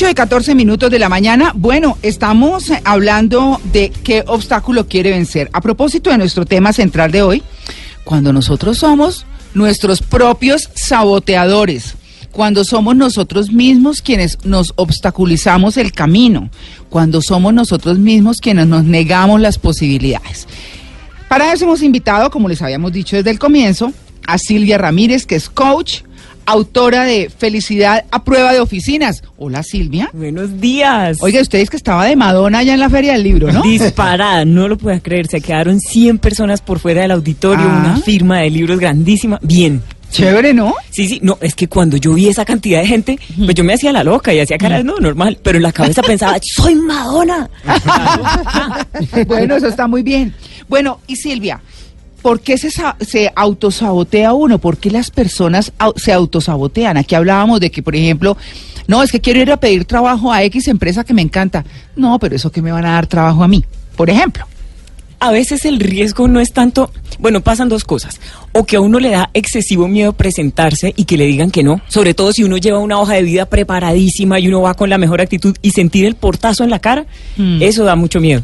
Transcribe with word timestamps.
8 0.00 0.08
y 0.08 0.14
14 0.14 0.54
minutos 0.54 0.90
de 0.90 0.98
la 0.98 1.10
mañana. 1.10 1.52
Bueno, 1.54 1.98
estamos 2.00 2.72
hablando 2.84 3.60
de 3.70 3.90
qué 3.90 4.24
obstáculo 4.26 4.88
quiere 4.88 5.10
vencer. 5.10 5.50
A 5.52 5.60
propósito 5.60 6.08
de 6.08 6.16
nuestro 6.16 6.46
tema 6.46 6.72
central 6.72 7.12
de 7.12 7.20
hoy, 7.20 7.42
cuando 8.02 8.32
nosotros 8.32 8.78
somos 8.78 9.26
nuestros 9.52 10.00
propios 10.00 10.70
saboteadores, 10.74 11.96
cuando 12.32 12.64
somos 12.64 12.96
nosotros 12.96 13.52
mismos 13.52 14.00
quienes 14.00 14.38
nos 14.42 14.72
obstaculizamos 14.76 15.76
el 15.76 15.92
camino, 15.92 16.48
cuando 16.88 17.20
somos 17.20 17.52
nosotros 17.52 17.98
mismos 17.98 18.38
quienes 18.38 18.68
nos 18.68 18.84
negamos 18.84 19.38
las 19.38 19.58
posibilidades. 19.58 20.48
Para 21.28 21.52
eso 21.52 21.66
hemos 21.66 21.82
invitado, 21.82 22.30
como 22.30 22.48
les 22.48 22.62
habíamos 22.62 22.90
dicho 22.92 23.16
desde 23.16 23.32
el 23.32 23.38
comienzo, 23.38 23.92
a 24.26 24.38
Silvia 24.38 24.78
Ramírez, 24.78 25.26
que 25.26 25.34
es 25.34 25.50
coach, 25.50 26.04
autora 26.46 27.04
de 27.04 27.30
Felicidad 27.36 28.04
a 28.10 28.24
prueba 28.24 28.52
de 28.52 28.60
oficinas. 28.60 29.22
Hola 29.36 29.62
Silvia. 29.62 30.10
Buenos 30.12 30.60
días. 30.60 31.18
Oiga, 31.20 31.40
ustedes 31.40 31.70
que 31.70 31.76
estaba 31.76 32.06
de 32.06 32.16
Madonna 32.16 32.58
allá 32.58 32.74
en 32.74 32.80
la 32.80 32.90
Feria 32.90 33.12
del 33.12 33.22
Libro, 33.22 33.52
¿no? 33.52 33.62
Disparada, 33.62 34.44
no 34.44 34.68
lo 34.68 34.76
puedes 34.78 35.02
creer. 35.02 35.26
Se 35.28 35.40
quedaron 35.40 35.80
100 35.80 36.18
personas 36.18 36.60
por 36.60 36.78
fuera 36.78 37.02
del 37.02 37.10
auditorio, 37.12 37.64
Ah. 37.68 37.80
una 37.80 37.96
firma 37.98 38.40
de 38.40 38.50
libros 38.50 38.78
grandísima. 38.78 39.38
Bien. 39.42 39.82
Chévere, 40.10 40.52
¿no? 40.52 40.74
Sí, 40.90 41.06
sí, 41.06 41.20
no, 41.22 41.38
es 41.40 41.54
que 41.54 41.68
cuando 41.68 41.96
yo 41.96 42.12
vi 42.14 42.26
esa 42.28 42.44
cantidad 42.44 42.80
de 42.80 42.86
gente, 42.88 43.16
pues 43.36 43.54
yo 43.54 43.62
me 43.62 43.74
hacía 43.74 43.92
la 43.92 44.02
loca 44.02 44.34
y 44.34 44.40
hacía 44.40 44.58
caras, 44.58 44.84
no, 44.84 44.96
normal, 44.96 45.38
pero 45.40 45.58
en 45.58 45.62
la 45.62 45.70
cabeza 45.70 46.02
pensaba, 46.02 46.36
soy 46.42 46.74
Madonna. 46.74 47.48
bueno, 49.28 49.54
eso 49.54 49.68
está 49.68 49.86
muy 49.86 50.02
bien. 50.02 50.34
Bueno, 50.68 51.00
y 51.06 51.14
Silvia, 51.14 51.60
¿por 52.22 52.40
qué 52.40 52.58
se, 52.58 52.70
se 53.00 53.32
autosabotea 53.34 54.32
uno? 54.32 54.58
¿Por 54.58 54.76
qué 54.78 54.90
las 54.90 55.10
personas 55.10 55.72
au- 55.78 55.96
se 55.98 56.12
autosabotean? 56.12 56.96
Aquí 56.96 57.14
hablábamos 57.14 57.60
de 57.60 57.70
que, 57.70 57.82
por 57.82 57.96
ejemplo, 57.96 58.36
no, 58.86 59.02
es 59.02 59.12
que 59.12 59.20
quiero 59.20 59.40
ir 59.40 59.50
a 59.52 59.56
pedir 59.58 59.84
trabajo 59.84 60.32
a 60.32 60.42
X 60.44 60.68
empresa 60.68 61.04
que 61.04 61.14
me 61.14 61.22
encanta. 61.22 61.64
No, 61.96 62.18
pero 62.18 62.34
eso 62.36 62.50
que 62.50 62.62
me 62.62 62.72
van 62.72 62.84
a 62.86 62.92
dar 62.92 63.06
trabajo 63.06 63.42
a 63.42 63.48
mí, 63.48 63.64
por 63.96 64.10
ejemplo. 64.10 64.44
A 65.22 65.30
veces 65.32 65.66
el 65.66 65.80
riesgo 65.80 66.28
no 66.28 66.40
es 66.40 66.54
tanto, 66.54 66.90
bueno, 67.18 67.42
pasan 67.42 67.68
dos 67.68 67.84
cosas, 67.84 68.18
o 68.52 68.64
que 68.64 68.76
a 68.76 68.80
uno 68.80 68.98
le 68.98 69.10
da 69.10 69.28
excesivo 69.34 69.86
miedo 69.86 70.14
presentarse 70.14 70.94
y 70.96 71.04
que 71.04 71.18
le 71.18 71.26
digan 71.26 71.50
que 71.50 71.62
no, 71.62 71.82
sobre 71.88 72.14
todo 72.14 72.32
si 72.32 72.42
uno 72.42 72.56
lleva 72.56 72.78
una 72.78 72.98
hoja 72.98 73.16
de 73.16 73.22
vida 73.24 73.44
preparadísima 73.44 74.40
y 74.40 74.48
uno 74.48 74.62
va 74.62 74.72
con 74.72 74.88
la 74.88 74.96
mejor 74.96 75.20
actitud 75.20 75.54
y 75.60 75.72
sentir 75.72 76.06
el 76.06 76.14
portazo 76.14 76.64
en 76.64 76.70
la 76.70 76.78
cara, 76.78 77.04
Mm. 77.36 77.60
eso 77.62 77.84
da 77.84 77.96
mucho 77.96 78.18
miedo. 78.18 78.42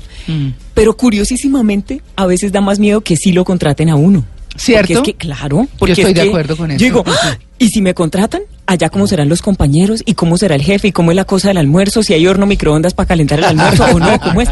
Pero 0.75 0.97
curiosísimamente, 0.97 2.03
a 2.17 2.27
veces 2.27 2.53
da 2.53 2.61
más 2.61 2.79
miedo 2.79 3.01
que 3.01 3.17
sí 3.17 3.33
lo 3.33 3.45
contraten 3.45 3.89
a 3.91 3.97
uno. 3.97 4.25
¿Cierto? 4.57 4.95
Porque 4.95 4.95
es 4.95 5.01
que, 5.03 5.15
claro, 5.15 5.69
porque 5.79 5.93
estoy 5.93 6.13
es 6.13 6.15
de 6.15 6.29
acuerdo 6.29 6.57
con 6.57 6.71
eso. 6.71 6.79
Yo 6.81 6.85
digo, 6.87 7.05
"Ah, 7.07 7.37
¿y 7.59 7.69
si 7.69 7.83
me 7.83 7.93
contratan? 7.93 8.43
Allá 8.67 8.89
cómo 8.89 9.07
serán 9.07 9.29
los 9.29 9.43
compañeros 9.43 10.03
y 10.07 10.15
cómo 10.15 10.39
será 10.39 10.55
el 10.55 10.63
jefe 10.63 10.89
y 10.89 10.93
cómo 10.93 11.11
es 11.11 11.17
la 11.17 11.27
cosa 11.27 11.49
del 11.49 11.59
almuerzo, 11.59 12.03
si 12.03 12.15
hay 12.15 12.27
horno 12.27 12.47
microondas 12.47 12.95
para 12.95 13.07
calentar 13.07 13.39
el 13.39 13.45
almuerzo 13.45 13.85
o 13.85 13.99
no, 13.99 14.19
cómo 14.19 14.41
es. 14.41 14.49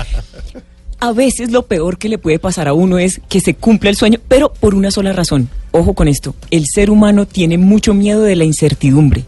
A 1.00 1.12
veces 1.12 1.50
lo 1.50 1.66
peor 1.66 1.98
que 1.98 2.08
le 2.08 2.18
puede 2.18 2.38
pasar 2.38 2.68
a 2.68 2.72
uno 2.72 2.98
es 2.98 3.20
que 3.28 3.40
se 3.40 3.54
cumpla 3.54 3.90
el 3.90 3.96
sueño, 3.96 4.20
pero 4.28 4.52
por 4.52 4.74
una 4.74 4.90
sola 4.90 5.12
razón. 5.12 5.48
Ojo 5.70 5.92
con 5.94 6.06
esto, 6.08 6.34
el 6.50 6.66
ser 6.66 6.90
humano 6.90 7.26
tiene 7.26 7.58
mucho 7.58 7.92
miedo 7.94 8.22
de 8.22 8.36
la 8.36 8.44
incertidumbre. 8.44 9.24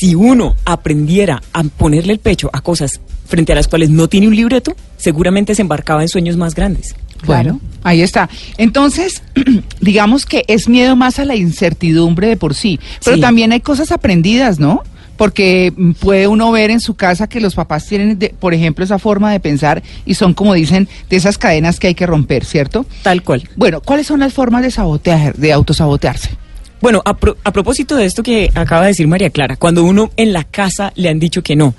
Si 0.00 0.14
uno 0.14 0.56
aprendiera 0.64 1.42
a 1.52 1.62
ponerle 1.62 2.14
el 2.14 2.20
pecho 2.20 2.48
a 2.54 2.62
cosas 2.62 3.02
frente 3.28 3.52
a 3.52 3.54
las 3.54 3.68
cuales 3.68 3.90
no 3.90 4.08
tiene 4.08 4.28
un 4.28 4.34
libreto, 4.34 4.74
seguramente 4.96 5.54
se 5.54 5.60
embarcaba 5.60 6.00
en 6.00 6.08
sueños 6.08 6.38
más 6.38 6.54
grandes. 6.54 6.94
Bueno, 7.26 7.60
ahí 7.82 8.00
está. 8.00 8.30
Entonces, 8.56 9.22
digamos 9.82 10.24
que 10.24 10.44
es 10.48 10.70
miedo 10.70 10.96
más 10.96 11.18
a 11.18 11.26
la 11.26 11.36
incertidumbre 11.36 12.28
de 12.28 12.38
por 12.38 12.54
sí, 12.54 12.80
pero 13.04 13.16
Sí. 13.16 13.20
también 13.20 13.52
hay 13.52 13.60
cosas 13.60 13.92
aprendidas, 13.92 14.58
¿no? 14.58 14.82
Porque 15.18 15.70
puede 16.00 16.26
uno 16.28 16.50
ver 16.50 16.70
en 16.70 16.80
su 16.80 16.94
casa 16.94 17.26
que 17.28 17.38
los 17.42 17.54
papás 17.54 17.84
tienen, 17.86 18.18
de- 18.18 18.30
por 18.30 18.54
ejemplo, 18.54 18.82
esa 18.86 18.98
forma 18.98 19.30
de 19.30 19.38
pensar 19.38 19.82
y 20.06 20.14
son, 20.14 20.32
como 20.32 20.54
dicen, 20.54 20.88
de 21.10 21.16
esas 21.16 21.36
cadenas 21.36 21.78
que 21.78 21.88
hay 21.88 21.94
que 21.94 22.06
romper, 22.06 22.46
¿cierto? 22.46 22.86
Tal 23.02 23.22
cual. 23.22 23.46
Bueno, 23.54 23.82
¿cuáles 23.82 24.06
son 24.06 24.20
las 24.20 24.32
formas 24.32 24.62
de 24.62 24.70
sabotear, 24.70 25.34
de 25.36 25.52
autosabotearse? 25.52 26.30
Bueno, 26.80 27.02
a, 27.04 27.16
pro- 27.16 27.36
a 27.44 27.52
propósito 27.52 27.96
de 27.96 28.06
esto 28.06 28.22
que 28.22 28.50
acaba 28.54 28.82
de 28.82 28.88
decir 28.88 29.06
María 29.06 29.30
Clara, 29.30 29.56
cuando 29.56 29.84
uno 29.84 30.10
en 30.16 30.32
la 30.32 30.44
casa 30.44 30.92
le 30.96 31.08
han 31.08 31.18
dicho 31.18 31.42
que 31.42 31.56
no. 31.56 31.74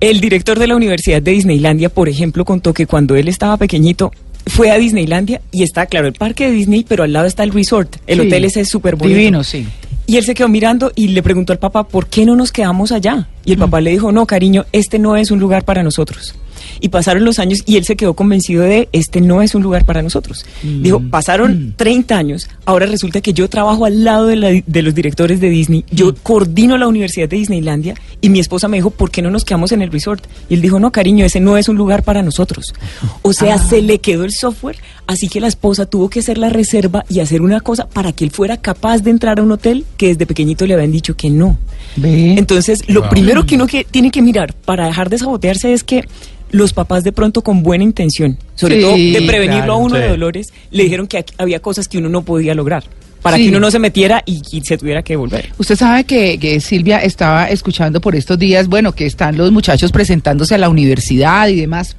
El 0.00 0.20
director 0.20 0.58
de 0.58 0.66
la 0.68 0.76
Universidad 0.76 1.20
de 1.20 1.32
Disneylandia, 1.32 1.88
por 1.88 2.08
ejemplo, 2.08 2.44
contó 2.44 2.72
que 2.72 2.86
cuando 2.86 3.16
él 3.16 3.28
estaba 3.28 3.56
pequeñito 3.56 4.12
fue 4.46 4.70
a 4.70 4.78
Disneylandia 4.78 5.42
y 5.50 5.62
está, 5.64 5.86
claro, 5.86 6.06
el 6.06 6.14
parque 6.14 6.46
de 6.46 6.52
Disney, 6.52 6.84
pero 6.88 7.02
al 7.04 7.12
lado 7.12 7.26
está 7.26 7.42
el 7.42 7.50
resort. 7.52 7.96
El 8.06 8.20
Sí. 8.20 8.26
hotel 8.26 8.44
ese 8.44 8.60
es 8.62 8.68
súper 8.68 8.96
bonito. 8.96 9.18
Divino, 9.18 9.44
sí. 9.44 9.66
Y 10.06 10.16
él 10.16 10.24
se 10.24 10.34
quedó 10.34 10.48
mirando 10.48 10.90
y 10.94 11.08
le 11.08 11.22
preguntó 11.22 11.52
al 11.52 11.58
papá, 11.58 11.84
¿por 11.86 12.06
qué 12.06 12.24
no 12.24 12.34
nos 12.34 12.50
quedamos 12.52 12.92
allá? 12.92 13.28
Y 13.44 13.52
el 13.52 13.58
papá 13.58 13.82
le 13.82 13.90
dijo, 13.90 14.10
no, 14.10 14.24
cariño, 14.24 14.64
este 14.72 14.98
no 14.98 15.16
es 15.16 15.30
un 15.30 15.38
lugar 15.40 15.64
para 15.64 15.82
nosotros. 15.82 16.34
Y 16.80 16.88
pasaron 16.88 17.24
los 17.24 17.38
años 17.38 17.62
y 17.66 17.76
él 17.76 17.84
se 17.84 17.96
quedó 17.96 18.14
convencido 18.14 18.62
de, 18.62 18.88
este 18.92 19.20
no 19.20 19.42
es 19.42 19.54
un 19.54 19.62
lugar 19.62 19.84
para 19.84 20.02
nosotros. 20.02 20.44
Dijo, 20.62 21.00
pasaron 21.10 21.74
30 21.76 22.16
años, 22.16 22.48
ahora 22.64 22.86
resulta 22.86 23.20
que 23.20 23.32
yo 23.32 23.48
trabajo 23.48 23.84
al 23.84 24.04
lado 24.04 24.26
de, 24.26 24.36
la- 24.36 24.62
de 24.66 24.82
los 24.82 24.94
directores 24.94 25.40
de 25.40 25.48
Disney, 25.50 25.84
yo 25.90 26.14
coordino 26.22 26.78
la 26.78 26.86
Universidad 26.88 27.28
de 27.28 27.36
Disneylandia 27.36 27.94
y 28.20 28.28
mi 28.30 28.40
esposa 28.40 28.68
me 28.68 28.76
dijo, 28.78 28.90
¿por 28.90 29.10
qué 29.10 29.22
no 29.22 29.30
nos 29.30 29.44
quedamos 29.44 29.72
en 29.72 29.82
el 29.82 29.90
resort? 29.90 30.24
Y 30.48 30.54
él 30.54 30.60
dijo, 30.62 30.78
no, 30.80 30.90
cariño, 30.92 31.24
ese 31.24 31.40
no 31.40 31.56
es 31.56 31.68
un 31.68 31.76
lugar 31.76 32.02
para 32.02 32.22
nosotros. 32.22 32.74
O 33.22 33.32
sea, 33.32 33.58
se 33.58 33.82
le 33.82 33.98
quedó 34.00 34.24
el 34.24 34.32
software, 34.32 34.76
así 35.06 35.28
que 35.28 35.40
la 35.40 35.48
esposa 35.48 35.86
tuvo 35.86 36.08
que 36.10 36.20
hacer 36.20 36.38
la 36.38 36.48
reserva 36.50 37.04
y 37.08 37.20
hacer 37.20 37.42
una 37.42 37.60
cosa 37.60 37.88
para 37.88 38.12
que 38.12 38.24
él 38.24 38.30
fuera 38.30 38.56
capaz 38.56 38.98
de 38.98 39.10
entrar 39.10 39.38
a 39.38 39.42
un 39.42 39.52
hotel 39.52 39.84
que 39.96 40.08
desde 40.08 40.26
pequeñito 40.26 40.66
le 40.66 40.74
habían 40.74 40.92
dicho 40.92 41.16
que 41.16 41.30
no. 41.30 41.58
Ve. 41.96 42.34
Entonces, 42.38 42.88
lo 42.88 43.08
primero 43.08 43.46
que 43.46 43.54
uno 43.56 43.66
que 43.66 43.84
tiene 43.84 44.10
que 44.10 44.22
mirar 44.22 44.52
para 44.54 44.86
dejar 44.86 45.08
de 45.10 45.18
sabotearse 45.18 45.72
es 45.72 45.84
que 45.84 46.04
los 46.50 46.72
papás 46.72 47.04
de 47.04 47.12
pronto 47.12 47.42
con 47.42 47.62
buena 47.62 47.84
intención, 47.84 48.38
sobre 48.54 48.76
Sí, 48.76 48.80
todo 48.82 48.92
de 48.96 49.22
prevenirlo 49.26 49.64
claro. 49.64 49.72
a 49.72 49.76
uno 49.76 49.94
de 49.96 50.08
dolores, 50.08 50.48
le 50.70 50.84
dijeron 50.84 51.06
que 51.06 51.18
aquí 51.18 51.34
había 51.38 51.60
cosas 51.60 51.88
que 51.88 51.98
uno 51.98 52.08
no 52.08 52.22
podía 52.22 52.54
lograr, 52.54 52.84
para 53.22 53.36
Sí. 53.36 53.44
que 53.44 53.48
uno 53.50 53.60
no 53.60 53.70
se 53.70 53.78
metiera 53.78 54.22
y, 54.24 54.40
y 54.52 54.60
se 54.62 54.78
tuviera 54.78 55.02
que 55.02 55.12
devolver. 55.14 55.50
Usted 55.58 55.76
sabe 55.76 56.04
que, 56.04 56.38
que 56.38 56.60
Silvia 56.60 56.98
estaba 56.98 57.48
escuchando 57.50 58.00
por 58.00 58.14
estos 58.16 58.38
días, 58.38 58.68
bueno, 58.68 58.92
que 58.92 59.06
están 59.06 59.36
los 59.36 59.50
muchachos 59.52 59.92
presentándose 59.92 60.54
a 60.54 60.58
la 60.58 60.68
universidad 60.68 61.48
y 61.48 61.56
demás. 61.56 61.96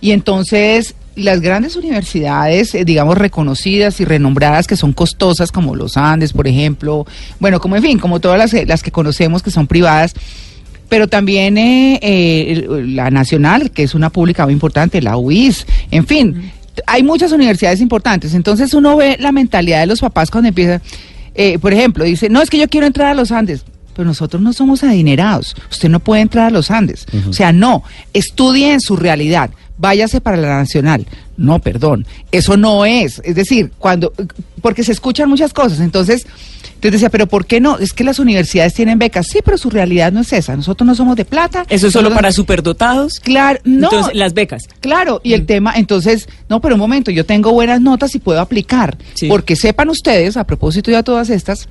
Y 0.00 0.12
entonces 0.12 0.94
las 1.16 1.40
grandes 1.40 1.74
universidades, 1.74 2.76
eh, 2.76 2.84
digamos, 2.84 3.18
reconocidas 3.18 3.98
y 4.00 4.04
renombradas, 4.04 4.68
que 4.68 4.76
son 4.76 4.92
costosas, 4.92 5.50
como 5.50 5.74
los 5.74 5.96
Andes, 5.96 6.32
por 6.32 6.46
ejemplo, 6.46 7.04
bueno, 7.40 7.58
como 7.60 7.74
en 7.74 7.82
fin, 7.82 7.98
como 7.98 8.20
todas 8.20 8.38
las, 8.38 8.66
las 8.68 8.84
que 8.84 8.92
conocemos 8.92 9.42
que 9.42 9.50
son 9.50 9.66
privadas, 9.66 10.12
pero 10.88 11.08
también 11.08 11.58
eh, 11.58 11.98
eh, 12.02 12.66
la 12.86 13.10
nacional, 13.10 13.70
que 13.70 13.82
es 13.82 13.94
una 13.94 14.10
pública 14.10 14.44
muy 14.44 14.52
importante, 14.52 15.02
la 15.02 15.16
UIS, 15.16 15.66
en 15.90 16.06
fin, 16.06 16.52
hay 16.86 17.02
muchas 17.02 17.32
universidades 17.32 17.80
importantes. 17.80 18.34
Entonces 18.34 18.74
uno 18.74 18.96
ve 18.96 19.16
la 19.20 19.32
mentalidad 19.32 19.80
de 19.80 19.86
los 19.86 20.00
papás 20.00 20.30
cuando 20.30 20.48
empiezan, 20.48 20.80
eh, 21.34 21.58
por 21.58 21.72
ejemplo, 21.72 22.04
dice, 22.04 22.28
no, 22.28 22.40
es 22.40 22.50
que 22.50 22.58
yo 22.58 22.68
quiero 22.68 22.86
entrar 22.86 23.08
a 23.08 23.14
los 23.14 23.32
Andes. 23.32 23.64
Pero 23.94 24.06
nosotros 24.06 24.40
no 24.40 24.52
somos 24.52 24.84
adinerados. 24.84 25.56
Usted 25.70 25.88
no 25.88 25.98
puede 25.98 26.22
entrar 26.22 26.46
a 26.46 26.50
los 26.50 26.70
Andes. 26.70 27.04
O 27.28 27.32
sea, 27.32 27.50
no. 27.50 27.82
Estudie 28.14 28.72
en 28.72 28.80
su 28.80 28.94
realidad. 28.94 29.50
Váyase 29.78 30.20
para 30.20 30.36
la 30.36 30.48
nacional. 30.48 31.06
No, 31.36 31.60
perdón. 31.60 32.04
Eso 32.32 32.56
no 32.56 32.84
es. 32.84 33.20
Es 33.24 33.36
decir, 33.36 33.70
cuando. 33.78 34.12
Porque 34.60 34.82
se 34.82 34.92
escuchan 34.92 35.28
muchas 35.30 35.52
cosas. 35.52 35.78
Entonces, 35.80 36.26
entonces 36.78 36.92
decía, 36.92 37.10
pero 37.10 37.26
¿por 37.26 37.46
qué 37.46 37.60
no? 37.60 37.78
Es 37.78 37.92
que 37.92 38.04
las 38.04 38.18
universidades 38.18 38.74
tienen 38.74 38.98
becas. 38.98 39.28
Sí, 39.28 39.38
pero 39.44 39.56
su 39.56 39.70
realidad 39.70 40.12
no 40.12 40.20
es 40.20 40.32
esa. 40.32 40.56
Nosotros 40.56 40.86
no 40.86 40.94
somos 40.94 41.16
de 41.16 41.24
plata. 41.24 41.64
Eso 41.68 41.88
es 41.88 41.92
solo 41.92 42.12
para 42.12 42.32
superdotados. 42.32 43.20
Claro, 43.20 43.60
no. 43.64 43.88
Entonces, 43.88 44.14
las 44.14 44.34
becas. 44.34 44.64
Claro, 44.80 45.20
y 45.24 45.32
el 45.32 45.46
tema, 45.46 45.74
entonces, 45.76 46.28
no, 46.48 46.60
pero 46.60 46.74
un 46.74 46.80
momento, 46.80 47.10
yo 47.10 47.24
tengo 47.24 47.52
buenas 47.52 47.80
notas 47.80 48.14
y 48.14 48.18
puedo 48.18 48.40
aplicar. 48.40 48.96
Sí. 49.14 49.28
Porque 49.28 49.56
sepan 49.56 49.88
ustedes, 49.88 50.36
a 50.36 50.44
propósito 50.44 50.90
de 50.90 51.02
todas 51.02 51.30
estas, 51.30 51.68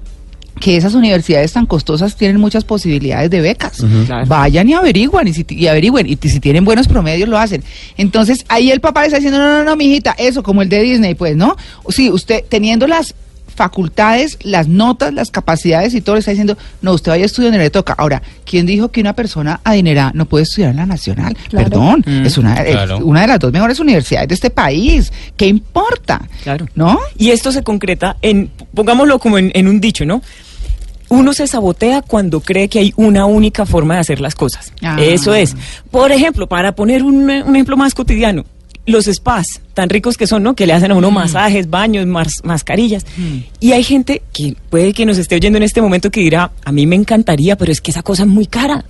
que 0.59 0.77
esas 0.77 0.93
universidades 0.93 1.53
tan 1.53 1.65
costosas 1.65 2.15
tienen 2.15 2.39
muchas 2.39 2.63
posibilidades 2.63 3.29
de 3.29 3.41
becas. 3.41 3.83
Claro. 4.05 4.25
Vayan 4.27 4.67
y 4.69 4.73
averigüen, 4.73 5.27
y, 5.27 5.33
si, 5.33 5.45
y 5.49 5.67
averigüen, 5.67 6.07
y 6.07 6.17
si 6.29 6.39
tienen 6.39 6.65
buenos 6.65 6.87
promedios 6.87 7.29
lo 7.29 7.37
hacen. 7.37 7.63
Entonces, 7.97 8.45
ahí 8.49 8.71
el 8.71 8.79
papá 8.79 9.01
le 9.01 9.07
está 9.07 9.17
diciendo, 9.17 9.39
no, 9.39 9.59
no, 9.59 9.63
no, 9.63 9.75
mijita, 9.75 10.15
eso, 10.17 10.43
como 10.43 10.61
el 10.61 10.69
de 10.69 10.81
Disney, 10.81 11.15
pues, 11.15 11.35
¿no? 11.35 11.55
Sí, 11.89 12.09
usted, 12.09 12.43
teniendo 12.49 12.87
las 12.87 13.15
facultades, 13.55 14.37
las 14.43 14.67
notas, 14.67 15.13
las 15.13 15.31
capacidades 15.31 15.93
y 15.95 16.01
todo, 16.01 16.15
le 16.15 16.19
está 16.19 16.29
diciendo, 16.31 16.57
no, 16.81 16.93
usted 16.93 17.11
vaya 17.11 17.23
a 17.23 17.25
estudiar 17.25 17.51
donde 17.51 17.63
le 17.65 17.71
toca. 17.71 17.93
Ahora, 17.97 18.21
¿quién 18.45 18.67
dijo 18.67 18.89
que 18.89 19.01
una 19.01 19.13
persona 19.13 19.61
adinerada 19.63 20.11
no 20.13 20.25
puede 20.25 20.43
estudiar 20.43 20.69
en 20.71 20.77
la 20.77 20.85
nacional? 20.85 21.35
Claro. 21.49 21.69
Perdón, 21.69 22.03
Mm. 22.05 22.25
es 22.25 22.37
una, 22.37 22.55
es 22.61 22.91
una 23.01 23.21
de 23.21 23.27
las 23.27 23.39
dos 23.39 23.51
mejores 23.51 23.79
universidades 23.79 24.27
de 24.29 24.35
este 24.35 24.49
país. 24.51 25.11
¿Qué 25.35 25.47
importa? 25.47 26.21
Claro. 26.43 26.67
¿No? 26.75 26.99
Y 27.17 27.31
esto 27.31 27.51
se 27.51 27.63
concreta 27.63 28.17
en, 28.21 28.51
pongámoslo 28.75 29.17
como 29.17 29.39
en, 29.39 29.51
en 29.55 29.67
un 29.67 29.81
dicho, 29.81 30.05
¿no? 30.05 30.21
Uno 31.09 31.33
se 31.33 31.47
sabotea 31.47 32.01
cuando 32.01 32.41
cree 32.41 32.67
que 32.67 32.79
hay 32.79 32.93
una 32.97 33.25
única 33.25 33.65
forma 33.65 33.95
de 33.95 34.01
hacer 34.01 34.19
las 34.19 34.35
cosas. 34.35 34.73
Ah. 34.81 34.97
Eso 35.01 35.33
es. 35.33 35.55
Por 35.91 36.11
ejemplo, 36.11 36.47
para 36.47 36.73
poner 36.73 37.03
un, 37.03 37.15
un 37.29 37.55
ejemplo 37.55 37.77
más 37.77 37.93
cotidiano, 37.93 38.43
los 38.85 39.05
spas, 39.05 39.61
tan 39.73 39.89
ricos 39.89 40.17
que 40.17 40.27
son, 40.27 40.43
¿no? 40.43 40.55
Que 40.55 40.65
le 40.65 40.73
hacen 40.73 40.91
a 40.91 40.95
uno 40.95 41.11
masajes, 41.11 41.69
baños, 41.69 42.05
mas- 42.07 42.41
mascarillas. 42.43 43.05
Mm. 43.17 43.37
Y 43.59 43.71
hay 43.73 43.83
gente 43.83 44.21
que 44.33 44.55
puede 44.69 44.93
que 44.93 45.05
nos 45.05 45.17
esté 45.17 45.35
oyendo 45.35 45.57
en 45.57 45.63
este 45.63 45.81
momento 45.81 46.09
que 46.09 46.21
dirá, 46.21 46.51
a 46.63 46.71
mí 46.71 46.87
me 46.87 46.95
encantaría, 46.95 47.57
pero 47.57 47.71
es 47.71 47.81
que 47.81 47.91
esa 47.91 48.01
cosa 48.01 48.23
es 48.23 48.29
muy 48.29 48.45
cara. 48.45 48.85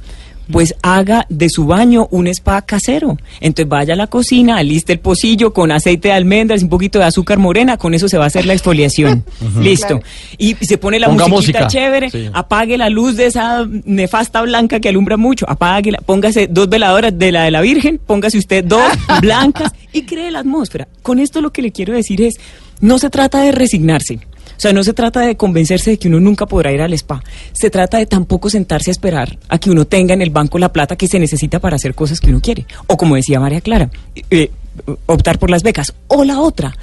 Pues 0.51 0.75
haga 0.81 1.25
de 1.29 1.49
su 1.49 1.65
baño 1.65 2.07
un 2.11 2.27
spa 2.27 2.61
casero. 2.61 3.17
Entonces 3.41 3.69
vaya 3.69 3.93
a 3.93 3.97
la 3.97 4.07
cocina, 4.07 4.57
aliste 4.57 4.93
el 4.93 4.99
pocillo 4.99 5.53
con 5.53 5.71
aceite 5.71 6.09
de 6.09 6.13
almendras, 6.13 6.63
un 6.63 6.69
poquito 6.69 6.99
de 6.99 7.05
azúcar 7.05 7.37
morena, 7.37 7.77
con 7.77 7.93
eso 7.93 8.07
se 8.07 8.17
va 8.17 8.25
a 8.25 8.27
hacer 8.27 8.45
la 8.45 8.53
exfoliación. 8.53 9.23
Listo. 9.61 9.99
Y 10.37 10.55
se 10.55 10.77
pone 10.77 10.99
la 10.99 11.07
Ponga 11.07 11.27
musiquita 11.27 11.59
música. 11.65 11.67
chévere, 11.67 12.09
Sí. 12.09 12.29
apague 12.33 12.77
la 12.77 12.89
luz 12.89 13.17
de 13.17 13.25
esa 13.27 13.65
nefasta 13.85 14.41
blanca 14.41 14.79
que 14.79 14.89
alumbra 14.89 15.17
mucho, 15.17 15.49
apáguela, 15.49 15.99
póngase 16.05 16.47
dos 16.47 16.69
veladoras 16.69 17.17
de 17.17 17.31
la 17.31 17.43
de 17.43 17.51
la 17.51 17.61
Virgen, 17.61 17.99
póngase 18.05 18.37
usted 18.37 18.63
dos 18.63 18.81
blancas 19.21 19.71
y 19.93 20.03
cree 20.03 20.31
la 20.31 20.39
atmósfera. 20.39 20.87
Con 21.01 21.19
esto 21.19 21.41
lo 21.41 21.51
que 21.51 21.61
le 21.61 21.71
quiero 21.71 21.93
decir 21.93 22.21
es, 22.21 22.35
no 22.81 22.99
se 22.99 23.09
trata 23.09 23.41
de 23.41 23.51
resignarse. 23.51 24.19
O 24.57 24.59
sea, 24.59 24.73
no 24.73 24.83
se 24.83 24.93
trata 24.93 25.21
de 25.21 25.37
convencerse 25.37 25.91
de 25.91 25.99
que 25.99 26.07
uno 26.07 26.19
nunca 26.19 26.47
podrá 26.47 26.71
ir 26.71 26.81
al 26.81 26.93
spa. 26.93 27.23
Se 27.53 27.69
trata 27.69 27.99
de 27.99 28.07
tampoco 28.07 28.49
sentarse 28.49 28.89
a 28.89 28.93
esperar 28.93 29.37
a 29.49 29.59
que 29.59 29.69
uno 29.69 29.85
tenga 29.85 30.15
en 30.15 30.21
el 30.21 30.31
banco 30.31 30.57
la 30.57 30.73
plata 30.73 30.95
que 30.95 31.07
se 31.07 31.19
necesita 31.19 31.59
para 31.59 31.75
hacer 31.75 31.93
cosas 31.93 32.19
que 32.19 32.29
uno 32.29 32.41
quiere. 32.41 32.65
O 32.87 32.97
como 32.97 33.15
decía 33.15 33.39
María 33.39 33.61
Clara, 33.61 33.89
eh, 34.31 34.51
optar 35.05 35.37
por 35.37 35.51
las 35.51 35.63
becas. 35.63 35.93
O 36.07 36.23
la 36.23 36.39
otra, 36.39 36.75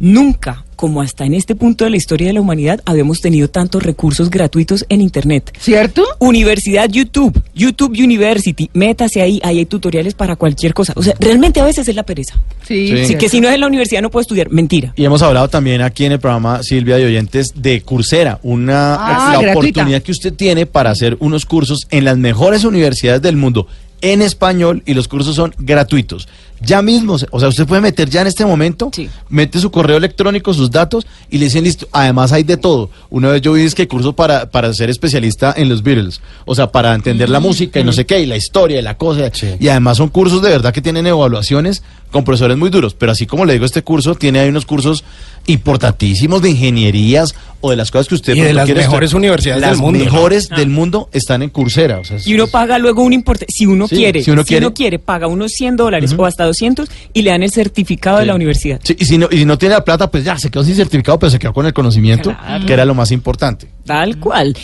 nunca, 0.00 0.64
como 0.76 1.00
hasta 1.02 1.24
en 1.24 1.34
este 1.34 1.54
punto 1.56 1.84
de 1.84 1.90
la 1.90 1.96
historia 1.96 2.28
de 2.28 2.32
la 2.34 2.40
humanidad, 2.40 2.80
habíamos 2.84 3.20
tenido 3.20 3.48
tantos 3.48 3.82
recursos 3.82 4.30
gratuitos 4.30 4.84
en 4.88 5.00
Internet. 5.00 5.52
¿Cierto? 5.58 6.04
Universidad 6.20 6.88
YouTube, 6.88 7.42
YouTube 7.54 7.92
University, 7.98 8.70
métase 8.74 9.20
ahí, 9.20 9.40
ahí 9.42 9.58
hay 9.58 9.66
tutoriales 9.66 10.14
para 10.14 10.36
cualquier 10.36 10.74
cosa. 10.74 10.92
O 10.96 11.02
sea, 11.02 11.14
realmente 11.18 11.60
a 11.60 11.64
veces 11.64 11.88
es 11.88 11.96
la 11.96 12.04
pereza. 12.04 12.34
Sí. 12.66 12.88
Sí. 12.88 13.02
Así 13.02 13.14
que 13.16 13.28
si 13.28 13.40
no 13.40 13.48
es 13.48 13.54
en 13.54 13.60
la 13.60 13.66
universidad 13.66 14.02
no 14.02 14.10
puedo 14.10 14.22
estudiar. 14.22 14.50
Mentira. 14.50 14.92
Y 14.96 15.04
hemos 15.04 15.22
hablado 15.22 15.48
también 15.48 15.82
aquí 15.82 16.04
en 16.04 16.12
el 16.12 16.20
programa 16.20 16.62
Silvia 16.62 16.96
de 16.96 17.06
Oyentes 17.06 17.52
de 17.56 17.80
Coursera, 17.82 18.38
una 18.42 18.94
Ah, 18.94 19.32
la 19.34 19.40
gratuita. 19.42 19.80
oportunidad 19.80 20.02
que 20.02 20.12
usted 20.12 20.32
tiene 20.32 20.66
para 20.66 20.90
hacer 20.90 21.16
unos 21.20 21.44
cursos 21.44 21.86
en 21.90 22.04
las 22.04 22.16
mejores 22.18 22.64
universidades 22.64 23.20
del 23.22 23.36
mundo 23.36 23.66
en 24.00 24.22
español 24.22 24.84
y 24.86 24.94
los 24.94 25.08
cursos 25.08 25.34
son 25.34 25.52
gratuitos. 25.58 26.28
Ya 26.60 26.82
mismo, 26.82 27.16
o 27.30 27.40
sea, 27.40 27.48
usted 27.48 27.66
puede 27.66 27.80
meter 27.80 28.10
ya 28.10 28.20
en 28.22 28.26
este 28.26 28.44
momento, 28.44 28.90
Sí. 28.92 29.08
mete 29.28 29.60
su 29.60 29.70
correo 29.70 29.96
electrónico, 29.96 30.52
sus 30.52 30.70
datos 30.70 31.06
y 31.30 31.38
le 31.38 31.44
dicen 31.46 31.64
listo. 31.64 31.86
Además 31.92 32.32
hay 32.32 32.42
de 32.42 32.56
todo. 32.56 32.90
Una 33.10 33.28
vez 33.28 33.42
yo 33.42 33.52
vi 33.52 33.62
es 33.62 33.74
que 33.74 33.86
curso 33.86 34.12
para, 34.14 34.50
para 34.50 34.72
ser 34.74 34.90
especialista 34.90 35.54
en 35.56 35.68
los 35.68 35.82
Beatles, 35.82 36.20
o 36.46 36.54
sea, 36.54 36.72
para 36.72 36.94
entender 36.94 37.28
la 37.30 37.40
música 37.40 37.78
y 37.80 37.84
no 37.84 37.92
sé 37.92 38.06
qué, 38.06 38.20
y 38.20 38.26
la 38.26 38.36
historia 38.36 38.78
y 38.78 38.82
la 38.82 38.96
cosa. 38.96 39.30
Sí. 39.32 39.54
Y 39.60 39.68
además 39.68 39.96
son 39.98 40.08
cursos 40.08 40.42
de 40.42 40.50
verdad 40.50 40.72
que 40.72 40.82
tienen 40.82 41.06
evaluaciones 41.06 41.82
con 42.10 42.24
profesores 42.24 42.56
muy 42.56 42.70
duros. 42.70 42.94
Pero 42.94 43.12
así 43.12 43.26
como 43.26 43.44
le 43.44 43.52
digo, 43.52 43.64
este 43.64 43.82
curso 43.82 44.14
tiene 44.14 44.40
ahí 44.40 44.48
unos 44.48 44.64
cursos 44.66 45.04
importantísimos 45.46 46.42
de 46.42 46.50
ingenierías 46.50 47.34
o 47.60 47.70
de 47.70 47.76
las 47.76 47.90
cosas 47.90 48.08
que 48.08 48.14
usted 48.14 48.34
Y 48.34 48.40
de 48.40 48.52
las 48.52 48.68
mejores 48.68 49.12
universidades 49.14 49.60
Las 49.60 49.72
del 49.72 49.80
mundo, 49.80 49.98
mejores 50.04 50.48
del 50.48 50.68
mundo 50.68 51.08
están 51.12 51.42
en 51.42 51.50
Coursera. 51.50 51.98
o 51.98 52.04
sea, 52.04 52.16
es- 52.18 52.26
Y 52.26 52.34
uno 52.34 52.44
es- 52.44 52.50
paga 52.50 52.78
luego 52.78 53.02
un 53.02 53.12
importe, 53.12 53.46
si 53.48 53.66
uno 53.66 53.88
Sí, 53.88 53.96
quiere, 53.96 54.22
si 54.22 54.30
uno 54.30 54.44
quiere. 54.44 54.72
quiere, 54.72 54.98
paga 54.98 55.26
unos 55.26 55.52
100 55.52 55.76
dólares 55.76 56.14
o 56.16 56.24
hasta 56.24 56.44
200 56.44 56.88
y 57.12 57.22
le 57.22 57.30
dan 57.30 57.42
el 57.42 57.50
certificado 57.50 58.18
de 58.18 58.26
la 58.26 58.34
universidad. 58.34 58.80
Sí, 58.84 58.96
y, 58.98 59.04
si 59.04 59.18
no, 59.18 59.28
y 59.30 59.38
si 59.38 59.44
no 59.44 59.58
tiene 59.58 59.74
la 59.74 59.84
plata, 59.84 60.10
pues 60.10 60.24
ya 60.24 60.38
se 60.38 60.50
quedó 60.50 60.62
sin 60.64 60.74
certificado, 60.76 61.18
pero 61.18 61.30
se 61.30 61.38
quedó 61.38 61.52
con 61.52 61.66
el 61.66 61.72
conocimiento, 61.72 62.34
Claro. 62.36 62.66
que 62.66 62.72
era 62.72 62.84
lo 62.84 62.94
más 62.94 63.10
importante. 63.12 63.68
Tal 63.84 64.18
cual. 64.18 64.56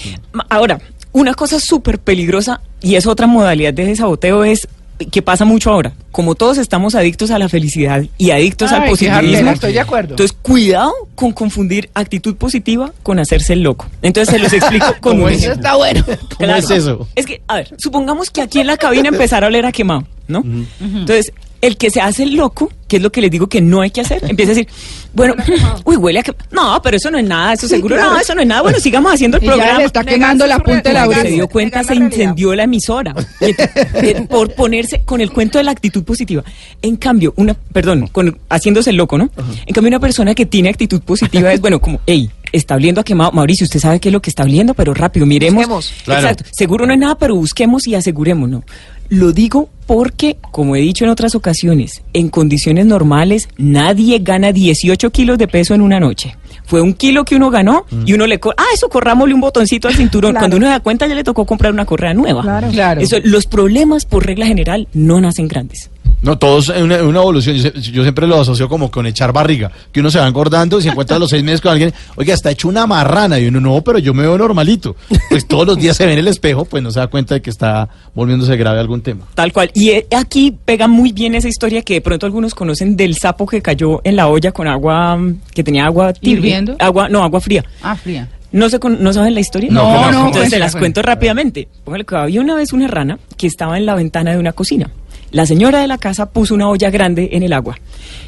Ahora, 0.49 0.79
una 1.13 1.35
cosa 1.35 1.61
súper 1.61 1.99
peligrosa 1.99 2.61
y 2.81 2.97
es 2.97 3.07
otra 3.07 3.27
modalidad 3.27 3.73
de 3.73 3.85
ese 3.85 3.97
saboteo 3.97 4.45
es 4.45 4.67
que 5.11 5.23
pasa 5.23 5.45
mucho 5.45 5.71
ahora. 5.73 5.93
Como 6.13 6.35
todos 6.35 6.59
estamos 6.59 6.95
adictos 6.95 7.31
a 7.31 7.39
la 7.39 7.49
felicidad 7.49 8.05
y 8.19 8.31
adictos 8.31 8.71
al 8.73 8.83
Ay, 8.83 8.91
positivismo, 8.91 9.51
estoy 9.51 9.73
de 9.73 9.81
acuerdo. 9.81 10.11
entonces 10.13 10.37
cuidado 10.41 10.93
con 11.15 11.33
confundir 11.33 11.91
actitud 11.95 12.37
positiva 12.37 12.93
con 13.03 13.19
hacerse 13.19 13.53
el 13.55 13.63
loco. 13.63 13.87
Entonces 14.03 14.33
se 14.35 14.39
los 14.39 14.53
explico 14.53 14.87
con 15.01 15.13
¿Cómo 15.15 15.25
un 15.25 15.31
es? 15.31 15.39
Eso 15.39 15.53
ejemplo. 15.53 15.63
está 15.69 15.77
bueno. 15.77 16.05
¿Cómo 16.39 16.55
es 16.55 16.71
eso? 16.71 17.09
Es 17.15 17.27
que, 17.27 17.43
a 17.49 17.57
ver, 17.57 17.75
supongamos 17.79 18.31
que 18.31 18.41
aquí 18.43 18.61
en 18.61 18.67
la 18.69 18.77
cabina 18.77 19.09
empezara 19.09 19.47
a 19.47 19.49
oler 19.49 19.67
a 19.67 19.73
quemado, 19.73 20.05
¿no? 20.29 20.43
Entonces, 20.81 21.33
el 21.67 21.77
que 21.77 21.91
se 21.91 22.01
hace 22.01 22.25
el 22.25 22.35
loco, 22.37 22.71
que 22.89 22.97
es 22.97 23.03
lo 23.03 23.11
que 23.11 23.21
les 23.21 23.31
digo 23.31 23.47
que 23.49 23.61
no 23.61 23.81
hay 23.81 23.91
que 23.91 24.01
hacer, 24.03 24.23
empieza 24.29 24.53
a 24.53 24.55
decir, 24.55 24.69
bueno, 25.15 25.35
uy, 25.85 25.97
huele 25.97 26.19
a 26.21 26.23
quemado. 26.23 26.45
No, 26.51 26.83
pero 26.83 26.97
eso 26.97 27.11
no 27.11 27.19
es 27.19 27.25
nada, 27.25 27.55
eso 27.55 27.67
seguro, 27.67 27.97
no, 27.97 28.19
eso 28.19 28.35
no 28.35 28.43
es 28.43 28.47
nada. 28.47 28.63
Bueno, 28.63 28.79
sigamos 28.79 29.13
haciendo 29.15 29.39
el 29.39 29.45
Y 29.45 29.47
ya 29.47 29.53
programa. 29.55 29.79
le 29.79 29.85
está 29.85 30.05
quemando 30.05 30.47
la 30.47 30.59
punta 30.59 30.91
de 30.91 30.93
la 30.93 31.01
Cuando 31.01 31.15
se 31.15 31.21
oreja. 31.21 31.35
dio 31.35 31.49
cuenta, 31.49 31.83
se 31.85 31.95
incendió 31.95 32.55
la 32.55 32.65
emisora. 32.65 33.15
Eh, 33.41 34.27
por 34.29 34.55
ponerse 34.55 35.03
con 35.05 35.21
el 35.21 35.31
cuento 35.31 35.59
de 35.59 35.65
la 35.65 35.71
actitud 35.71 36.05
positiva. 36.05 36.43
En 36.83 36.97
cambio, 36.97 37.33
una, 37.37 37.55
perdón, 37.55 38.09
con, 38.09 38.39
haciéndose 38.49 38.91
el 38.91 38.97
loco, 38.97 39.17
¿no? 39.19 39.31
En 39.67 39.73
cambio, 39.75 39.89
una 39.89 40.01
persona 40.01 40.35
que 40.35 40.47
tiene 40.47 40.69
actitud 40.69 41.01
positiva 41.01 41.53
es, 41.53 41.61
bueno, 41.61 41.81
como, 41.81 42.01
hey, 42.07 42.31
está 42.53 42.75
oliendo 42.77 43.01
a 43.01 43.05
quemado. 43.05 43.33
Mauricio, 43.33 43.65
usted 43.65 43.81
sabe 43.81 43.99
qué 44.01 44.11
es 44.11 44.13
lo 44.13 44.21
que 44.23 44.31
está 44.31 44.45
oliendo, 44.45 44.75
pero 44.75 44.95
rápido, 44.95 45.27
miremos. 45.27 45.67
Busquemos. 45.67 45.93
Claro. 46.05 46.21
Exacto. 46.29 46.45
Seguro 46.53 46.87
no 46.87 46.93
es 46.93 46.99
nada, 46.99 47.17
pero 47.17 47.35
busquemos 47.35 47.87
y 47.87 47.95
asegurémonos. 47.95 48.63
Lo 49.09 49.33
digo 49.33 49.69
porque, 49.87 50.39
como 50.51 50.77
he 50.77 50.81
dicho 50.81 51.05
en 51.05 51.11
otras 51.11 51.35
ocasiones, 51.35 52.03
en 52.13 52.29
condiciones 52.31 52.87
normales 52.87 53.49
nadie 53.57 54.19
gana 54.21 54.53
18 54.53 55.11
kilos 55.11 55.39
de 55.39 55.49
peso 55.49 55.75
en 55.75 55.83
una 55.83 56.01
noche. 56.01 56.37
Fue 56.67 56.81
un 56.81 56.95
kilo 56.95 57.25
que 57.25 57.37
uno 57.37 57.51
ganó 57.51 57.85
y 58.07 58.15
uno 58.15 58.27
le... 58.27 58.41
Ah, 58.57 58.65
eso 58.73 58.89
corrámosle 58.89 59.35
un 59.35 59.41
botoncito 59.41 59.89
al 59.89 59.95
cinturón. 59.95 60.33
Claro. 60.33 60.43
Cuando 60.43 60.57
uno 60.57 60.67
se 60.67 60.73
da 60.73 60.81
cuenta 60.81 61.07
ya 61.07 61.15
le 61.15 61.25
tocó 61.25 61.45
comprar 61.45 61.73
una 61.73 61.85
correa 61.85 62.15
nueva. 62.15 62.43
Claro. 62.43 62.69
Claro. 62.71 63.01
Eso, 63.03 63.19
los 63.23 63.47
problemas, 63.47 64.07
por 64.07 64.25
regla 64.25 64.47
general, 64.47 64.89
no 64.95 65.21
nacen 65.21 65.49
grandes. 65.49 65.91
No, 66.23 66.39
todos 66.39 66.71
en 66.71 66.85
una, 66.85 66.97
evolución. 66.97 67.57
Yo, 67.57 67.71
yo 67.73 68.03
siempre 68.03 68.27
lo 68.27 68.41
asocio 68.41 68.69
como 68.69 68.91
con 68.91 69.07
echar 69.07 69.33
barriga, 69.33 69.71
que 69.93 70.01
uno 70.01 70.11
se 70.11 70.19
va 70.19 70.27
engordando 70.27 70.79
y 70.79 70.83
se 70.83 70.89
encuentra 70.89 71.17
a 71.17 71.19
los 71.19 71.31
seis 71.31 71.45
meses 71.45 71.61
con 71.61 71.73
alguien, 71.73 71.93
oiga, 72.17 72.33
está 72.35 72.51
hecho 72.51 72.69
una 72.69 72.87
marrana. 72.87 73.39
Y 73.39 73.47
uno, 73.49 73.61
no, 73.61 73.83
pero 73.83 73.99
yo 73.99 74.15
me 74.15 74.23
veo 74.23 74.39
normalito. 74.39 74.97
Pues 75.29 75.47
todos 75.47 75.67
los 75.67 75.79
días 75.79 75.97
se 75.97 76.07
ve 76.07 76.13
en 76.15 76.19
el 76.21 76.29
espejo, 76.29 76.65
pues 76.65 76.83
no 76.83 76.91
se 76.91 77.01
da 77.01 77.09
cuenta 77.09 77.35
de 77.35 77.43
que 77.43 77.51
está 77.51 77.89
volviéndose 78.15 78.57
grave 78.57 78.81
algún 78.81 79.03
tema. 79.03 79.27
Tal 79.35 79.53
cual. 79.53 79.71
Y 79.75 79.91
eh, 79.91 80.07
aquí 80.17 80.55
pega 80.65 80.89
muy 80.89 81.13
bien 81.13 81.35
esa 81.35 81.49
historia 81.49 81.83
que 81.83 81.95
de 81.95 82.01
pronto 82.01 82.27
algunos 82.27 82.55
conocen 82.55 82.97
del 82.97 83.17
sapo 83.17 83.47
que 83.47 83.61
cayó 83.61 84.01
en 84.05 84.17
la 84.17 84.29
olla 84.29 84.53
con 84.53 84.67
agua, 84.67 85.19
que 85.53 85.63
tenía 85.63 85.87
agua 85.87 86.13
tibia. 86.13 86.39
¿Hirviendo? 86.39 86.77
Agua, 86.79 87.09
no, 87.09 87.23
agua 87.23 87.41
fría. 87.41 87.65
Ah, 87.83 87.97
fría. 87.97 88.29
¿No, 88.53 88.69
se 88.69 88.79
con- 88.79 89.03
¿No 89.03 89.13
saben 89.13 89.35
la 89.35 89.41
historia? 89.41 89.69
No, 89.71 89.83
no, 89.83 89.97
Entonces 89.97 90.31
cuéntala, 90.31 90.49
se 90.51 90.59
las 90.61 90.77
cuento 90.77 91.03
rápidamente. 91.03 91.67
Póngale 91.85 92.05
cuidado. 92.05 92.25
Había 92.25 92.41
una 92.41 92.55
vez 92.55 92.73
una 92.73 92.87
rana 92.87 93.19
que 93.37 93.49
estaba 93.49 93.77
en 93.77 93.85
la 93.85 93.97
ventana 93.97 94.31
de 94.31 94.39
una 94.39 94.53
cocina. 94.53 94.89
La 95.35 95.47
señora 95.47 95.81
de 95.81 95.89
la 95.89 95.99
casa 95.99 96.27
puso 96.27 96.55
una 96.55 96.69
olla 96.69 96.91
grande 96.91 97.31
en 97.33 97.43
el 97.43 97.53
agua. 97.53 97.77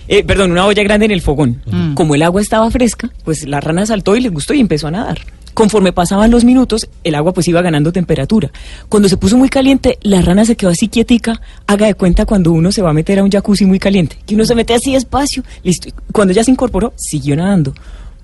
Eh, 0.08 0.24
perdón, 0.24 0.50
una 0.50 0.66
olla 0.66 0.82
grande 0.82 1.06
en 1.06 1.12
el 1.12 1.20
fogón. 1.20 1.62
Mm. 1.64 1.94
Como 1.94 2.16
el 2.16 2.22
agua 2.22 2.42
estaba 2.42 2.68
fresca, 2.68 3.10
pues 3.24 3.46
la 3.46 3.60
rana 3.60 3.86
saltó 3.86 4.16
y 4.16 4.20
les 4.20 4.32
gustó 4.32 4.54
y 4.54 4.60
empezó 4.60 4.88
a 4.88 4.90
nadar. 4.90 5.20
Conforme 5.54 5.92
pasaban 5.92 6.32
los 6.32 6.44
minutos, 6.44 6.88
el 7.04 7.14
agua 7.14 7.32
pues 7.32 7.46
iba 7.46 7.62
ganando 7.62 7.92
temperatura. 7.92 8.50
Cuando 8.88 9.08
se 9.08 9.16
puso 9.16 9.36
muy 9.36 9.48
caliente, 9.48 10.00
la 10.02 10.20
rana 10.20 10.44
se 10.44 10.56
quedó 10.56 10.70
así 10.70 10.88
quietica. 10.88 11.40
Haga 11.68 11.86
de 11.86 11.94
cuenta 11.94 12.26
cuando 12.26 12.50
uno 12.50 12.72
se 12.72 12.82
va 12.82 12.90
a 12.90 12.92
meter 12.92 13.20
a 13.20 13.22
un 13.22 13.30
jacuzzi 13.30 13.66
muy 13.66 13.78
caliente, 13.78 14.18
que 14.26 14.34
uno 14.34 14.44
se 14.44 14.56
mete 14.56 14.74
así 14.74 14.92
despacio. 14.92 15.44
Listo. 15.62 15.90
Cuando 16.10 16.34
ya 16.34 16.42
se 16.42 16.50
incorporó, 16.50 16.92
siguió 16.96 17.36
nadando. 17.36 17.72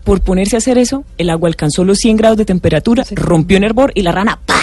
Por 0.02 0.22
ponerse 0.22 0.56
a 0.56 0.58
hacer 0.58 0.76
eso, 0.76 1.04
el 1.18 1.30
agua 1.30 1.48
alcanzó 1.48 1.84
los 1.84 1.98
100 1.98 2.16
grados 2.16 2.36
de 2.36 2.46
temperatura, 2.46 3.04
rompió 3.12 3.58
en 3.58 3.62
hervor 3.62 3.92
y 3.94 4.02
la 4.02 4.10
rana 4.10 4.40
¡pa! 4.44 4.60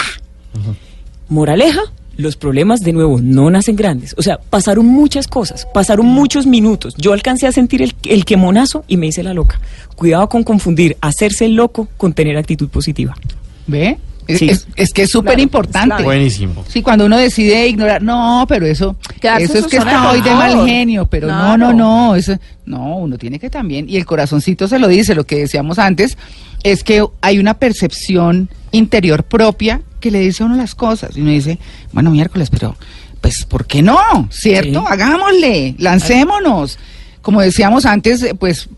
Moraleja, 1.30 1.84
los 2.20 2.36
problemas 2.36 2.80
de 2.82 2.92
nuevo 2.92 3.20
no 3.20 3.50
nacen 3.50 3.76
grandes. 3.76 4.14
O 4.16 4.22
sea, 4.22 4.38
pasaron 4.38 4.86
muchas 4.86 5.26
cosas, 5.26 5.66
pasaron 5.74 6.06
muchos 6.06 6.46
minutos. 6.46 6.94
Yo 6.96 7.12
alcancé 7.12 7.46
a 7.46 7.52
sentir 7.52 7.82
el, 7.82 7.94
el 8.04 8.24
quemonazo 8.24 8.84
y 8.88 8.96
me 8.96 9.06
hice 9.08 9.22
la 9.22 9.34
loca. 9.34 9.60
Cuidado 9.96 10.28
con 10.28 10.44
confundir 10.44 10.96
hacerse 11.00 11.46
el 11.46 11.54
loco 11.54 11.88
con 11.96 12.12
tener 12.12 12.36
actitud 12.36 12.68
positiva. 12.68 13.16
¿Ve? 13.66 13.98
Es, 14.28 14.38
Sí. 14.38 14.48
es- 14.48 14.68
es 14.76 14.92
que 14.92 15.02
es 15.02 15.10
súper 15.10 15.32
Claro, 15.32 15.42
importante. 15.42 15.86
claro. 15.88 16.04
Buenísimo. 16.04 16.64
Sí, 16.68 16.82
cuando 16.82 17.06
uno 17.06 17.16
decide 17.18 17.66
ignorar, 17.66 18.00
no, 18.00 18.44
pero 18.48 18.64
eso, 18.64 18.94
Quedarse 19.20 19.44
eso 19.44 19.58
es 19.58 19.66
que 19.66 19.78
está 19.78 20.12
hoy 20.12 20.20
de 20.20 20.30
mal 20.30 20.64
genio, 20.68 21.06
pero 21.06 21.26
no, 21.26 21.32
Claro. 21.56 21.56
no, 21.56 21.72
no, 21.72 22.14
eso, 22.14 22.36
no, 22.64 22.98
uno 22.98 23.18
tiene 23.18 23.40
que 23.40 23.50
también, 23.50 23.88
y 23.88 23.96
el 23.96 24.06
corazoncito 24.06 24.68
se 24.68 24.78
lo 24.78 24.86
dice, 24.86 25.16
lo 25.16 25.24
que 25.24 25.36
decíamos 25.36 25.80
antes, 25.80 26.16
es 26.62 26.84
que 26.84 27.04
hay 27.22 27.38
una 27.40 27.54
percepción 27.54 28.50
interior 28.70 29.24
propia 29.24 29.80
que 30.00 30.10
le 30.10 30.20
dice 30.20 30.42
a 30.42 30.46
uno 30.46 30.56
las 30.56 30.74
cosas, 30.74 31.16
y 31.16 31.20
uno 31.20 31.30
dice, 31.30 31.58
bueno, 31.92 32.10
miércoles, 32.10 32.50
pero, 32.50 32.76
pues, 33.20 33.44
¿por 33.44 33.66
qué 33.66 33.82
no? 33.82 34.28
¿Cierto? 34.30 34.80
Sí. 34.80 34.86
Hagámosle, 34.88 35.74
lancémonos. 35.78 36.78
Como 37.22 37.40
decíamos 37.40 37.86
antes, 37.86 38.22
eh, 38.22 38.34
pues, 38.34 38.68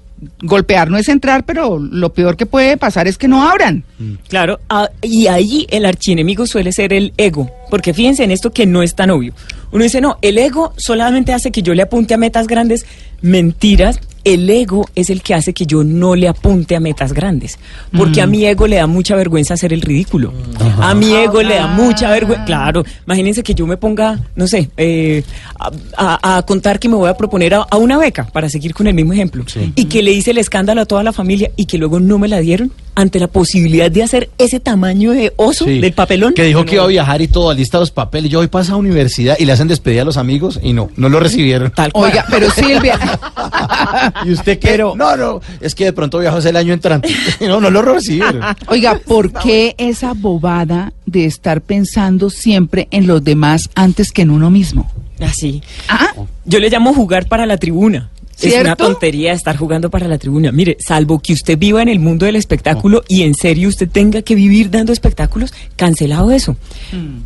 golpear 0.40 0.90
no 0.90 0.98
es 0.98 1.08
entrar, 1.08 1.44
pero 1.44 1.78
lo 1.78 2.12
peor 2.12 2.36
que 2.36 2.46
puede 2.46 2.76
pasar 2.76 3.08
es 3.08 3.18
que 3.18 3.28
no 3.28 3.48
abran. 3.48 3.84
Claro, 4.28 4.60
ah, 4.68 4.88
y 5.00 5.26
ahí 5.26 5.66
el 5.70 5.84
archienemigo 5.84 6.46
suele 6.46 6.72
ser 6.72 6.92
el 6.92 7.12
ego, 7.16 7.50
porque 7.70 7.94
fíjense 7.94 8.24
en 8.24 8.30
esto 8.30 8.52
que 8.52 8.66
no 8.66 8.82
es 8.82 8.94
tan 8.94 9.10
obvio. 9.10 9.34
Uno 9.72 9.84
dice, 9.84 10.00
no, 10.00 10.18
el 10.22 10.38
ego 10.38 10.74
solamente 10.76 11.32
hace 11.32 11.50
que 11.50 11.62
yo 11.62 11.74
le 11.74 11.82
apunte 11.82 12.14
a 12.14 12.18
metas 12.18 12.46
grandes. 12.46 12.86
Mentiras, 13.20 14.00
el 14.24 14.48
ego 14.48 14.88
es 14.94 15.10
el 15.10 15.22
que 15.22 15.34
hace 15.34 15.52
que 15.52 15.66
yo 15.66 15.82
no 15.84 16.14
le 16.14 16.28
apunte 16.28 16.76
a 16.76 16.80
metas 16.80 17.12
grandes, 17.12 17.58
porque 17.96 18.20
a 18.22 18.26
mi 18.26 18.44
ego 18.46 18.66
le 18.66 18.76
da 18.76 18.86
mucha 18.86 19.16
vergüenza 19.16 19.54
hacer 19.54 19.72
el 19.72 19.80
ridículo. 19.82 20.32
A 20.80 20.94
mi 20.94 21.12
ego 21.14 21.42
le 21.42 21.54
da 21.56 21.66
mucha 21.66 22.10
vergüenza. 22.10 22.44
Claro, 22.44 22.84
imagínense 23.06 23.42
que 23.42 23.54
yo 23.54 23.66
me 23.66 23.76
ponga, 23.76 24.20
no 24.36 24.46
sé, 24.46 24.70
eh, 24.76 25.22
a, 25.58 25.70
a- 25.96 26.36
a 26.38 26.42
contar 26.42 26.78
que 26.78 26.88
me 26.88 26.94
voy 26.96 27.08
a 27.08 27.16
proponer 27.16 27.54
a, 27.54 27.62
a 27.62 27.76
una 27.76 27.98
beca, 27.98 28.24
para 28.32 28.48
seguir 28.48 28.74
con 28.74 28.86
el 28.86 28.94
mismo 28.94 29.12
ejemplo, 29.12 29.44
y 29.74 29.84
que 29.86 30.02
le 30.02 30.12
hice 30.12 30.30
el 30.32 30.38
escándalo 30.38 30.80
a 30.82 30.86
toda 30.86 31.02
la 31.02 31.12
familia 31.12 31.50
y 31.56 31.66
que 31.66 31.78
luego 31.78 31.98
no 32.00 32.18
me 32.18 32.28
la 32.28 32.38
dieron. 32.40 32.70
Ante 32.94 33.18
la 33.18 33.26
posibilidad 33.28 33.90
de 33.90 34.02
hacer 34.02 34.30
ese 34.38 34.60
tamaño 34.60 35.12
de 35.12 35.32
oso 35.36 35.64
Sí. 35.64 35.80
del 35.80 35.92
papelón. 35.92 36.34
Que 36.34 36.44
dijo 36.44 36.64
que 36.64 36.74
iba 36.76 36.84
a 36.84 36.88
viajar 36.88 37.22
y 37.22 37.28
todo, 37.28 37.50
alista 37.50 37.78
los 37.78 37.90
papeles. 37.90 38.30
Yo 38.30 38.40
hoy 38.40 38.48
pasa 38.48 38.72
a 38.74 38.76
universidad 38.76 39.36
y 39.38 39.44
le 39.44 39.52
hacen 39.52 39.68
despedir 39.68 40.00
a 40.00 40.04
los 40.04 40.16
amigos 40.16 40.60
y 40.62 40.72
no, 40.72 40.90
no 40.96 41.08
lo 41.08 41.20
recibieron. 41.20 41.70
Tal 41.70 41.92
cual. 41.92 42.10
Oiga, 42.10 42.24
pero 42.30 42.50
Silvia, 42.50 42.98
¿Y 44.24 44.32
usted 44.32 44.58
qué? 44.58 44.68
Pero- 44.68 44.94
no, 44.96 45.16
no, 45.16 45.40
es 45.60 45.74
que 45.74 45.84
de 45.84 45.92
pronto 45.92 46.18
viajó 46.18 46.38
el 46.38 46.56
año 46.56 46.72
entrante. 46.72 47.08
no, 47.40 47.60
no 47.60 47.70
lo 47.70 47.82
recibieron. 47.82 48.40
oiga, 48.68 48.98
¿por 49.06 49.32
qué 49.32 49.74
esa 49.78 50.12
bobada 50.14 50.92
de 51.06 51.24
estar 51.26 51.60
pensando 51.60 52.30
siempre 52.30 52.88
en 52.90 53.06
los 53.06 53.22
demás 53.24 53.70
antes 53.74 54.12
que 54.12 54.22
en 54.22 54.30
uno 54.30 54.50
mismo? 54.50 54.90
Así. 55.20 55.62
Ah, 55.88 56.08
Yo 56.44 56.58
le 56.58 56.68
llamo 56.68 56.92
jugar 56.94 57.26
para 57.28 57.46
la 57.46 57.56
tribuna. 57.56 58.10
Es 58.40 58.60
una 58.60 58.76
tontería 58.76 59.32
estar 59.32 59.56
jugando 59.56 59.90
para 59.90 60.08
la 60.08 60.18
tribuna. 60.18 60.52
Mire, 60.52 60.76
salvo 60.80 61.20
que 61.20 61.32
usted 61.32 61.58
viva 61.58 61.82
en 61.82 61.88
el 61.88 62.00
mundo 62.00 62.26
del 62.26 62.36
espectáculo 62.36 63.04
y 63.08 63.22
en 63.22 63.34
serio 63.34 63.68
usted 63.68 63.88
tenga 63.88 64.22
que 64.22 64.34
vivir 64.34 64.70
dando 64.70 64.92
espectáculos, 64.92 65.52
cancelado 65.76 66.32
eso. 66.32 66.56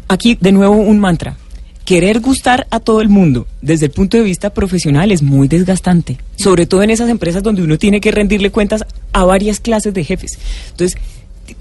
Aquí, 0.09 0.37
de 0.41 0.53
nuevo, 0.53 0.75
un 0.75 0.99
mantra. 0.99 1.37
Querer 1.85 2.19
gustar 2.19 2.67
a 2.71 2.81
todo 2.81 3.01
el 3.01 3.09
mundo 3.09 3.47
desde 3.63 3.87
el 3.87 3.93
punto 3.93 4.17
de 4.17 4.25
vista 4.25 4.51
profesional 4.51 5.13
es 5.13 5.23
muy 5.23 5.47
desgastante, 5.47 6.19
sobre 6.35 6.67
todo 6.67 6.83
en 6.83 6.91
esas 6.91 7.09
empresas 7.09 7.45
donde 7.45 7.63
uno 7.63 7.79
tiene 7.79 8.01
que 8.01 8.11
rendirle 8.11 8.51
cuentas 8.51 8.85
a 9.13 9.25
varias 9.25 9.61
clases 9.61 9.95
de 9.95 10.03
jefes. 10.03 10.37
Entonces, 10.73 10.99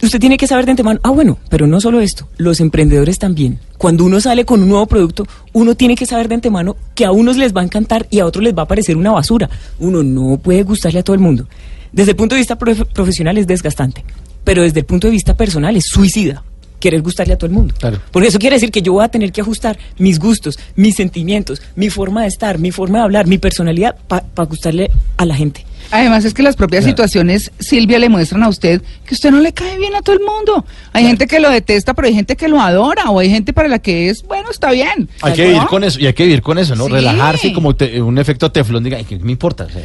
usted 0.01 0.19
tiene 0.19 0.37
que 0.37 0.47
saber 0.47 0.65
de 0.65 0.71
antemano, 0.71 0.99
ah, 1.03 1.09
bueno, 1.09 1.37
pero 1.49 1.67
no 1.67 1.79
solo 1.81 1.99
esto, 1.99 2.27
los 2.37 2.59
emprendedores 2.59 3.19
también. 3.19 3.59
Cuando 3.77 4.03
uno 4.05 4.19
sale 4.21 4.45
con 4.45 4.61
un 4.63 4.69
nuevo 4.69 4.85
producto, 4.87 5.25
uno 5.53 5.75
tiene 5.75 5.95
que 5.95 6.05
saber 6.05 6.27
de 6.27 6.35
antemano 6.35 6.75
que 6.95 7.05
a 7.05 7.11
unos 7.11 7.37
les 7.37 7.53
va 7.55 7.61
a 7.61 7.65
encantar 7.65 8.07
y 8.09 8.19
a 8.19 8.25
otros 8.25 8.43
les 8.43 8.55
va 8.57 8.63
a 8.63 8.67
parecer 8.67 8.97
una 8.97 9.11
basura. 9.11 9.49
Uno 9.79 10.03
no 10.03 10.37
puede 10.37 10.63
gustarle 10.63 10.99
a 10.99 11.03
todo 11.03 11.13
el 11.13 11.21
mundo. 11.21 11.47
Desde 11.91 12.11
el 12.11 12.17
punto 12.17 12.35
de 12.35 12.39
vista 12.41 12.57
profe- 12.57 12.85
profesional 12.93 13.37
es 13.37 13.47
desgastante, 13.47 14.03
pero 14.43 14.63
desde 14.63 14.79
el 14.81 14.85
punto 14.85 15.07
de 15.07 15.11
vista 15.11 15.35
personal 15.35 15.75
es 15.75 15.85
suicida 15.85 16.43
querer 16.85 17.01
gustarle 17.01 17.33
a 17.33 17.37
todo 17.37 17.47
el 17.47 17.53
mundo. 17.53 17.73
Claro. 17.79 17.99
Porque 18.11 18.27
eso 18.29 18.37
quiere 18.39 18.57
decir 18.57 18.69
que 18.71 18.81
yo 18.83 18.93
voy 18.93 19.03
a 19.03 19.07
tener 19.09 19.31
que 19.31 19.41
ajustar 19.41 19.77
mis 19.97 20.19
gustos, 20.19 20.59
mis 20.75 20.95
sentimientos, 20.95 21.61
mi 21.75 21.89
forma 21.89 22.21
de 22.21 22.27
estar, 22.27 22.59
mi 22.59 22.71
forma 22.71 22.99
de 22.99 23.03
hablar, 23.05 23.25
mi 23.27 23.37
personalidad 23.39 23.95
para 24.07 24.23
gustarle 24.47 24.91
a 25.17 25.25
la 25.25 25.33
gente. 25.35 25.65
Además 25.91 26.25
es 26.25 26.33
que 26.33 26.41
las 26.43 26.55
propias 26.55 26.83
situaciones, 26.83 27.51
Silvia, 27.59 27.97
le 27.99 28.09
muestran 28.09 28.41
a 28.43 28.49
usted 28.49 28.81
que 29.05 29.13
usted 29.13 29.29
no 29.31 29.39
le 29.39 29.53
cae 29.53 29.77
bien 29.77 29.95
a 29.95 30.01
todo 30.01 30.15
el 30.15 30.21
mundo. 30.21 30.65
Hay 30.93 31.05
gente 31.05 31.25
que 31.27 31.39
lo 31.39 31.49
detesta, 31.49 31.93
pero 31.93 32.07
hay 32.07 32.13
gente 32.15 32.35
que 32.35 32.47
lo 32.47 32.59
adora, 32.59 33.09
o 33.11 33.19
hay 33.19 33.29
gente 33.29 33.53
para 33.53 33.67
la 33.67 33.79
que 33.79 34.09
es, 34.09 34.23
bueno, 34.23 34.49
está 34.51 34.71
bien. 34.71 35.09
Hay 35.21 35.33
que 35.33 35.45
vivir 35.45 35.65
con 35.67 35.83
eso, 35.83 35.99
y 35.99 36.07
hay 36.07 36.13
que 36.13 36.23
vivir 36.23 36.41
con 36.41 36.57
eso, 36.57 36.75
¿no? 36.75 36.85
Sí. 36.87 36.91
Relajarse 36.91 37.47
y 37.49 37.53
como 37.53 37.75
te- 37.75 38.01
un 38.01 38.17
efecto 38.17 38.51
teflón, 38.51 38.83
diga, 38.83 38.97
"Ay, 38.97 39.05
¿qué 39.05 39.17
me 39.19 39.31
importa? 39.31 39.65
O 39.65 39.69
sea, 39.69 39.81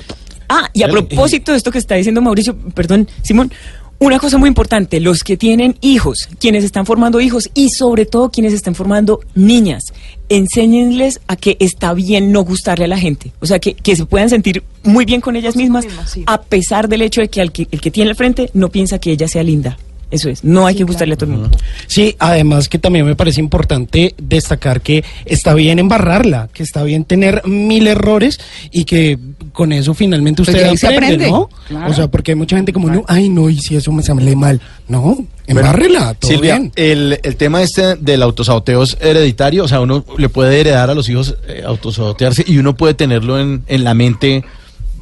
Ah, 0.52 0.68
y 0.72 0.82
a 0.82 0.88
propósito 0.88 1.52
de 1.52 1.58
esto 1.58 1.70
que 1.70 1.78
está 1.78 1.94
diciendo 1.94 2.20
Mauricio, 2.20 2.56
perdón, 2.74 3.06
Simón, 3.22 3.52
una 4.00 4.18
cosa 4.18 4.38
muy 4.38 4.48
importante, 4.48 4.98
los 4.98 5.22
que 5.22 5.36
tienen 5.36 5.76
hijos, 5.82 6.28
quienes 6.38 6.64
están 6.64 6.86
formando 6.86 7.20
hijos 7.20 7.50
y 7.54 7.68
sobre 7.68 8.06
todo 8.06 8.30
quienes 8.30 8.54
están 8.54 8.74
formando 8.74 9.20
niñas, 9.34 9.84
enséñenles 10.30 11.20
a 11.28 11.36
que 11.36 11.58
está 11.60 11.92
bien 11.92 12.32
no 12.32 12.42
gustarle 12.42 12.86
a 12.86 12.88
la 12.88 12.98
gente, 12.98 13.30
o 13.40 13.46
sea, 13.46 13.58
que, 13.58 13.74
que 13.74 13.94
se 13.94 14.06
puedan 14.06 14.30
sentir 14.30 14.64
muy 14.82 15.04
bien 15.04 15.20
con 15.20 15.36
ellas 15.36 15.54
mismas, 15.54 15.84
a 16.26 16.40
pesar 16.40 16.88
del 16.88 17.02
hecho 17.02 17.20
de 17.20 17.28
que, 17.28 17.42
al 17.42 17.52
que 17.52 17.68
el 17.70 17.80
que 17.80 17.90
tiene 17.90 18.10
al 18.10 18.16
frente 18.16 18.50
no 18.54 18.70
piensa 18.70 18.98
que 18.98 19.12
ella 19.12 19.28
sea 19.28 19.42
linda. 19.42 19.76
Eso 20.10 20.28
es, 20.28 20.42
no 20.42 20.66
hay 20.66 20.74
que 20.74 20.84
gustarle 20.84 21.14
a 21.14 21.16
todo 21.16 21.30
el 21.30 21.36
mundo. 21.38 21.56
Sí, 21.86 22.16
además 22.18 22.68
que 22.68 22.78
también 22.78 23.06
me 23.06 23.14
parece 23.14 23.40
importante 23.40 24.14
destacar 24.20 24.80
que 24.80 25.04
está 25.24 25.54
bien 25.54 25.78
embarrarla, 25.78 26.48
que 26.52 26.62
está 26.64 26.82
bien 26.82 27.04
tener 27.04 27.46
mil 27.46 27.86
errores 27.86 28.40
y 28.72 28.84
que 28.84 29.18
con 29.52 29.72
eso 29.72 29.94
finalmente 29.94 30.38
Pues 30.42 30.48
usted 30.48 30.62
de 30.64 30.70
ahí 30.70 30.76
se 30.76 30.86
aprende, 30.86 31.06
aprende, 31.26 31.30
¿no? 31.30 31.48
claro. 31.68 31.90
O 31.90 31.94
sea, 31.94 32.08
porque 32.08 32.32
hay 32.32 32.36
mucha 32.36 32.56
gente 32.56 32.72
como, 32.72 32.88
no, 32.90 33.04
ay, 33.06 33.28
no, 33.28 33.48
y 33.48 33.58
si 33.58 33.76
eso 33.76 33.92
me 33.92 34.02
sale 34.02 34.34
mal. 34.34 34.60
No, 34.88 35.16
embárrela, 35.46 36.14
todo 36.14 36.30
Silvia, 36.32 36.58
bien. 36.58 36.72
el, 36.74 37.20
el 37.22 37.36
tema 37.36 37.62
este 37.62 37.94
del 37.96 38.22
autosaboteo 38.22 38.82
es 38.82 38.96
hereditario, 39.00 39.64
o 39.64 39.68
sea, 39.68 39.80
uno 39.80 40.04
le 40.18 40.28
puede 40.28 40.60
heredar 40.60 40.90
a 40.90 40.94
los 40.94 41.08
hijos 41.08 41.36
eh, 41.46 41.62
autosabotearse 41.64 42.44
y 42.46 42.58
uno 42.58 42.76
puede 42.76 42.94
tenerlo 42.94 43.38
en, 43.38 43.62
en 43.68 43.84
la 43.84 43.94
mente 43.94 44.44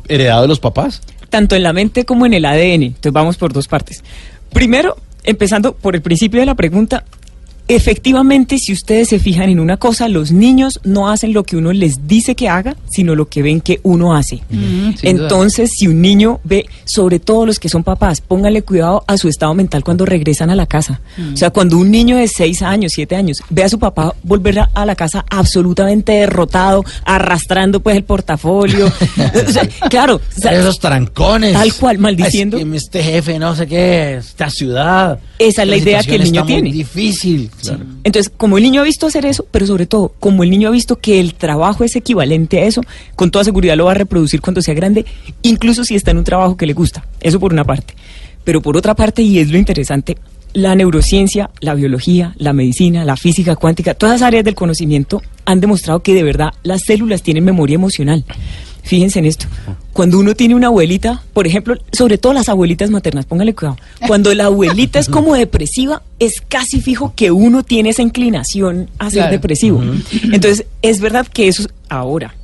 heredado 0.08 0.42
de 0.42 0.48
los 0.48 0.60
papás. 0.60 1.00
tanto 1.30 1.54
en 1.56 1.62
la 1.62 1.72
mente 1.72 2.04
como 2.04 2.24
en 2.26 2.32
el 2.34 2.44
ADN. 2.44 2.82
Entonces 2.82 3.12
vamos 3.12 3.36
por 3.36 3.52
dos 3.52 3.68
partes. 3.68 4.02
Primero, 4.52 4.96
empezando 5.24 5.74
por 5.74 5.94
el 5.94 6.02
principio 6.02 6.40
de 6.40 6.46
la 6.46 6.54
pregunta, 6.54 7.04
efectivamente, 7.68 8.58
si 8.58 8.72
ustedes 8.72 9.08
se 9.08 9.18
fijan 9.18 9.50
en 9.50 9.60
una 9.60 9.76
cosa, 9.76 10.08
los 10.08 10.32
niños 10.32 10.80
no 10.84 11.10
hacen 11.10 11.32
lo 11.32 11.44
que 11.44 11.56
uno 11.56 11.72
les 11.72 12.08
dice 12.08 12.34
que 12.34 12.48
haga, 12.48 12.76
sino 12.90 13.14
lo 13.14 13.28
que 13.28 13.42
ven 13.42 13.60
que 13.60 13.80
uno 13.82 14.14
hace. 14.14 14.42
Mm. 14.48 14.90
Entonces, 15.02 15.70
si 15.76 15.86
un 15.86 16.00
niño 16.00 16.40
ve, 16.44 16.66
sobre 16.84 17.18
todo 17.18 17.46
los 17.46 17.58
que 17.58 17.68
son 17.68 17.84
papás, 17.84 18.20
pónganle 18.20 18.62
cuidado 18.62 19.04
a 19.06 19.18
su 19.18 19.28
estado 19.28 19.54
mental 19.54 19.84
cuando 19.84 20.06
regresan 20.06 20.50
a 20.50 20.56
la 20.56 20.66
casa. 20.66 21.00
O 21.32 21.36
sea, 21.36 21.50
cuando 21.50 21.76
un 21.76 21.90
niño 21.90 22.16
de 22.16 22.26
6 22.26 22.62
años, 22.62 22.92
7 22.94 23.14
años, 23.14 23.38
ve 23.50 23.64
a 23.64 23.68
su 23.68 23.78
papá 23.78 24.14
volver 24.22 24.60
a, 24.60 24.86
la 24.86 24.94
casa 24.94 25.24
absolutamente 25.28 26.12
derrotado, 26.12 26.84
arrastrando 27.04 27.80
pues 27.80 27.96
el 27.96 28.04
portafolio. 28.04 28.90
O 29.48 29.50
sea, 29.50 29.66
claro, 29.88 30.16
o 30.16 30.40
sea, 30.40 30.52
Esos 30.52 30.78
trancones. 30.78 31.52
Tal 31.52 31.72
cual, 31.74 31.98
maldiciendo. 31.98 32.56
Es 32.56 32.64
que 32.64 32.76
este 32.76 33.02
jefe, 33.02 33.38
no 33.38 33.54
sé 33.54 33.66
qué, 33.66 34.16
esta 34.16 34.50
ciudad. 34.50 35.18
Esa 35.38 35.62
es 35.62 35.68
la 35.68 35.76
idea 35.76 36.02
que 36.02 36.16
el 36.16 36.24
niño 36.24 36.40
está 36.40 36.52
muy 36.52 36.62
tiene. 36.62 36.72
difícil. 36.72 37.50
Entonces, 38.04 38.32
como 38.36 38.58
el 38.58 38.64
niño 38.64 38.80
ha 38.80 38.84
visto 38.84 39.06
hacer 39.06 39.26
eso, 39.26 39.46
pero 39.50 39.66
sobre 39.66 39.86
todo, 39.86 40.12
como 40.20 40.42
el 40.42 40.50
niño 40.50 40.68
ha 40.68 40.72
visto 40.72 40.96
que 40.96 41.20
el 41.20 41.34
trabajo 41.34 41.84
es 41.84 41.96
equivalente 41.96 42.60
a 42.60 42.64
eso, 42.64 42.82
con 43.16 43.30
toda 43.30 43.44
seguridad 43.44 43.76
lo 43.76 43.86
va 43.86 43.92
a 43.92 43.94
reproducir 43.94 44.40
cuando 44.40 44.62
sea 44.62 44.74
grande, 44.74 45.04
incluso 45.42 45.84
si 45.84 45.94
está 45.94 46.10
en 46.10 46.18
un 46.18 46.24
trabajo 46.24 46.56
que 46.56 46.66
le 46.66 46.72
gusta. 46.72 47.04
Eso 47.20 47.40
por 47.40 47.52
una 47.52 47.64
parte. 47.64 47.94
Pero 48.44 48.62
por 48.62 48.76
otra 48.76 48.94
parte, 48.94 49.22
y 49.22 49.38
es 49.38 49.50
lo 49.50 49.58
interesante, 49.58 50.16
la 50.54 50.74
neurociencia, 50.74 51.50
la 51.60 51.74
biología, 51.74 52.34
la 52.38 52.52
medicina, 52.52 53.04
la 53.04 53.16
física 53.16 53.56
cuántica, 53.56 53.94
todas 53.94 54.20
las 54.20 54.26
áreas 54.26 54.44
del 54.44 54.54
conocimiento 54.54 55.22
han 55.44 55.60
demostrado 55.60 56.00
que 56.00 56.14
de 56.14 56.22
verdad 56.22 56.52
las 56.62 56.82
células 56.84 57.22
tienen 57.22 57.44
memoria 57.44 57.74
emocional. 57.74 58.24
Fíjense 58.88 59.18
en 59.18 59.26
esto. 59.26 59.46
Cuando 59.92 60.18
uno 60.18 60.34
tiene 60.34 60.54
una 60.54 60.68
abuelita, 60.68 61.22
por 61.34 61.46
ejemplo, 61.46 61.76
sobre 61.92 62.16
todo 62.16 62.32
las 62.32 62.48
abuelitas 62.48 62.88
maternas, 62.90 63.26
póngale 63.26 63.54
cuidado. 63.54 63.76
Cuando 64.06 64.32
la 64.34 64.46
abuelita 64.46 64.98
es 64.98 65.10
como 65.10 65.34
depresiva, 65.34 66.02
es 66.18 66.40
casi 66.40 66.80
fijo 66.80 67.12
que 67.14 67.30
uno 67.30 67.62
tiene 67.62 67.90
esa 67.90 68.00
inclinación 68.00 68.88
a 68.98 69.10
ser 69.10 69.18
Claro. 69.18 69.32
depresivo. 69.32 69.82
Entonces, 70.32 70.64
es 70.80 71.00
verdad 71.00 71.26
que 71.26 71.48
eso 71.48 71.68
ahora. 71.90 72.34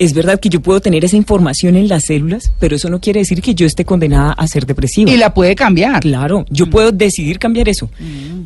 Es 0.00 0.12
verdad 0.12 0.40
que 0.40 0.48
yo 0.48 0.60
puedo 0.60 0.80
tener 0.80 1.04
esa 1.04 1.16
información 1.16 1.76
en 1.76 1.86
las 1.86 2.06
células, 2.06 2.50
pero 2.58 2.74
eso 2.74 2.90
no 2.90 2.98
quiere 3.00 3.20
decir 3.20 3.40
que 3.40 3.54
yo 3.54 3.64
esté 3.66 3.84
condenada 3.84 4.32
a 4.32 4.48
ser 4.48 4.66
depresiva. 4.66 5.08
Y 5.08 5.16
la 5.16 5.32
puede 5.32 5.54
cambiar. 5.54 6.00
Claro, 6.00 6.44
yo 6.50 6.68
puedo 6.68 6.90
decidir 6.90 7.38
cambiar 7.38 7.68
eso. 7.68 7.88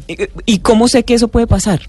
Eh, 0.09 0.29
¿Y 0.45 0.59
cómo 0.59 0.89
sé 0.89 1.05
que 1.05 1.15
eso 1.15 1.29
puede 1.29 1.47
pasar? 1.47 1.81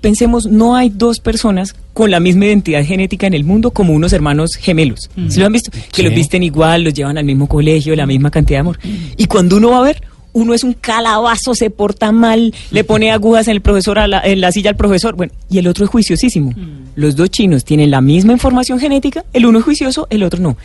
Pensemos, 0.00 0.46
no 0.46 0.76
hay 0.76 0.88
dos 0.90 1.20
personas 1.20 1.74
con 1.92 2.10
la 2.10 2.20
misma 2.20 2.46
identidad 2.46 2.84
genética 2.84 3.26
en 3.26 3.34
el 3.34 3.44
mundo 3.44 3.70
como 3.70 3.92
unos 3.92 4.12
hermanos 4.12 4.52
gemelos. 4.54 5.10
¿Sí 5.28 5.40
lo 5.40 5.46
han 5.46 5.52
visto? 5.52 5.70
Que 5.92 6.02
los 6.02 6.14
visten 6.14 6.42
igual, 6.42 6.84
los 6.84 6.94
llevan 6.94 7.18
al 7.18 7.24
mismo 7.24 7.46
colegio, 7.46 7.94
la 7.94 8.06
misma 8.06 8.30
cantidad 8.30 8.56
de 8.58 8.60
amor. 8.60 8.78
Y 9.16 9.26
cuando 9.26 9.56
uno 9.58 9.70
va 9.72 9.78
a 9.78 9.82
ver, 9.82 10.02
uno 10.32 10.54
es 10.54 10.62
un 10.64 10.72
calabazo, 10.74 11.54
se 11.54 11.70
porta 11.70 12.12
mal, 12.12 12.54
le 12.70 12.84
pone 12.84 13.10
agujas 13.10 13.48
en, 13.48 13.52
el 13.56 13.60
profesor 13.60 13.98
a 13.98 14.06
la- 14.06 14.20
en 14.20 14.40
la 14.40 14.52
silla 14.52 14.70
al 14.70 14.76
profesor, 14.76 15.16
bueno, 15.16 15.32
y 15.50 15.58
el 15.58 15.66
otro 15.66 15.84
es 15.84 15.90
juiciosísimo. 15.90 16.54
Los 16.94 17.16
dos 17.16 17.30
chinos 17.30 17.64
tienen 17.64 17.90
la 17.90 18.00
misma 18.00 18.32
información 18.32 18.78
genética, 18.78 19.24
el 19.32 19.44
uno 19.44 19.58
es 19.58 19.64
juicioso, 19.64 20.06
el 20.08 20.22
otro 20.22 20.40
no. 20.40 20.56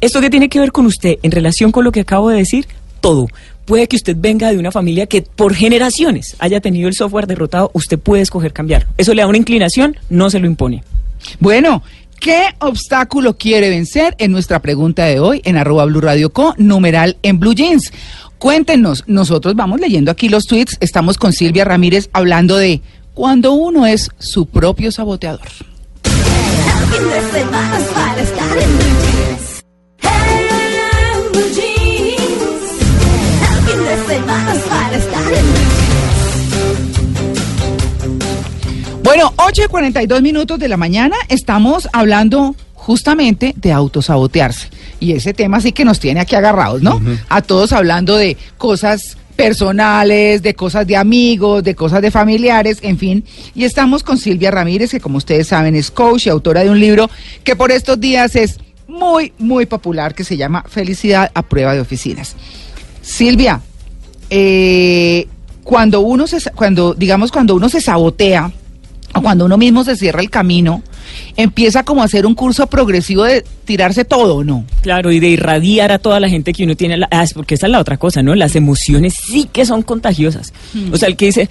¿Esto 0.00 0.20
qué 0.20 0.30
tiene 0.30 0.48
que 0.48 0.58
ver 0.58 0.72
con 0.72 0.86
usted 0.86 1.18
en 1.22 1.30
relación 1.30 1.70
con 1.70 1.84
lo 1.84 1.92
que 1.92 2.00
acabo 2.00 2.30
de 2.30 2.38
decir? 2.38 2.66
Todo. 3.02 3.28
Puede 3.70 3.86
que 3.86 3.94
usted 3.94 4.16
venga 4.18 4.50
de 4.50 4.58
una 4.58 4.72
familia 4.72 5.06
que 5.06 5.22
por 5.22 5.54
generaciones 5.54 6.34
haya 6.40 6.60
tenido 6.60 6.88
el 6.88 6.94
software 6.94 7.28
derrotado, 7.28 7.70
usted 7.72 8.00
puede 8.00 8.20
escoger 8.20 8.52
cambiarlo. 8.52 8.88
Eso 8.98 9.14
le 9.14 9.22
da 9.22 9.28
una 9.28 9.38
inclinación, 9.38 9.96
no 10.08 10.28
se 10.28 10.40
lo 10.40 10.48
impone. 10.48 10.82
Bueno, 11.38 11.84
¿qué 12.18 12.46
obstáculo 12.58 13.36
quiere 13.36 13.70
vencer? 13.70 14.16
En 14.18 14.32
nuestra 14.32 14.58
pregunta 14.58 15.04
de 15.04 15.20
hoy, 15.20 15.40
en 15.44 15.56
arroba 15.56 15.84
Blue 15.84 16.00
Radio 16.00 16.32
Co, 16.32 16.52
numeral 16.58 17.16
en 17.22 17.38
Blue 17.38 17.54
Jeans. 17.54 17.92
Cuéntenos, 18.38 19.04
nosotros 19.06 19.54
vamos 19.54 19.78
leyendo 19.78 20.10
aquí 20.10 20.28
los 20.28 20.46
tweets, 20.46 20.76
estamos 20.80 21.16
con 21.16 21.32
Silvia 21.32 21.64
Ramírez 21.64 22.10
hablando 22.12 22.56
de 22.56 22.80
cuando 23.14 23.52
uno 23.52 23.86
es 23.86 24.10
su 24.18 24.46
propio 24.46 24.90
saboteador. 24.90 25.46
Bueno, 39.10 39.34
8 39.38 39.62
y 39.64 39.66
42 39.66 40.22
minutos 40.22 40.56
de 40.60 40.68
la 40.68 40.76
mañana 40.76 41.16
estamos 41.28 41.88
hablando 41.92 42.54
justamente 42.74 43.54
de 43.56 43.72
autosabotearse. 43.72 44.68
Y 45.00 45.14
ese 45.14 45.34
tema 45.34 45.60
sí 45.60 45.72
que 45.72 45.84
nos 45.84 45.98
tiene 45.98 46.20
aquí 46.20 46.36
agarrados, 46.36 46.80
¿no? 46.80 47.00
A 47.28 47.42
todos 47.42 47.72
hablando 47.72 48.16
de 48.16 48.36
cosas 48.56 49.16
personales, 49.34 50.42
de 50.42 50.54
cosas 50.54 50.86
de 50.86 50.96
amigos, 50.96 51.64
de 51.64 51.74
cosas 51.74 52.02
de 52.02 52.12
familiares, 52.12 52.78
en 52.82 52.98
fin. 52.98 53.24
Y 53.52 53.64
estamos 53.64 54.04
con 54.04 54.16
Silvia 54.16 54.52
Ramírez, 54.52 54.92
que 54.92 55.00
como 55.00 55.18
ustedes 55.18 55.48
saben 55.48 55.74
es 55.74 55.90
coach 55.90 56.26
y 56.26 56.28
autora 56.28 56.62
de 56.62 56.70
un 56.70 56.78
libro 56.78 57.10
que 57.42 57.56
por 57.56 57.72
estos 57.72 57.98
días 57.98 58.36
es 58.36 58.60
muy, 58.86 59.32
muy 59.38 59.66
popular, 59.66 60.14
que 60.14 60.22
se 60.22 60.36
llama 60.36 60.64
Felicidad 60.68 61.32
a 61.34 61.42
prueba 61.42 61.74
de 61.74 61.80
oficinas. 61.80 62.36
Silvia, 63.02 63.60
eh, 64.30 65.26
cuando 65.64 66.00
uno 66.00 66.28
se, 66.28 66.48
cuando, 66.52 66.94
digamos, 66.94 67.32
cuando 67.32 67.56
uno 67.56 67.68
se 67.68 67.80
sabotea, 67.80 68.52
o 69.14 69.22
cuando 69.22 69.44
uno 69.46 69.56
mismo 69.58 69.82
se 69.84 69.96
cierra 69.96 70.20
el 70.20 70.30
camino, 70.30 70.82
empieza 71.36 71.82
como 71.84 72.02
a 72.02 72.04
hacer 72.04 72.26
un 72.26 72.34
curso 72.34 72.66
progresivo 72.68 73.24
de 73.24 73.44
tirarse 73.64 74.04
todo, 74.04 74.44
¿no? 74.44 74.64
Claro, 74.82 75.10
y 75.12 75.20
de 75.20 75.28
irradiar 75.28 75.92
a 75.92 75.98
toda 75.98 76.20
la 76.20 76.28
gente 76.28 76.52
que 76.52 76.64
uno 76.64 76.76
tiene, 76.76 76.96
la- 76.96 77.08
ah, 77.10 77.22
es 77.24 77.32
porque 77.34 77.54
esa 77.54 77.66
es 77.66 77.72
la 77.72 77.80
otra 77.80 77.96
cosa, 77.96 78.22
¿no? 78.22 78.34
Las 78.34 78.54
emociones 78.56 79.14
sí 79.30 79.48
que 79.52 79.64
son 79.66 79.82
contagiosas. 79.82 80.52
O 80.92 80.96
sea, 80.96 81.08
el 81.08 81.16
que 81.16 81.26
dice, 81.26 81.48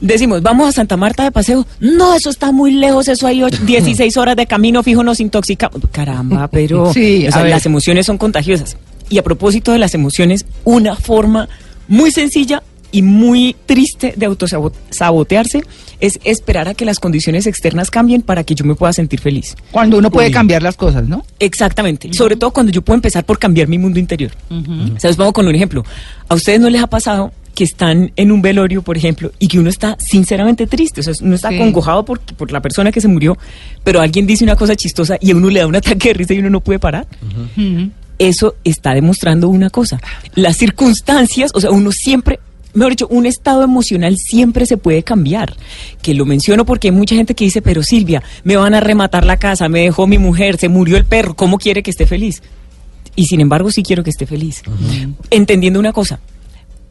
decimos, 0.00 0.40
vamos 0.42 0.68
a 0.68 0.72
Santa 0.72 0.96
Marta 0.96 1.24
de 1.24 1.32
paseo, 1.32 1.66
no, 1.80 2.14
eso 2.14 2.30
está 2.30 2.52
muy 2.52 2.70
lejos, 2.72 3.08
eso 3.08 3.26
hay 3.26 3.42
ocho- 3.42 3.62
16 3.66 4.16
horas 4.16 4.36
de 4.36 4.46
camino 4.46 4.82
fijo, 4.82 5.02
nos 5.02 5.20
intoxicamos. 5.20 5.80
Caramba, 5.92 6.48
pero 6.48 6.90
Sí, 6.94 7.26
o 7.28 7.32
sea, 7.32 7.44
las 7.44 7.66
emociones 7.66 8.06
son 8.06 8.18
contagiosas. 8.18 8.76
Y 9.08 9.18
a 9.18 9.24
propósito 9.24 9.72
de 9.72 9.78
las 9.78 9.94
emociones, 9.94 10.46
una 10.64 10.94
forma 10.94 11.48
muy 11.88 12.12
sencilla 12.12 12.62
y 12.92 13.02
muy 13.02 13.56
triste 13.66 14.14
de 14.16 14.26
autosabotearse 14.26 15.62
es 16.00 16.18
esperar 16.24 16.68
a 16.68 16.74
que 16.74 16.84
las 16.84 16.98
condiciones 16.98 17.46
externas 17.46 17.90
cambien 17.90 18.22
para 18.22 18.44
que 18.44 18.54
yo 18.54 18.64
me 18.64 18.74
pueda 18.74 18.92
sentir 18.92 19.20
feliz. 19.20 19.54
Cuando 19.70 19.98
uno 19.98 20.10
puede 20.10 20.28
Uy. 20.28 20.32
cambiar 20.32 20.62
las 20.62 20.76
cosas, 20.76 21.06
¿no? 21.08 21.24
Exactamente. 21.38 22.12
Sobre 22.14 22.36
todo 22.36 22.50
cuando 22.52 22.72
yo 22.72 22.82
puedo 22.82 22.94
empezar 22.96 23.24
por 23.24 23.38
cambiar 23.38 23.68
mi 23.68 23.78
mundo 23.78 23.98
interior. 23.98 24.30
¿Sabes? 24.98 25.16
Vamos 25.16 25.32
con 25.34 25.46
un 25.46 25.54
ejemplo. 25.54 25.84
¿A 26.28 26.34
ustedes 26.34 26.58
no 26.60 26.70
les 26.70 26.82
ha 26.82 26.86
pasado 26.86 27.32
que 27.54 27.64
están 27.64 28.12
en 28.16 28.32
un 28.32 28.40
velorio, 28.40 28.80
por 28.80 28.96
ejemplo, 28.96 29.32
y 29.38 29.48
que 29.48 29.58
uno 29.58 29.68
está 29.68 29.96
sinceramente 30.00 30.66
triste? 30.66 31.00
O 31.00 31.02
sea, 31.02 31.12
uno 31.20 31.34
está 31.34 31.50
Sí. 31.50 31.56
acongojado 31.56 32.04
por, 32.04 32.20
por 32.20 32.50
la 32.50 32.60
persona 32.62 32.90
que 32.92 33.00
se 33.02 33.08
murió, 33.08 33.36
pero 33.84 34.00
alguien 34.00 34.26
dice 34.26 34.44
una 34.44 34.56
cosa 34.56 34.74
chistosa 34.76 35.16
y 35.20 35.32
a 35.32 35.36
uno 35.36 35.50
le 35.50 35.60
da 35.60 35.66
un 35.66 35.76
ataque 35.76 36.08
de 36.08 36.14
risa 36.14 36.32
y 36.34 36.38
uno 36.38 36.48
no 36.50 36.60
puede 36.60 36.78
parar. 36.78 37.06
Ujú. 37.56 37.90
Eso 38.18 38.54
está 38.64 38.94
demostrando 38.94 39.48
una 39.48 39.68
cosa. 39.70 40.00
Las 40.34 40.56
circunstancias, 40.56 41.50
o 41.54 41.60
sea, 41.60 41.70
uno 41.70 41.90
siempre, 41.92 42.38
mejor 42.74 42.92
dicho, 42.92 43.08
un 43.08 43.26
estado 43.26 43.62
emocional 43.62 44.16
siempre 44.16 44.66
se 44.66 44.76
puede 44.76 45.02
cambiar. 45.02 45.56
Que 46.02 46.14
lo 46.14 46.24
menciono 46.24 46.64
porque 46.64 46.88
hay 46.88 46.92
mucha 46.92 47.14
gente 47.14 47.34
que 47.34 47.44
dice, 47.44 47.62
pero 47.62 47.82
Silvia, 47.82 48.22
me 48.44 48.56
van 48.56 48.74
a 48.74 48.80
rematar 48.80 49.24
la 49.24 49.36
casa, 49.36 49.68
me 49.68 49.80
dejó 49.80 50.06
mi 50.06 50.18
mujer, 50.18 50.56
se 50.58 50.68
murió 50.68 50.96
el 50.96 51.04
perro, 51.04 51.34
¿cómo 51.34 51.58
quiere 51.58 51.82
que 51.82 51.90
esté 51.90 52.06
feliz? 52.06 52.42
Y 53.16 53.26
sin 53.26 53.40
embargo, 53.40 53.70
sí 53.70 53.82
quiero 53.82 54.04
que 54.04 54.10
esté 54.10 54.26
feliz. 54.26 54.62
Entendiendo 55.30 55.78
una 55.80 55.92
cosa, 55.92 56.20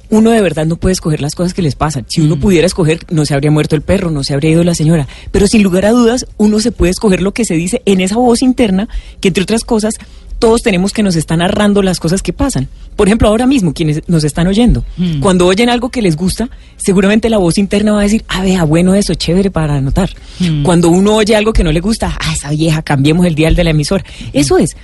uno 0.09 0.31
de 0.31 0.41
verdad 0.41 0.65
no 0.65 0.75
puede 0.75 0.93
escoger 0.93 1.21
las 1.21 1.35
cosas 1.35 1.53
que 1.53 1.61
les 1.61 1.75
pasan. 1.75 2.05
Si 2.07 2.21
uno 2.21 2.39
pudiera 2.39 2.65
escoger, 2.65 2.99
no 3.09 3.25
se 3.25 3.33
habría 3.33 3.51
muerto 3.51 3.75
el 3.75 3.81
perro, 3.81 4.09
no 4.11 4.23
se 4.23 4.33
habría 4.33 4.51
ido 4.51 4.63
la 4.63 4.75
señora. 4.75 5.07
Pero 5.31 5.47
sin 5.47 5.63
lugar 5.63 5.85
a 5.85 5.91
dudas, 5.91 6.25
uno 6.37 6.59
se 6.59 6.71
puede 6.71 6.91
escoger 6.91 7.21
lo 7.21 7.31
que 7.31 7.45
se 7.45 7.53
dice 7.53 7.81
en 7.85 8.01
esa 8.01 8.17
voz 8.17 8.41
interna, 8.41 8.89
que 9.21 9.27
entre 9.29 9.43
otras 9.43 9.63
cosas, 9.63 9.95
todos 10.39 10.63
tenemos 10.63 10.93
que 10.93 11.03
nos 11.03 11.15
están 11.15 11.39
narrando 11.39 11.81
las 11.81 11.99
cosas 11.99 12.23
que 12.23 12.33
pasan. 12.33 12.67
Por 12.95 13.07
ejemplo, 13.07 13.27
ahora 13.27 13.45
mismo, 13.45 13.73
quienes 13.73 14.01
nos 14.07 14.23
están 14.23 14.47
oyendo, 14.47 14.83
Mm. 14.97 15.19
cuando 15.19 15.45
oyen 15.45 15.69
algo 15.69 15.89
que 15.89 16.01
les 16.01 16.15
gusta, 16.15 16.49
seguramente 16.77 17.29
la 17.29 17.37
voz 17.37 17.57
interna 17.57 17.91
va 17.91 17.99
a 17.99 18.03
decir, 18.03 18.23
ah, 18.27 18.41
vea, 18.41 18.63
bueno 18.63 18.95
eso, 18.95 19.13
chévere 19.13 19.51
para 19.51 19.75
anotar. 19.75 20.09
Mm. 20.39 20.63
Cuando 20.63 20.89
uno 20.89 21.15
oye 21.15 21.35
algo 21.35 21.53
que 21.53 21.63
no 21.63 21.71
le 21.71 21.81
gusta, 21.81 22.17
ah, 22.19 22.33
esa 22.33 22.49
vieja, 22.51 22.81
cambiemos 22.81 23.25
el 23.25 23.35
dial 23.35 23.55
de 23.55 23.63
la 23.63 23.69
emisora. 23.71 24.03
Eso 24.33 24.57
es. 24.57 24.75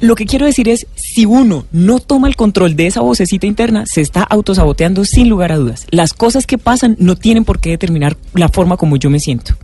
Lo 0.00 0.14
que 0.14 0.24
quiero 0.24 0.46
decir 0.46 0.66
es, 0.68 0.86
si 0.96 1.26
uno 1.26 1.66
no 1.72 1.98
toma 1.98 2.26
el 2.26 2.34
control 2.34 2.74
de 2.74 2.86
esa 2.86 3.02
vocecita 3.02 3.46
interna, 3.46 3.84
se 3.84 4.00
está 4.00 4.22
autosaboteando 4.22 5.04
sin 5.04 5.28
lugar 5.28 5.52
a 5.52 5.56
dudas. 5.56 5.86
Las 5.90 6.14
cosas 6.14 6.46
que 6.46 6.56
pasan 6.56 6.96
no 6.98 7.16
tienen 7.16 7.44
por 7.44 7.60
qué 7.60 7.68
determinar 7.70 8.16
la 8.32 8.48
forma 8.48 8.78
como 8.78 8.96
yo 8.96 9.10
me 9.10 9.20
siento. 9.20 9.54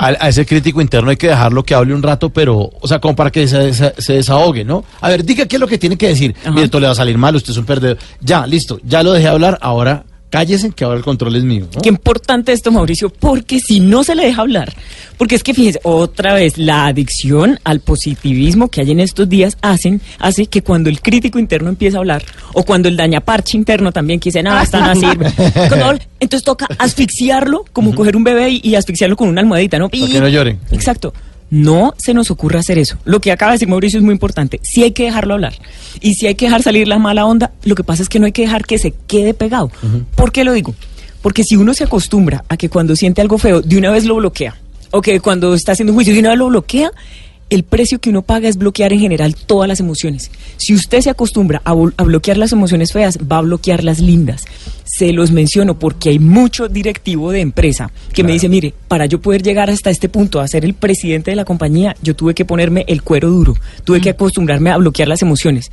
A, 0.00 0.06
a 0.18 0.28
ese 0.30 0.46
crítico 0.46 0.80
interno 0.80 1.10
hay 1.10 1.16
que 1.16 1.28
dejarlo 1.28 1.62
que 1.62 1.74
hable 1.74 1.94
un 1.94 2.02
rato, 2.02 2.30
pero, 2.30 2.70
o 2.80 2.88
sea, 2.88 2.98
como 3.00 3.14
para 3.14 3.30
que 3.30 3.46
se, 3.46 3.74
se- 3.74 3.94
se 3.98 4.12
desahogue, 4.14 4.64
¿no? 4.64 4.82
A 5.00 5.08
ver, 5.10 5.24
diga 5.24 5.44
qué 5.46 5.56
es 5.56 5.60
lo 5.60 5.66
que 5.68 5.76
tiene 5.78 5.96
que 5.98 6.08
decir. 6.08 6.34
Ajá. 6.40 6.50
Mire, 6.52 6.64
esto 6.64 6.80
le 6.80 6.86
va 6.86 6.92
a 6.92 6.96
salir 6.96 7.18
mal, 7.18 7.36
usted 7.36 7.50
es 7.52 7.58
un 7.58 7.66
perdedor. 7.66 7.98
Ya, 8.20 8.46
listo, 8.46 8.80
ya 8.82 9.02
lo 9.02 9.12
dejé 9.12 9.28
hablar, 9.28 9.58
ahora 9.60 10.04
cállese, 10.30 10.70
que 10.70 10.84
ahora 10.84 10.96
el 10.96 11.04
control 11.04 11.36
es 11.36 11.44
mío. 11.44 11.66
¿no? 11.74 11.82
Qué 11.82 11.88
importante 11.88 12.52
esto, 12.52 12.70
Mauricio, 12.70 13.10
porque 13.10 13.60
si 13.60 13.80
no 13.80 14.04
se 14.04 14.14
le 14.14 14.24
deja 14.24 14.40
hablar, 14.40 14.72
porque 15.18 15.34
es 15.34 15.42
que 15.42 15.52
fíjese, 15.52 15.80
otra 15.82 16.34
vez, 16.34 16.56
la 16.56 16.86
adicción 16.86 17.58
al 17.64 17.80
positivismo 17.80 18.68
que 18.68 18.80
hay 18.80 18.92
en 18.92 19.00
estos 19.00 19.28
días 19.28 19.58
hacen, 19.60 20.00
hace 20.18 20.46
que 20.46 20.62
cuando 20.62 20.88
el 20.88 21.00
crítico 21.02 21.38
interno 21.38 21.68
empieza 21.68 21.98
a 21.98 22.00
hablar, 22.00 22.24
o 22.54 22.62
cuando 22.62 22.88
el 22.88 22.96
dañaparche 22.96 23.58
interno 23.58 23.92
también 23.92 24.20
que 24.20 24.30
dice, 24.30 24.42
nada, 24.42 24.62
esta 24.62 24.80
no 24.80 24.98
sirve, 24.98 25.30
entonces 26.20 26.44
toca 26.44 26.66
asfixiarlo, 26.78 27.64
como 27.72 27.94
coger 27.94 28.16
un 28.16 28.24
bebé 28.24 28.50
y, 28.50 28.60
y 28.62 28.74
asfixiarlo 28.76 29.16
con 29.16 29.28
una 29.28 29.40
almohadita, 29.40 29.78
¿no? 29.78 29.88
Para 29.88 30.06
que 30.06 30.20
no 30.20 30.28
llore. 30.28 30.56
Exacto. 30.70 31.12
No 31.50 31.94
se 31.98 32.14
nos 32.14 32.30
ocurre 32.30 32.58
hacer 32.58 32.78
eso. 32.78 32.96
Lo 33.04 33.20
que 33.20 33.32
acaba 33.32 33.52
de 33.52 33.56
decir 33.56 33.68
Mauricio 33.68 33.98
es 33.98 34.04
muy 34.04 34.12
importante. 34.12 34.60
Sí 34.62 34.82
hay 34.82 34.92
que 34.92 35.04
dejarlo 35.04 35.34
hablar. 35.34 35.54
Y 36.00 36.14
si 36.14 36.26
hay 36.26 36.36
que 36.36 36.46
dejar 36.46 36.62
salir 36.62 36.86
la 36.88 36.98
mala 36.98 37.26
onda, 37.26 37.52
lo 37.64 37.74
que 37.74 37.84
pasa 37.84 38.02
es 38.02 38.08
que 38.08 38.20
no 38.20 38.26
hay 38.26 38.32
que 38.32 38.42
dejar 38.42 38.64
que 38.64 38.78
se 38.78 38.92
quede 39.06 39.34
pegado. 39.34 39.70
¿Por 40.14 40.32
qué 40.32 40.44
lo 40.44 40.52
digo? 40.52 40.74
Porque 41.22 41.44
si 41.44 41.56
uno 41.56 41.74
se 41.74 41.84
acostumbra 41.84 42.44
a 42.48 42.56
que 42.56 42.68
cuando 42.68 42.96
siente 42.96 43.20
algo 43.20 43.36
feo, 43.36 43.60
de 43.60 43.76
una 43.76 43.90
vez 43.90 44.04
lo 44.04 44.16
bloquea, 44.16 44.56
o 44.90 45.02
que 45.02 45.20
cuando 45.20 45.54
está 45.54 45.72
haciendo 45.72 45.92
un 45.92 45.96
juicio, 45.96 46.14
de 46.14 46.20
una 46.20 46.30
vez 46.30 46.38
lo 46.38 46.48
bloquea, 46.48 46.90
el 47.50 47.64
precio 47.64 48.00
que 48.00 48.10
uno 48.10 48.22
paga 48.22 48.48
es 48.48 48.56
bloquear 48.56 48.92
en 48.92 49.00
general 49.00 49.34
todas 49.34 49.68
las 49.68 49.80
emociones. 49.80 50.30
Si 50.56 50.72
usted 50.72 51.00
se 51.00 51.10
acostumbra 51.10 51.60
a, 51.64 51.74
bloquear 51.74 52.38
las 52.38 52.52
emociones 52.52 52.92
feas, 52.92 53.18
va 53.18 53.38
a 53.38 53.42
bloquear 53.42 53.82
las 53.82 53.98
lindas. 53.98 54.44
Se 54.84 55.12
los 55.12 55.32
menciono 55.32 55.78
porque 55.78 56.10
hay 56.10 56.18
mucho 56.20 56.68
directivo 56.68 57.32
de 57.32 57.40
empresa 57.40 57.90
que 58.12 58.22
me 58.22 58.32
dice, 58.32 58.48
mire, 58.48 58.72
para 58.88 59.06
yo 59.06 59.20
poder 59.20 59.42
llegar 59.42 59.68
hasta 59.68 59.90
este 59.90 60.08
punto 60.08 60.40
a 60.40 60.48
ser 60.48 60.64
el 60.64 60.74
presidente 60.74 61.32
de 61.32 61.36
la 61.36 61.44
compañía, 61.44 61.96
yo 62.02 62.14
tuve 62.14 62.34
que 62.34 62.44
ponerme 62.44 62.84
el 62.86 63.02
cuero 63.02 63.30
duro, 63.30 63.54
tuve 63.84 64.00
que 64.00 64.10
acostumbrarme 64.10 64.70
a 64.70 64.76
bloquear 64.76 65.08
las 65.08 65.22
emociones. 65.22 65.70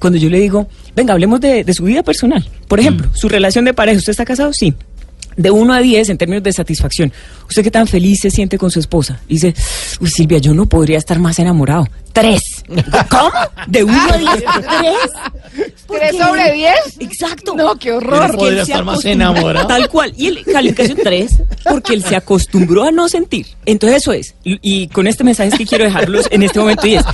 Cuando 0.00 0.18
yo 0.18 0.30
le 0.30 0.40
digo, 0.40 0.66
venga, 0.96 1.12
hablemos 1.12 1.40
de, 1.40 1.62
de 1.62 1.74
su 1.74 1.84
vida 1.84 2.02
personal. 2.02 2.48
Por 2.66 2.80
ejemplo, 2.80 3.08
su 3.12 3.28
relación 3.28 3.66
de 3.66 3.74
pareja, 3.74 3.98
¿usted 3.98 4.12
está 4.12 4.24
casado? 4.24 4.52
Sí. 4.52 4.74
De 5.36 5.50
1 5.50 5.72
a 5.72 5.80
10 5.80 6.10
en 6.10 6.18
términos 6.18 6.42
de 6.42 6.52
satisfacción. 6.52 7.12
¿Usted 7.48 7.62
qué 7.62 7.70
tan 7.70 7.86
feliz 7.86 8.20
se 8.20 8.30
siente 8.30 8.58
con 8.58 8.70
su 8.70 8.80
esposa? 8.80 9.20
Dice, 9.28 9.54
uy 10.00 10.10
Silvia, 10.10 10.38
yo 10.38 10.54
no 10.54 10.66
podría 10.66 10.98
estar 10.98 11.18
más 11.18 11.38
enamorado. 11.38 11.88
Tres. 12.20 12.42
¿Cómo? 13.08 13.30
¿De 13.66 13.84
1 13.84 14.00
a 14.12 14.16
10? 14.16 14.30
¿Tres? 14.34 15.66
¿Por 15.86 15.98
¿Tres 15.98 16.16
sobre 16.16 16.52
diez? 16.52 16.74
Exacto. 17.00 17.54
No, 17.56 17.74
qué 17.76 17.92
horror. 17.92 18.10
Pero 18.10 18.24
es 18.26 18.30
que 18.30 18.36
Podría 18.36 18.60
él 18.60 18.66
se 18.66 18.72
estar 18.72 18.84
más 18.84 18.94
acostumbra- 18.98 19.12
enamorado. 19.12 19.66
Tal 19.66 19.88
cual. 19.88 20.12
Y 20.16 20.26
el 20.28 20.44
calificación 20.44 20.98
3, 21.02 21.42
porque 21.64 21.94
él 21.94 22.04
se 22.04 22.14
acostumbró 22.16 22.84
a 22.84 22.92
no 22.92 23.08
sentir. 23.08 23.46
Entonces 23.66 23.98
eso 24.02 24.12
es. 24.12 24.34
Y, 24.44 24.58
y 24.62 24.88
con 24.88 25.06
este 25.06 25.24
mensaje 25.24 25.48
es 25.50 25.58
que 25.58 25.66
quiero 25.66 25.84
dejarlos 25.84 26.28
en 26.30 26.42
este 26.44 26.58
momento 26.60 26.86
y 26.86 26.94
es, 26.94 27.04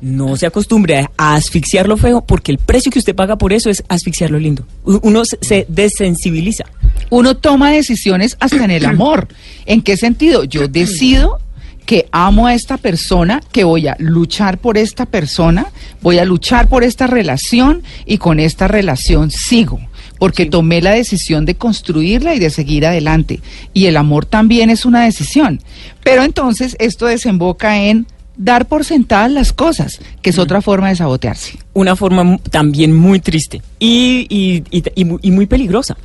no 0.00 0.36
se 0.36 0.46
acostumbre 0.46 1.06
a, 1.16 1.34
asfixiar 1.34 1.86
lo 1.88 1.96
feo, 1.96 2.22
porque 2.22 2.50
el 2.52 2.58
precio 2.58 2.90
que 2.90 2.98
usted 2.98 3.14
paga 3.14 3.36
por 3.36 3.52
eso 3.52 3.70
es 3.70 3.84
asfixiar 3.88 4.30
lo 4.30 4.38
lindo. 4.38 4.66
Uno 4.84 5.24
se, 5.24 5.38
se 5.40 5.66
desensibiliza. 5.68 6.64
Uno 7.10 7.36
toma 7.36 7.70
decisiones 7.70 8.36
hasta 8.40 8.64
en 8.64 8.70
el 8.72 8.84
amor. 8.84 9.28
¿En 9.66 9.82
qué 9.82 9.96
sentido? 9.96 10.44
Yo 10.44 10.66
decido 10.68 11.38
que 11.86 12.08
amo 12.12 12.46
a 12.46 12.54
esta 12.54 12.76
persona, 12.78 13.40
que 13.52 13.64
voy 13.64 13.86
a 13.88 13.96
luchar 13.98 14.58
por 14.58 14.78
esta 14.78 15.06
persona, 15.06 15.66
voy 16.00 16.18
a 16.18 16.24
luchar 16.24 16.68
por 16.68 16.82
esta 16.84 17.06
relación 17.06 17.82
y 18.06 18.18
con 18.18 18.40
esta 18.40 18.68
relación 18.68 19.30
sigo. 19.30 19.80
Porque 20.18 20.46
tomé 20.46 20.80
la 20.80 20.92
decisión 20.92 21.44
de 21.44 21.56
construirla 21.56 22.34
y 22.34 22.38
de 22.38 22.48
seguir 22.50 22.86
adelante. 22.86 23.40
Y 23.74 23.86
el 23.86 23.96
amor 23.96 24.24
también 24.24 24.70
es 24.70 24.84
una 24.86 25.04
decisión. 25.04 25.60
Pero 26.02 26.22
entonces 26.22 26.76
esto 26.78 27.06
desemboca 27.06 27.82
en 27.82 28.06
dar 28.36 28.66
por 28.66 28.84
sentadas 28.84 29.30
las 29.30 29.52
cosas, 29.52 30.00
que 30.22 30.30
es 30.30 30.38
otra 30.38 30.62
forma 30.62 30.88
de 30.88 30.96
sabotearse. 30.96 31.58
Una 31.74 31.94
forma 31.96 32.38
también 32.50 32.92
muy 32.94 33.20
triste 33.20 33.60
y, 33.78 34.26
y- 34.30 34.62
y- 34.76 34.84
y 34.94 35.04
mu- 35.04 35.18
y 35.20 35.30
muy 35.32 35.46
peligrosa. 35.46 35.96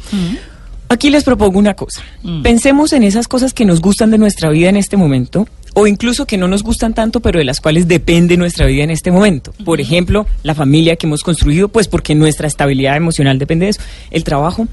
Aquí 0.91 1.11
les 1.11 1.23
propongo 1.23 1.59
una 1.59 1.75
cosa. 1.75 2.01
Mm. 2.23 2.41
Pensemos 2.41 2.93
en 2.93 3.03
esas 3.03 3.27
cosas 3.27 3.53
que 3.53 3.63
nos 3.63 3.79
gustan 3.79 4.09
de 4.09 4.17
nuestra 4.17 4.49
vida 4.49 4.69
en 4.69 4.75
este 4.75 4.97
momento, 4.97 5.47
o 5.73 5.87
incluso 5.87 6.25
que 6.25 6.37
no 6.37 6.47
nos 6.47 6.63
gustan 6.63 6.93
tanto, 6.93 7.19
pero 7.19 7.39
de 7.39 7.45
las 7.45 7.59
cuales 7.59 7.87
depende 7.87 8.37
nuestra 8.37 8.65
vida 8.65 8.83
en 8.83 8.91
este 8.91 9.11
momento. 9.11 9.53
Por 9.65 9.81
ejemplo, 9.81 10.25
la 10.43 10.55
familia 10.55 10.95
que 10.95 11.07
hemos 11.07 11.23
construido, 11.23 11.69
pues 11.69 11.87
porque 11.87 12.15
nuestra 12.15 12.47
estabilidad 12.47 12.97
emocional 12.97 13.39
depende 13.39 13.65
de 13.65 13.71
eso. 13.71 13.81
El 14.11 14.23
trabajo. 14.23 14.67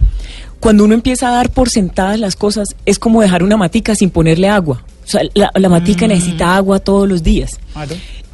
Cuando 0.61 0.85
uno 0.85 0.95
empieza 0.95 1.29
a 1.29 1.33
dar 1.33 1.51
por 1.51 1.69
sentadas 1.69 2.19
las 2.19 2.35
cosas, 2.35 2.69
es 2.87 2.99
como 2.99 3.21
dejar 3.21 3.43
una 3.43 3.57
matica 3.57 3.95
sin 3.95 4.11
ponerle 4.11 4.49
agua. 4.49 4.85
O 5.05 5.09
sea, 5.09 5.21
la, 5.35 5.51
la 5.55 5.69
matica 5.69 6.09
necesita 6.09 6.57
agua 6.57 6.79
todos 6.79 7.09
los 7.09 7.23
días. 7.23 7.61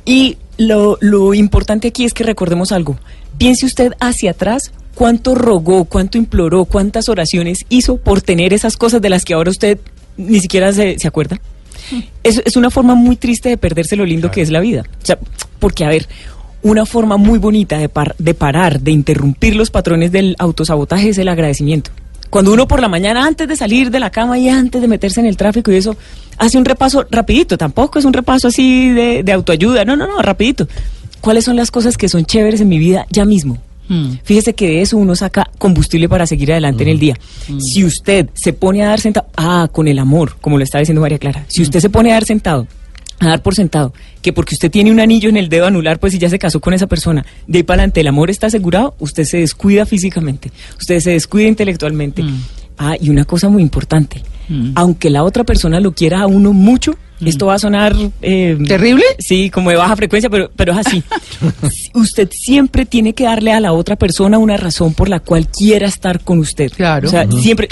Y 0.04 0.38
lo, 0.56 0.98
lo 1.00 1.34
importante 1.34 1.88
aquí 1.88 2.04
es 2.04 2.14
que 2.14 2.24
recordemos 2.24 2.72
algo. 2.72 2.96
Piense 3.38 3.66
usted 3.66 3.92
hacia 4.00 4.30
atrás 4.30 4.72
cuánto 4.94 5.34
rogó, 5.34 5.84
cuánto 5.84 6.18
imploró, 6.18 6.64
cuántas 6.64 7.08
oraciones 7.08 7.66
hizo 7.68 7.96
por 7.96 8.22
tener 8.22 8.52
esas 8.52 8.76
cosas 8.76 9.02
de 9.02 9.10
las 9.10 9.24
que 9.24 9.34
ahora 9.34 9.50
usted 9.50 9.78
ni 10.16 10.40
siquiera 10.40 10.72
se, 10.72 10.98
se 10.98 11.08
acuerda. 11.08 11.40
Es, 12.22 12.42
es 12.44 12.56
una 12.56 12.70
forma 12.70 12.94
muy 12.94 13.16
triste 13.16 13.48
de 13.48 13.56
perderse 13.56 13.96
lo 13.96 14.04
lindo 14.04 14.30
que 14.30 14.42
es 14.42 14.50
la 14.50 14.60
vida. 14.60 14.82
O 15.02 15.06
sea, 15.06 15.18
porque, 15.58 15.84
a 15.84 15.88
ver, 15.88 16.08
una 16.62 16.86
forma 16.86 17.16
muy 17.16 17.38
bonita 17.38 17.78
de, 17.78 17.88
par- 17.88 18.14
de 18.18 18.34
parar, 18.34 18.80
de 18.80 18.90
interrumpir 18.92 19.56
los 19.56 19.70
patrones 19.70 20.12
del 20.12 20.36
autosabotaje 20.38 21.08
es 21.10 21.18
el 21.18 21.28
agradecimiento. 21.28 21.90
Cuando 22.30 22.52
uno 22.52 22.66
por 22.66 22.80
la 22.80 22.88
mañana, 22.88 23.26
antes 23.26 23.46
de 23.46 23.56
salir 23.56 23.90
de 23.90 24.00
la 24.00 24.10
cama 24.10 24.38
y 24.38 24.48
antes 24.48 24.80
de 24.80 24.88
meterse 24.88 25.20
en 25.20 25.26
el 25.26 25.36
tráfico 25.36 25.70
y 25.70 25.76
eso, 25.76 25.96
hace 26.38 26.56
un 26.56 26.64
repaso 26.64 27.04
rapidito, 27.10 27.58
tampoco 27.58 27.98
es 27.98 28.04
un 28.06 28.12
repaso 28.14 28.48
así 28.48 28.90
de, 28.90 29.22
de 29.22 29.32
autoayuda, 29.32 29.84
no, 29.84 29.96
no, 29.96 30.06
no, 30.06 30.22
rapidito. 30.22 30.66
¿Cuáles 31.20 31.44
son 31.44 31.56
las 31.56 31.70
cosas 31.70 31.96
que 31.98 32.08
son 32.08 32.24
chéveres 32.24 32.60
en 32.62 32.68
mi 32.68 32.78
vida 32.78 33.06
ya 33.10 33.24
mismo? 33.26 33.58
Mm. 33.88 34.14
Fíjese 34.22 34.54
que 34.54 34.66
de 34.68 34.82
eso 34.82 34.96
uno 34.96 35.16
saca 35.16 35.50
combustible 35.58 36.08
para 36.08 36.26
seguir 36.26 36.52
adelante 36.52 36.82
en 36.82 36.88
el 36.88 36.98
día. 36.98 37.18
Si 37.58 37.84
usted 37.84 38.28
se 38.34 38.52
pone 38.52 38.82
a 38.82 38.88
dar 38.88 39.00
sentado, 39.00 39.26
ah, 39.36 39.68
con 39.70 39.88
el 39.88 39.98
amor, 39.98 40.36
como 40.40 40.58
lo 40.58 40.64
estaba 40.64 40.80
diciendo 40.80 41.00
María 41.00 41.18
Clara, 41.18 41.44
si 41.48 41.62
usted 41.62 41.80
se 41.80 41.90
pone 41.90 42.10
a 42.10 42.14
dar 42.14 42.24
sentado, 42.24 42.66
a 43.18 43.28
dar 43.28 43.42
por 43.42 43.54
sentado, 43.54 43.92
que 44.20 44.32
porque 44.32 44.54
usted 44.54 44.70
tiene 44.70 44.90
un 44.90 45.00
anillo 45.00 45.28
en 45.28 45.36
el 45.36 45.48
dedo 45.48 45.66
anular, 45.66 45.98
pues 45.98 46.12
si 46.12 46.18
ya 46.18 46.28
se 46.28 46.38
casó 46.38 46.60
con 46.60 46.74
esa 46.74 46.86
persona, 46.86 47.24
de 47.46 47.58
ahí 47.58 47.62
para 47.62 47.80
adelante 47.80 48.00
el 48.00 48.08
amor 48.08 48.30
está 48.30 48.48
asegurado, 48.48 48.94
usted 48.98 49.24
se 49.24 49.38
descuida 49.38 49.86
físicamente, 49.86 50.50
usted 50.78 51.00
se 51.00 51.10
descuida 51.10 51.48
intelectualmente. 51.48 52.22
Mm. 52.22 52.42
Ah, 52.78 52.96
y 53.00 53.10
una 53.10 53.24
cosa 53.24 53.48
muy 53.48 53.62
importante, 53.62 54.22
Mm. 54.48 54.72
aunque 54.74 55.10
la 55.10 55.22
otra 55.24 55.44
persona 55.44 55.80
lo 55.80 55.92
quiera 55.92 56.22
a 56.22 56.26
uno 56.26 56.52
mucho, 56.52 56.96
esto 57.24 57.46
va 57.46 57.54
a 57.54 57.58
sonar... 57.58 57.94
eh, 58.20 58.58
¿Terrible? 58.66 59.04
Sí, 59.18 59.50
como 59.50 59.70
de 59.70 59.76
baja 59.76 59.94
frecuencia, 59.96 60.28
pero, 60.28 60.50
pero 60.56 60.72
es 60.72 60.78
así. 60.86 61.02
usted 61.94 62.28
siempre 62.32 62.84
tiene 62.86 63.12
que 63.12 63.24
darle 63.24 63.52
a 63.52 63.60
la 63.60 63.72
otra 63.72 63.96
persona 63.96 64.38
una 64.38 64.56
razón 64.56 64.94
por 64.94 65.08
la 65.08 65.20
cual 65.20 65.46
quiera 65.48 65.86
estar 65.86 66.20
con 66.20 66.38
usted. 66.38 66.72
Claro. 66.72 67.06
O 67.06 67.10
sea, 67.10 67.26
siempre... 67.30 67.68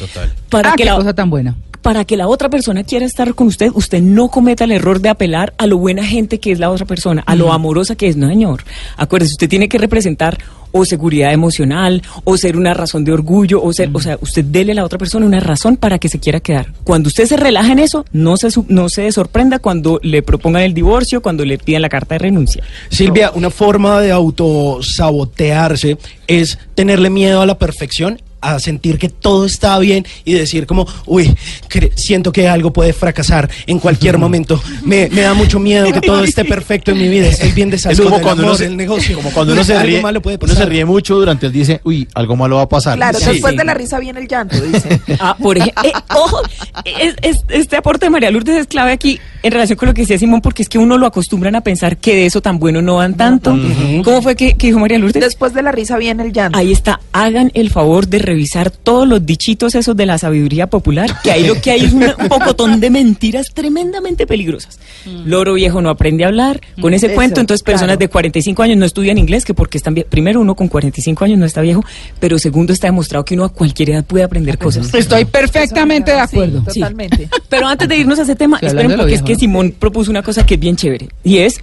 Para 0.49 0.71
ah, 0.71 0.77
que 0.77 0.85
qué 0.85 0.91
la, 0.91 0.97
cosa 0.97 1.15
tan 1.15 1.31
buena. 1.31 1.57
para 1.83 2.05
que 2.05 2.17
la 2.17 2.29
otra 2.29 2.49
persona 2.49 2.85
quiera 2.85 3.07
estar 3.07 3.35
con 3.35 3.49
usted, 3.49 3.71
usted 3.75 4.01
no 4.01 4.29
cometa 4.29 4.65
el 4.65 4.73
error 4.73 5.01
de 5.01 5.09
apelar 5.09 5.53
a 5.59 5.67
lo 5.67 5.79
buena 5.79 6.05
gente 6.05 6.39
que 6.39 6.53
es 6.53 6.59
la 6.59 6.71
otra 6.71 6.87
persona, 6.87 7.23
a 7.27 7.35
lo 7.35 7.53
amorosa 7.53 7.97
que 7.97 8.09
es. 8.09 8.17
No, 8.17 8.29
señor. 8.29 8.65
Acuérdese, 8.97 9.33
usted 9.33 9.49
tiene 9.49 9.69
que 9.69 9.79
representar 9.79 10.39
o 10.73 10.85
seguridad 10.85 11.33
emocional, 11.33 12.03
o 12.25 12.37
ser 12.37 12.57
una 12.57 12.75
razón 12.75 13.05
de 13.05 13.13
orgullo, 13.13 13.63
o 13.63 13.73
ser, 13.73 13.91
o 13.93 14.01
sea, 14.01 14.19
usted 14.21 14.45
dele 14.45 14.73
a 14.73 14.77
la 14.77 14.85
otra 14.85 14.99
persona 14.99 15.27
una 15.27 15.41
razón 15.41 15.77
para 15.77 15.99
que 15.99 16.09
se 16.09 16.19
quiera 16.19 16.41
quedar. 16.41 16.73
Cuando 16.85 17.09
usted 17.09 17.27
se 17.27 17.37
relaja 17.37 17.73
en 17.73 17.79
eso, 17.79 18.05
no 18.13 18.37
se, 18.37 18.49
no 18.69 18.89
se 18.89 19.11
sorprenda 19.13 19.59
cuando 19.59 20.01
le 20.03 20.23
propongan 20.23 20.63
el 20.63 20.75
divorcio, 20.75 21.23
cuando 21.23 21.45
le 21.45 21.59
pidan 21.59 21.83
la 21.83 21.89
carta 21.89 22.15
de 22.15 22.21
renuncia. 22.21 22.63
Silvia, 22.89 23.33
una 23.35 23.51
forma 23.51 24.01
de 24.01 24.13
autosabotearse 24.13 25.99
es 26.27 26.59
tenerle 26.75 27.11
miedo 27.11 27.41
a 27.41 27.47
la 27.47 27.59
perfección, 27.59 28.21
a 28.41 28.59
sentir 28.59 28.99
que 28.99 29.09
todo 29.09 29.45
está 29.47 29.79
bien 29.79 30.07
y 30.25 30.33
decir 30.33 30.67
como, 30.67 30.87
uy, 31.07 31.35
cre- 31.69 31.93
siento 31.95 32.33
que 32.33 32.49
algo 32.49 32.73
puede 32.73 32.93
fracasar 32.93 33.49
en 33.67 33.79
cualquier 33.79 34.19
momento. 34.19 34.61
Me, 34.83 35.09
me 35.11 35.23
da 35.23 35.35
mucho 35.35 35.59
miedo 35.59 35.93
que 35.93 36.01
todo 36.01 36.25
esté 36.25 36.45
perfecto 36.45 36.91
en 36.93 36.99
mi 36.99 37.09
vida. 37.09 37.27
Estoy 37.29 37.53
bien 37.53 37.69
Es 37.69 37.83
desastre 37.83 38.05
como 38.05 38.21
cuando, 38.21 38.43
uno 38.43 38.53
amor, 38.53 38.59
se, 38.59 38.71
negocio. 38.71 39.17
como 39.17 39.31
cuando 39.31 39.53
uno 39.53 39.65
se 39.65 39.75
Algo 39.75 39.87
ríe, 39.87 40.01
malo 40.03 40.23
puede 40.23 40.37
uno 40.41 40.49
se 40.49 40.55
pasar. 40.55 40.69
ríe 40.69 40.85
mucho 40.85 41.17
durante 41.17 41.47
el 41.47 41.53
día 41.53 41.61
dice, 41.61 41.81
uy, 41.85 42.09
algo 42.15 42.37
malo 42.37 42.57
va 42.57 42.63
a 42.63 42.69
pasar. 42.69 42.97
Claro, 42.97 43.19
Sí. 43.19 43.27
después 43.33 43.53
sí. 43.53 43.59
de 43.59 43.65
la 43.65 43.75
risa 43.75 43.99
viene 43.99 44.21
el 44.21 44.29
llanto, 44.29 44.61
dice. 44.61 45.01
Ah, 45.21 45.37
por 45.41 45.59
ejemplo, 45.59 45.83
eh, 45.85 45.93
ojo, 46.17 46.41
es- 46.85 47.15
es- 47.23 47.45
este 47.51 47.77
aporte 47.77 48.07
de 48.07 48.11
María 48.11 48.31
Lourdes 48.31 48.57
es 48.57 48.67
clave 48.67 48.93
aquí 48.93 49.19
en 49.43 49.53
relación 49.53 49.77
con 49.79 49.89
lo 49.89 49.95
que 49.95 50.03
decía 50.03 50.19
Simón, 50.19 50.41
porque 50.41 50.63
es 50.63 50.69
que 50.69 50.79
uno 50.79 50.97
lo 50.99 51.07
acostumbran 51.07 51.55
a 51.57 51.61
pensar 51.63 51.97
que 51.99 52.15
de 52.15 52.27
eso 52.27 52.41
tan 52.41 52.59
bueno 52.59 52.81
no 52.83 52.99
dan 52.99 53.17
tanto. 53.17 53.57
¿Cómo 54.05 54.23
fue 54.23 54.37
que, 54.37 54.55
que 54.57 54.69
dijo 54.69 54.79
María 54.79 54.99
Lourdes? 54.99 55.23
Después 55.23 55.53
de 55.53 55.63
la 55.63 55.73
risa 55.73 55.97
viene 55.99 56.23
el 56.25 56.33
llanto. 56.33 56.59
Ahí 56.59 56.73
está, 56.73 57.01
hagan 57.13 57.51
el 57.55 57.71
favor 57.71 58.07
de 58.09 58.19
revisar 58.31 58.71
todos 58.71 59.09
los 59.09 59.27
dichitos 59.27 59.75
esos 59.75 59.97
de 59.97 60.07
la 60.07 60.19
sabiduría 60.19 60.69
popular, 60.69 61.11
que 61.23 61.33
ahí 61.33 61.47
lo 61.47 61.61
que 61.61 61.73
hay 61.73 61.81
es 61.85 61.93
un, 61.93 62.05
pocotón 62.29 62.79
de 62.79 62.91
mentiras 62.91 63.47
tremendamente 63.53 64.25
peligrosas. 64.25 64.79
Loro 65.25 65.55
viejo 65.55 65.83
no 65.83 65.91
aprende 65.91 66.25
a 66.25 66.29
hablar, 66.29 66.61
con 66.81 66.95
ese 66.95 67.07
Eso, 67.07 67.17
cuento, 67.17 67.41
entonces 67.41 67.65
personas 67.65 67.97
claro. 67.97 67.99
de 67.99 68.09
45 68.09 68.63
años 68.63 68.79
no 68.79 68.87
estudian 68.87 69.19
inglés, 69.19 69.45
que 69.45 69.53
porque 69.53 69.79
están 69.79 69.95
primero 70.09 70.41
uno 70.41 70.55
con 70.55 70.69
45 70.69 71.25
años 71.25 71.39
no 71.39 71.45
está 71.45 71.61
viejo, 71.61 71.85
pero 72.21 72.39
segundo 72.39 72.73
está 72.73 72.87
demostrado 72.87 73.25
que 73.25 73.35
uno 73.35 73.45
a 73.45 73.49
cualquier 73.49 73.91
edad 73.91 74.05
puede 74.05 74.23
aprender 74.23 74.59
cosas. 74.59 74.95
Estoy 74.95 75.25
perfectamente 75.25 76.13
de 76.13 76.21
acuerdo. 76.21 76.63
Sí, 76.71 76.81
totalmente. 76.81 77.29
Pero 77.49 77.67
antes 77.67 77.89
de 77.89 77.97
irnos 77.97 78.19
a 78.21 78.23
ese 78.23 78.37
tema, 78.37 78.57
Estoy 78.63 78.69
esperen 78.69 78.97
porque 78.97 79.15
es 79.15 79.23
que 79.23 79.35
Simón 79.35 79.75
propuso 79.77 80.11
una 80.11 80.23
cosa 80.23 80.47
que 80.47 80.55
es 80.55 80.61
bien 80.61 80.77
chévere. 80.77 81.09
Y 81.25 81.39
es, 81.39 81.61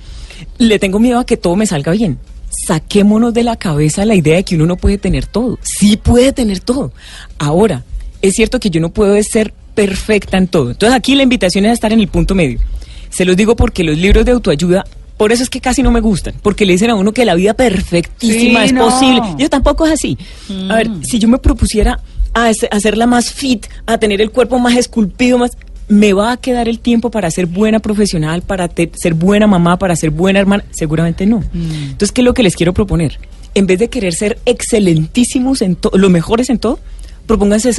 le 0.58 0.80
tengo 0.80 1.00
miedo 1.00 1.20
a 1.20 1.26
que 1.26 1.38
todo 1.38 1.56
me 1.56 1.66
salga 1.66 1.94
bien. 1.94 2.18
Saquémonos 2.66 3.34
de 3.34 3.44
la 3.44 3.56
cabeza 3.56 4.06
la 4.06 4.16
idea 4.16 4.36
de 4.38 4.44
que 4.44 4.56
uno 4.56 4.66
no 4.66 4.78
puede 4.78 4.98
tener 4.98 5.26
todo. 5.26 5.60
Sí 5.62 5.98
puede 5.98 6.34
tener 6.34 6.60
todo. 6.60 6.92
Ahora, 7.38 7.84
es 8.22 8.34
cierto 8.34 8.60
que 8.60 8.70
yo 8.70 8.82
no 8.82 8.90
puedo 8.90 9.22
ser 9.24 9.54
perfecta 9.76 10.38
en 10.38 10.48
todo. 10.48 10.72
Entonces 10.72 10.96
aquí 10.98 11.16
la 11.16 11.24
invitación 11.24 11.66
es 11.66 11.72
a 11.72 11.74
estar 11.74 11.94
en 11.94 12.00
el 12.00 12.08
punto 12.08 12.34
medio. 12.36 12.60
Se 13.10 13.26
los 13.26 13.38
digo 13.38 13.56
porque 13.56 13.84
los 13.84 13.98
libros 13.98 14.26
de 14.26 14.32
autoayuda... 14.32 14.86
Por 15.18 15.32
eso 15.32 15.42
es 15.42 15.50
que 15.50 15.60
casi 15.62 15.82
no 15.82 15.90
me 15.90 16.00
gustan, 16.00 16.36
porque 16.44 16.64
le 16.64 16.74
dicen 16.74 16.92
a 16.92 16.96
uno 16.96 17.12
que 17.12 17.26
la 17.26 17.34
vida 17.34 17.56
perfectísima 17.56 18.60
Sí, 18.62 18.66
es 18.68 18.74
no. 18.74 18.86
posible. 18.88 19.22
Yo 19.40 19.50
tampoco 19.50 19.88
es 19.88 19.94
así. 19.94 20.16
A 20.70 20.76
ver, 20.76 20.92
si 21.02 21.18
yo 21.18 21.28
me 21.28 21.40
propusiera 21.40 22.00
a 22.36 22.50
hacer- 22.50 22.70
hacerla 22.72 23.08
más 23.08 23.32
fit, 23.34 23.66
a 23.88 23.98
tener 23.98 24.22
el 24.22 24.30
cuerpo 24.30 24.60
más 24.60 24.76
esculpido, 24.76 25.40
más 25.40 25.58
me 25.90 26.14
va 26.14 26.32
a 26.34 26.38
quedar 26.38 26.68
el 26.68 26.80
tiempo 26.80 27.10
para 27.12 27.32
ser 27.32 27.46
buena 27.46 27.80
profesional, 27.80 28.42
para 28.42 28.68
te- 28.68 28.92
ser 28.96 29.14
buena 29.14 29.48
mamá, 29.48 29.78
para 29.80 29.96
ser 29.96 30.10
buena 30.10 30.40
hermana, 30.40 30.64
seguramente 30.72 31.26
no. 31.26 31.44
Entonces, 31.54 32.12
¿qué 32.12 32.22
es 32.22 32.26
lo 32.26 32.34
que 32.34 32.44
les 32.44 32.56
quiero 32.56 32.74
proponer? 32.74 33.20
En 33.56 33.66
vez 33.68 33.80
de 33.80 33.90
querer 33.90 34.14
ser 34.14 34.38
excelentísimos 34.46 35.62
en 35.62 35.76
todo, 35.76 35.98
lo 35.98 36.10
mejores 36.10 36.50
en 36.50 36.60
todo, 36.60 36.80
propónganse 37.26 37.72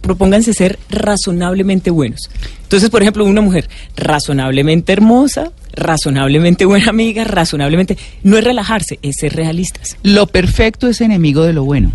propónganse 0.00 0.52
ser 0.52 0.78
razonablemente 0.90 1.90
buenos. 1.90 2.28
Entonces, 2.64 2.90
por 2.90 3.00
ejemplo, 3.00 3.24
una 3.24 3.40
mujer 3.40 3.70
razonablemente 3.96 4.92
hermosa, 4.92 5.50
razonablemente 5.72 6.66
buena 6.66 6.90
amiga, 6.90 7.24
razonablemente 7.24 7.96
no 8.22 8.36
es 8.36 8.44
relajarse, 8.44 8.98
es 9.00 9.16
ser 9.18 9.34
realistas. 9.34 9.96
Lo 10.02 10.26
perfecto 10.26 10.88
es 10.88 11.00
enemigo 11.00 11.42
de 11.44 11.54
lo 11.54 11.64
bueno. 11.64 11.92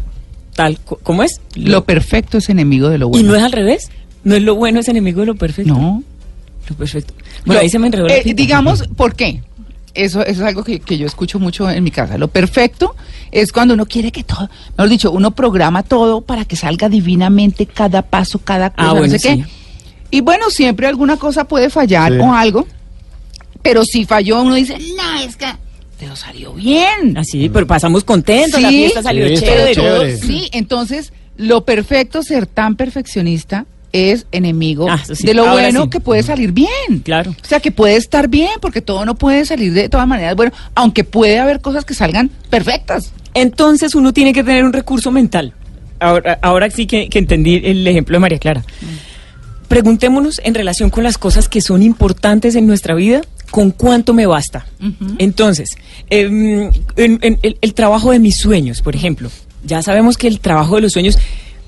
Tal 0.55 0.79
¿cómo 1.03 1.21
es? 1.21 1.39
Lo 1.55 1.83
perfecto 1.85 2.39
es 2.39 2.49
enemigo 2.49 2.89
de 2.89 2.97
lo 2.97 3.07
¿Y 3.07 3.09
bueno. 3.11 3.27
no 3.29 3.35
es 3.35 3.43
al 3.43 3.51
revés? 3.51 3.89
¿No 4.23 4.35
es 4.35 4.41
lo 4.43 4.55
bueno 4.55 4.79
es 4.79 4.87
enemigo 4.87 5.21
de 5.21 5.27
lo 5.27 5.35
perfecto? 5.35 5.73
No. 5.73 6.03
Lo 6.69 6.75
perfecto. 6.75 7.13
Bueno, 7.45 7.59
Lo- 7.59 7.63
ahí 7.63 7.69
se 7.69 7.79
me 7.79 7.87
enredó 7.87 8.07
la 8.07 8.15
eh, 8.17 8.21
pinta. 8.23 8.41
digamos, 8.41 8.83
¿por 8.95 9.15
qué? 9.15 9.41
Eso, 9.93 10.21
eso 10.21 10.41
es 10.43 10.47
algo 10.47 10.63
que, 10.63 10.79
que 10.79 10.97
yo 10.97 11.07
escucho 11.07 11.39
mucho 11.39 11.69
en 11.69 11.83
mi 11.83 11.89
casa. 11.91 12.17
Lo 12.17 12.27
perfecto 12.27 12.95
es 13.31 13.51
cuando 13.51 13.73
uno 13.73 13.85
quiere 13.87 14.11
que 14.11 14.23
todo, 14.23 14.49
mejor 14.77 14.89
dicho, 14.89 15.11
uno 15.11 15.31
programa 15.31 15.81
todo 15.83 16.21
para 16.21 16.45
que 16.45 16.55
salga 16.55 16.89
divinamente 16.89 17.65
cada 17.65 18.03
paso, 18.03 18.39
cada 18.39 18.69
cosa, 18.69 18.89
Ah, 18.89 18.91
bueno, 18.91 19.07
no 19.07 19.11
sé 19.13 19.19
sí. 19.19 19.43
qué. 19.43 19.45
Y 20.11 20.21
bueno, 20.21 20.49
siempre 20.49 20.85
alguna 20.87 21.17
cosa 21.17 21.45
puede 21.47 21.69
fallar 21.69 22.11
Sí. 22.13 22.19
o 22.19 22.33
algo, 22.33 22.67
pero 23.61 23.83
si 23.83 24.05
falló 24.05 24.41
uno 24.41 24.55
dice, 24.55 24.77
no, 24.95 25.19
es 25.21 25.35
que 25.35 25.45
pero 25.99 26.15
salió 26.15 26.53
bien. 26.53 27.17
Así, 27.17 27.49
pero 27.49 27.67
pasamos 27.67 28.05
contentos, 28.05 28.61
la 28.61 28.69
fiesta 28.69 29.03
salió 29.03 29.27
Sí, 29.27 29.35
chévere. 29.37 29.71
estuvo 29.71 29.85
chévere. 29.85 30.17
Sí, 30.17 30.49
entonces 30.53 31.11
lo 31.35 31.65
perfecto, 31.65 32.23
ser 32.23 32.47
tan 32.47 32.75
perfeccionista, 32.77 33.65
es 33.93 34.25
enemigo 34.31 34.87
Ah, 34.89 35.03
sí. 35.03 35.25
de 35.25 35.33
lo 35.33 35.41
Ahora 35.43 35.53
bueno 35.63 35.83
sí. 35.83 35.89
que 35.89 35.99
puede 35.99 36.23
salir 36.23 36.51
bien. 36.51 36.99
Claro. 37.03 37.31
O 37.31 37.47
sea, 37.47 37.59
que 37.59 37.71
puede 37.71 37.95
estar 37.95 38.27
bien, 38.27 38.51
porque 38.61 38.81
todo 38.81 39.05
no 39.05 39.15
puede 39.15 39.45
salir 39.45 39.73
de 39.73 39.89
todas 39.89 40.07
maneras 40.07 40.35
bueno, 40.35 40.51
aunque 40.75 41.03
puede 41.03 41.39
haber 41.39 41.61
cosas 41.61 41.85
que 41.85 41.93
salgan 41.93 42.29
perfectas. 42.49 43.11
Entonces 43.33 43.95
uno 43.95 44.11
tiene 44.13 44.33
que 44.33 44.43
tener 44.43 44.63
un 44.65 44.73
recurso 44.73 45.11
mental. 45.11 45.53
Ahora, 45.99 46.39
ahora 46.41 46.69
sí 46.69 46.87
que, 46.87 47.09
que 47.09 47.19
entendí 47.19 47.61
el 47.63 47.85
ejemplo 47.85 48.15
de 48.15 48.19
María 48.19 48.39
Clara. 48.39 48.63
Preguntémonos 49.67 50.41
en 50.43 50.55
relación 50.55 50.89
con 50.89 51.03
las 51.03 51.17
cosas 51.19 51.47
que 51.47 51.61
son 51.61 51.83
importantes 51.83 52.55
en 52.55 52.65
nuestra 52.65 52.95
vida, 52.95 53.21
¿con 53.51 53.69
cuánto 53.69 54.15
me 54.15 54.25
basta? 54.25 54.65
Entonces, 55.19 55.77
em, 56.09 56.71
en- 56.95 57.19
en 57.21 57.39
el, 57.43 57.57
el 57.61 57.73
trabajo 57.75 58.11
de 58.11 58.17
mis 58.17 58.37
sueños, 58.37 58.81
por 58.81 58.95
ejemplo. 58.95 59.29
Ya 59.63 59.83
sabemos 59.83 60.17
que 60.17 60.27
el 60.27 60.39
trabajo 60.39 60.75
de 60.75 60.81
los 60.81 60.93
sueños, 60.93 61.19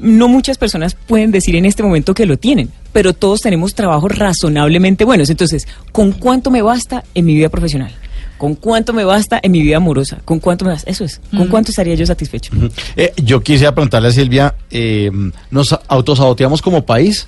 no 0.02 0.28
muchas 0.28 0.58
personas 0.58 0.96
pueden 1.08 1.32
decir 1.32 1.56
en 1.56 1.66
este 1.66 1.84
momento 1.84 2.14
que 2.14 2.26
lo 2.26 2.38
tienen, 2.38 2.70
pero 2.92 3.14
todos 3.14 3.42
tenemos 3.42 3.76
trabajos 3.76 4.18
razonablemente 4.18 5.06
buenos. 5.06 5.30
Entonces, 5.30 5.68
¿con 5.92 6.12
cuánto 6.12 6.52
me 6.52 6.62
basta 6.62 7.04
en 7.14 7.26
mi 7.26 7.36
vida 7.36 7.50
profesional? 7.50 7.92
¿Con 8.38 8.56
cuánto 8.56 8.92
me 8.92 9.04
basta 9.04 9.40
en 9.42 9.52
mi 9.52 9.62
vida 9.62 9.78
amorosa? 9.78 10.20
¿Con 10.26 10.40
cuánto 10.40 10.66
me 10.66 10.72
basta? 10.72 10.90
Eso 10.90 11.04
es. 11.04 11.22
¿Con 11.30 11.48
cuánto 11.48 11.70
estaría 11.70 11.94
yo 11.94 12.06
satisfecho? 12.08 12.52
Eh, 12.96 13.14
yo 13.18 13.42
quisiera 13.42 13.74
preguntarle 13.76 14.08
a 14.08 14.12
Silvia, 14.12 14.56
eh, 14.72 15.12
¿nos 15.52 15.78
autosaboteamos 15.88 16.60
como 16.62 16.84
país? 16.84 17.28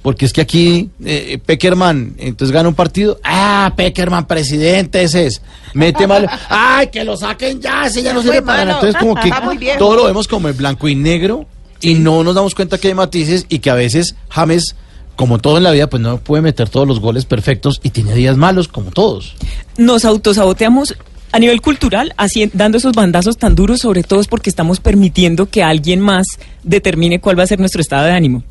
Porque 0.00 0.24
es 0.24 0.32
que 0.32 0.40
aquí, 0.40 0.90
eh, 1.04 1.38
Peckerman, 1.44 2.14
entonces 2.18 2.52
gana 2.52 2.68
un 2.68 2.74
partido. 2.74 3.20
Ah, 3.22 3.72
Peckerman, 3.76 4.26
presidente, 4.26 5.02
ese 5.02 5.26
es. 5.26 5.42
Mete 5.74 6.06
mal. 6.06 6.28
Ay, 6.48 6.88
que 6.88 7.04
lo 7.04 7.16
saquen 7.16 7.60
ya, 7.60 7.86
ese 7.86 8.02
ya 8.02 8.14
no 8.14 8.22
sirve 8.22 8.40
para 8.40 8.64
nada. 8.64 8.80
Entonces, 8.80 9.00
como 9.00 9.14
que 9.14 9.30
todo 9.78 9.96
lo 9.96 10.04
vemos 10.04 10.26
como 10.28 10.48
en 10.48 10.56
blanco 10.56 10.88
y 10.88 10.94
negro 10.94 11.46
y 11.84 11.94
no 11.94 12.24
nos 12.24 12.34
damos 12.34 12.54
cuenta 12.54 12.78
que 12.78 12.88
hay 12.88 12.94
matices 12.94 13.46
y 13.48 13.58
que 13.58 13.70
a 13.70 13.74
veces 13.74 14.14
James, 14.30 14.74
como 15.16 15.38
todo 15.38 15.58
en 15.58 15.64
la 15.64 15.70
vida, 15.70 15.88
pues 15.88 16.02
no 16.02 16.18
puede 16.18 16.42
meter 16.42 16.68
todos 16.68 16.88
los 16.88 16.98
goles 17.00 17.24
perfectos 17.24 17.80
y 17.82 17.90
tiene 17.90 18.14
días 18.14 18.36
malos, 18.36 18.68
como 18.68 18.90
todos. 18.90 19.34
Nos 19.76 20.04
autosaboteamos 20.04 20.96
a 21.32 21.38
nivel 21.40 21.60
cultural, 21.60 22.14
así, 22.16 22.48
dando 22.54 22.78
esos 22.78 22.94
bandazos 22.94 23.36
tan 23.36 23.56
duros, 23.56 23.80
sobre 23.80 24.04
todo 24.04 24.20
es 24.20 24.28
porque 24.28 24.48
estamos 24.48 24.78
permitiendo 24.78 25.46
que 25.50 25.64
alguien 25.64 25.98
más 26.00 26.26
determine 26.62 27.18
cuál 27.20 27.36
va 27.36 27.42
a 27.42 27.46
ser 27.48 27.58
nuestro 27.58 27.80
estado 27.80 28.04
de 28.06 28.12
ánimo. 28.12 28.44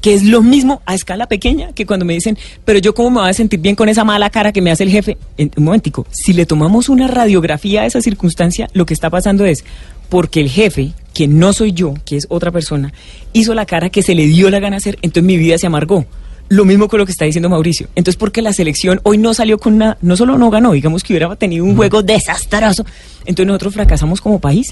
Que 0.00 0.14
es 0.14 0.22
lo 0.22 0.40
mismo 0.40 0.80
a 0.86 0.94
escala 0.94 1.26
pequeña 1.26 1.72
que 1.72 1.84
cuando 1.84 2.04
me 2.06 2.14
dicen, 2.14 2.38
pero 2.64 2.78
yo 2.78 2.94
cómo 2.94 3.10
me 3.10 3.20
voy 3.22 3.30
a 3.30 3.34
sentir 3.34 3.58
bien 3.58 3.74
con 3.74 3.88
esa 3.88 4.04
mala 4.04 4.30
cara 4.30 4.52
que 4.52 4.62
me 4.62 4.70
hace 4.70 4.84
el 4.84 4.90
jefe. 4.90 5.18
En- 5.36 5.50
un 5.56 5.64
momentico, 5.64 6.06
si 6.12 6.32
le 6.32 6.46
tomamos 6.46 6.88
una 6.88 7.08
radiografía 7.08 7.82
a 7.82 7.86
esa 7.86 8.00
circunstancia, 8.00 8.70
lo 8.72 8.86
que 8.86 8.94
está 8.94 9.10
pasando 9.10 9.44
es 9.44 9.64
porque 10.08 10.40
el 10.40 10.48
jefe, 10.48 10.92
que 11.18 11.26
no 11.26 11.52
soy 11.52 11.72
yo, 11.72 11.94
que 12.04 12.16
es 12.16 12.26
otra 12.30 12.52
persona, 12.52 12.92
hizo 13.32 13.52
la 13.54 13.66
cara 13.66 13.90
que 13.90 14.04
se 14.04 14.14
le 14.14 14.24
dio 14.26 14.50
la 14.50 14.60
gana 14.60 14.76
hacer, 14.76 14.94
entonces 15.02 15.24
mi 15.24 15.36
vida 15.36 15.58
se 15.58 15.66
amargó. 15.66 16.06
Lo 16.48 16.64
mismo 16.64 16.86
con 16.86 17.00
lo 17.00 17.06
que 17.06 17.10
está 17.10 17.24
diciendo 17.24 17.48
Mauricio. 17.48 17.88
Entonces, 17.96 18.16
porque 18.16 18.40
la 18.40 18.52
selección 18.52 19.00
hoy 19.02 19.18
no 19.18 19.34
salió 19.34 19.58
con 19.58 19.78
nada, 19.78 19.98
no 20.00 20.16
solo 20.16 20.38
no 20.38 20.48
ganó, 20.48 20.70
digamos 20.72 21.02
que 21.02 21.12
hubiera 21.12 21.34
tenido 21.34 21.64
un 21.64 21.74
juego 21.74 22.04
desastroso, 22.04 22.86
entonces 23.26 23.46
nosotros 23.48 23.74
fracasamos 23.74 24.20
como 24.20 24.38
país. 24.38 24.70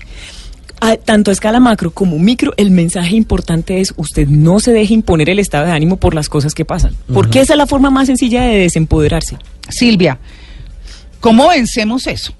a- 0.80 0.96
tanto 0.96 1.30
a 1.30 1.32
escala 1.32 1.58
macro 1.58 1.90
como 1.90 2.18
micro, 2.18 2.52
el 2.58 2.70
mensaje 2.70 3.16
importante 3.16 3.80
es 3.80 3.94
usted 3.96 4.28
no 4.28 4.60
se 4.60 4.72
deje 4.72 4.92
imponer 4.94 5.30
el 5.30 5.38
estado 5.38 5.64
de 5.66 5.72
ánimo 5.72 5.96
por 5.96 6.14
las 6.14 6.28
cosas 6.28 6.54
que 6.54 6.64
pasan. 6.66 6.94
Porque 7.12 7.40
esa 7.40 7.54
es 7.54 7.56
la 7.58 7.66
forma 7.66 7.90
más 7.90 8.06
sencilla 8.08 8.42
de 8.42 8.58
desempoderarse. 8.58 9.36
Silvia, 9.70 10.18
¿cómo 11.20 11.48
vencemos 11.48 12.06
eso? 12.06 12.32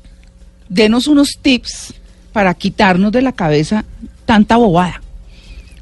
Denos 0.69 1.07
unos 1.07 1.39
tips 1.41 1.95
para 2.37 2.53
quitarnos 2.53 3.13
de 3.13 3.23
la 3.23 3.33
cabeza 3.33 3.87
tanta 4.27 4.59
bobada. 4.59 5.01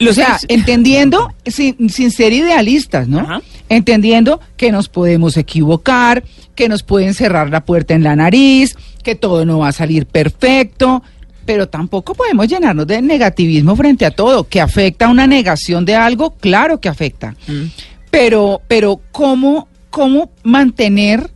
O 0.09 0.13
sea, 0.13 0.39
entendiendo, 0.47 1.35
sin, 1.47 1.91
sin 1.91 2.13
ser 2.13 2.33
idealistas, 2.33 3.09
¿no? 3.09 3.19
Ajá. 3.19 3.43
Entendiendo 3.69 4.39
que 4.57 4.71
nos 4.71 4.89
podemos 4.89 5.37
equivocar, 5.37 6.23
que 6.55 6.69
nos 6.69 6.85
pueden 6.85 7.13
cerrar 7.13 7.51
la 7.51 7.65
puerta 7.65 7.95
en 7.95 8.05
la 8.05 8.15
nariz, 8.15 8.77
que 9.03 9.17
todo 9.17 9.45
no 9.45 9.59
va 9.59 9.71
a 9.71 9.73
salir 9.73 10.07
perfecto, 10.07 11.03
pero 11.45 11.69
tampoco 11.69 12.15
podemos 12.15 12.47
llenarnos 12.47 12.87
de 12.87 13.03
negativismo 13.03 13.75
frente 13.75 14.07
a 14.07 14.13
todo, 14.13 14.45
que 14.45 14.61
afecta 14.61 15.09
una 15.09 15.27
negación 15.27 15.85
de 15.85 15.97
algo, 15.97 16.37
claro 16.37 16.79
que 16.79 16.89
afecta. 16.89 17.35
Pero, 18.13 18.63
pero 18.69 19.01
¿cómo, 19.11 19.67
cómo 19.91 20.31
mantener 20.45 21.33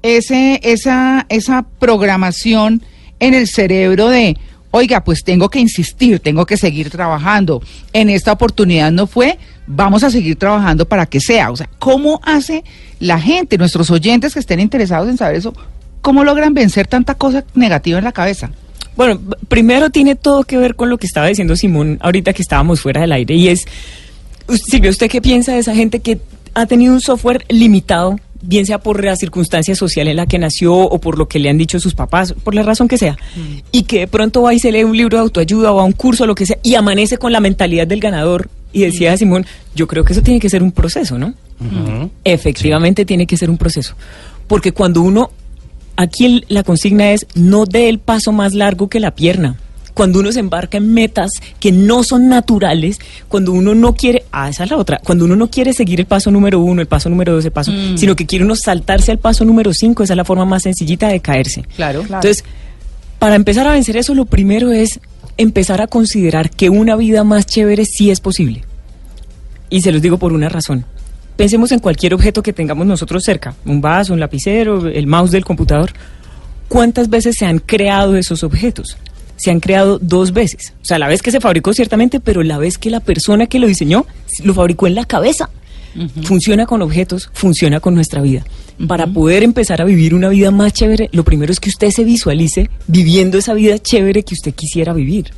ese, 0.00 0.60
esa, 0.62 1.26
esa 1.28 1.66
programación 1.78 2.82
en 3.20 3.34
el 3.34 3.46
cerebro 3.46 4.08
de, 4.08 4.36
oiga, 4.70 5.02
pues 5.02 5.24
tengo 5.24 5.48
que 5.48 5.58
insistir, 5.58 6.20
tengo 6.20 6.46
que 6.46 6.56
seguir 6.56 6.90
trabajando. 6.90 7.62
En 7.92 8.10
esta 8.10 8.32
oportunidad 8.32 8.92
no 8.92 9.06
fue, 9.06 9.38
vamos 9.66 10.04
a 10.04 10.10
seguir 10.10 10.36
trabajando 10.36 10.86
para 10.86 11.06
que 11.06 11.20
sea. 11.20 11.50
O 11.50 11.56
sea, 11.56 11.68
¿cómo 11.78 12.20
hace 12.24 12.64
la 13.00 13.20
gente, 13.20 13.58
nuestros 13.58 13.90
oyentes 13.90 14.34
que 14.34 14.40
estén 14.40 14.60
interesados 14.60 15.08
en 15.08 15.16
saber 15.16 15.36
eso, 15.36 15.54
cómo 16.00 16.24
logran 16.24 16.54
vencer 16.54 16.86
tanta 16.86 17.14
cosa 17.14 17.44
negativa 17.54 17.98
en 17.98 18.04
la 18.04 18.12
cabeza? 18.12 18.50
Bueno, 18.96 19.20
primero 19.48 19.90
tiene 19.90 20.14
todo 20.14 20.44
que 20.44 20.56
ver 20.56 20.74
con 20.74 20.88
lo 20.88 20.96
que 20.96 21.06
estaba 21.06 21.26
diciendo 21.26 21.54
Simón 21.54 21.98
ahorita 22.00 22.32
que 22.32 22.40
estábamos 22.40 22.80
fuera 22.80 23.02
del 23.02 23.12
aire 23.12 23.34
y 23.34 23.48
es, 23.48 23.66
Silvia, 24.48 24.90
¿usted 24.90 25.10
qué 25.10 25.20
piensa 25.20 25.52
de 25.52 25.58
esa 25.58 25.74
gente 25.74 26.00
que 26.00 26.18
ha 26.54 26.64
tenido 26.64 26.94
un 26.94 27.02
software 27.02 27.44
limitado, 27.50 28.18
bien 28.46 28.64
sea 28.66 28.78
por 28.78 29.04
la 29.04 29.16
circunstancia 29.16 29.74
social 29.74 30.08
en 30.08 30.16
la 30.16 30.26
que 30.26 30.38
nació 30.38 30.74
o 30.74 31.00
por 31.00 31.18
lo 31.18 31.28
que 31.28 31.38
le 31.38 31.48
han 31.50 31.58
dicho 31.58 31.78
sus 31.80 31.94
papás, 31.94 32.32
por 32.44 32.54
la 32.54 32.62
razón 32.62 32.88
que 32.88 32.96
sea, 32.98 33.16
y 33.72 33.82
que 33.82 34.00
de 34.00 34.06
pronto 34.06 34.42
va 34.42 34.54
y 34.54 34.58
se 34.58 34.72
lee 34.72 34.84
un 34.84 34.96
libro 34.96 35.16
de 35.18 35.22
autoayuda 35.22 35.72
o 35.72 35.80
a 35.80 35.84
un 35.84 35.92
curso 35.92 36.24
o 36.24 36.26
lo 36.26 36.34
que 36.34 36.46
sea 36.46 36.58
y 36.62 36.74
amanece 36.74 37.18
con 37.18 37.32
la 37.32 37.40
mentalidad 37.40 37.86
del 37.86 38.00
ganador? 38.00 38.48
Y 38.72 38.80
decía 38.82 39.16
Simón, 39.16 39.46
yo 39.74 39.86
creo 39.86 40.04
que 40.04 40.12
eso 40.12 40.22
tiene 40.22 40.38
que 40.40 40.50
ser 40.50 40.62
un 40.62 40.70
proceso, 40.72 41.18
¿no? 41.18 41.34
Efectivamente 42.24 43.04
tiene 43.04 43.26
que 43.26 43.36
ser 43.36 43.50
un 43.50 43.56
proceso. 43.58 43.94
Porque 44.46 44.72
cuando 44.72 45.02
uno, 45.02 45.30
aquí 45.96 46.26
el- 46.26 46.44
la 46.48 46.62
consigna 46.62 47.12
es 47.12 47.26
no 47.34 47.64
dé 47.66 47.88
el 47.88 47.98
paso 47.98 48.32
más 48.32 48.54
largo 48.54 48.88
que 48.88 49.00
la 49.00 49.14
pierna. 49.14 49.56
Cuando 49.96 50.20
uno 50.20 50.30
se 50.30 50.40
embarca 50.40 50.76
en 50.76 50.92
metas 50.92 51.30
que 51.58 51.72
no 51.72 52.04
son 52.04 52.28
naturales, 52.28 52.98
cuando 53.28 53.52
uno 53.52 53.74
no 53.74 53.94
quiere, 53.94 54.24
ah, 54.30 54.50
esa 54.50 54.64
es 54.64 54.70
la 54.70 54.76
otra, 54.76 55.00
cuando 55.02 55.24
uno 55.24 55.36
no 55.36 55.48
quiere 55.48 55.72
seguir 55.72 56.00
el 56.00 56.04
paso 56.04 56.30
número 56.30 56.60
uno, 56.60 56.82
el 56.82 56.86
paso 56.86 57.08
número 57.08 57.32
dos, 57.32 57.46
el 57.46 57.50
paso, 57.50 57.72
sino 57.96 58.14
que 58.14 58.26
quiere 58.26 58.44
uno 58.44 58.56
saltarse 58.56 59.10
al 59.10 59.16
paso 59.16 59.46
número 59.46 59.72
cinco, 59.72 60.02
esa 60.02 60.12
es 60.12 60.18
la 60.18 60.26
forma 60.26 60.44
más 60.44 60.64
sencillita 60.64 61.08
de 61.08 61.20
caerse. 61.20 61.62
Claro. 61.76 62.02
Entonces, 62.02 62.44
para 63.18 63.36
empezar 63.36 63.66
a 63.66 63.72
vencer 63.72 63.96
eso, 63.96 64.14
lo 64.14 64.26
primero 64.26 64.70
es 64.70 65.00
empezar 65.38 65.80
a 65.80 65.86
considerar 65.86 66.50
que 66.50 66.68
una 66.68 66.94
vida 66.94 67.24
más 67.24 67.46
chévere 67.46 67.86
sí 67.86 68.10
es 68.10 68.20
posible. 68.20 68.64
Y 69.70 69.80
se 69.80 69.92
los 69.92 70.02
digo 70.02 70.18
por 70.18 70.34
una 70.34 70.50
razón. 70.50 70.84
Pensemos 71.38 71.72
en 71.72 71.78
cualquier 71.78 72.12
objeto 72.12 72.42
que 72.42 72.52
tengamos 72.52 72.86
nosotros 72.86 73.24
cerca, 73.24 73.54
un 73.64 73.80
vaso, 73.80 74.12
un 74.12 74.20
lapicero, 74.20 74.88
el 74.88 75.06
mouse 75.06 75.30
del 75.30 75.46
computador. 75.46 75.94
¿Cuántas 76.68 77.08
veces 77.08 77.38
se 77.38 77.46
han 77.46 77.60
creado 77.60 78.14
esos 78.14 78.42
objetos? 78.42 78.98
Se 79.36 79.50
han 79.50 79.60
creado 79.60 79.98
dos 79.98 80.32
veces. 80.32 80.72
O 80.82 80.84
sea, 80.84 80.98
la 80.98 81.08
vez 81.08 81.22
que 81.22 81.30
se 81.30 81.40
fabricó 81.40 81.72
ciertamente, 81.72 82.20
pero 82.20 82.42
la 82.42 82.58
vez 82.58 82.78
que 82.78 82.90
la 82.90 83.00
persona 83.00 83.46
que 83.46 83.58
lo 83.58 83.66
diseñó 83.66 84.06
lo 84.42 84.54
fabricó 84.54 84.86
en 84.86 84.94
la 84.94 85.04
cabeza. 85.04 85.50
Funciona 86.24 86.66
con 86.66 86.82
objetos, 86.82 87.30
funciona 87.32 87.80
con 87.80 87.94
nuestra 87.94 88.20
vida. 88.20 88.44
Para 88.86 89.06
poder 89.06 89.42
empezar 89.42 89.80
a 89.80 89.86
vivir 89.86 90.14
una 90.14 90.28
vida 90.28 90.50
más 90.50 90.74
chévere, 90.74 91.08
lo 91.12 91.24
primero 91.24 91.50
es 91.50 91.58
que 91.58 91.70
usted 91.70 91.90
se 91.90 92.04
visualice 92.04 92.68
viviendo 92.86 93.38
esa 93.38 93.54
vida 93.54 93.78
chévere 93.78 94.22
que 94.22 94.34
usted 94.34 94.52
quisiera 94.54 94.92
vivir. 94.92 95.30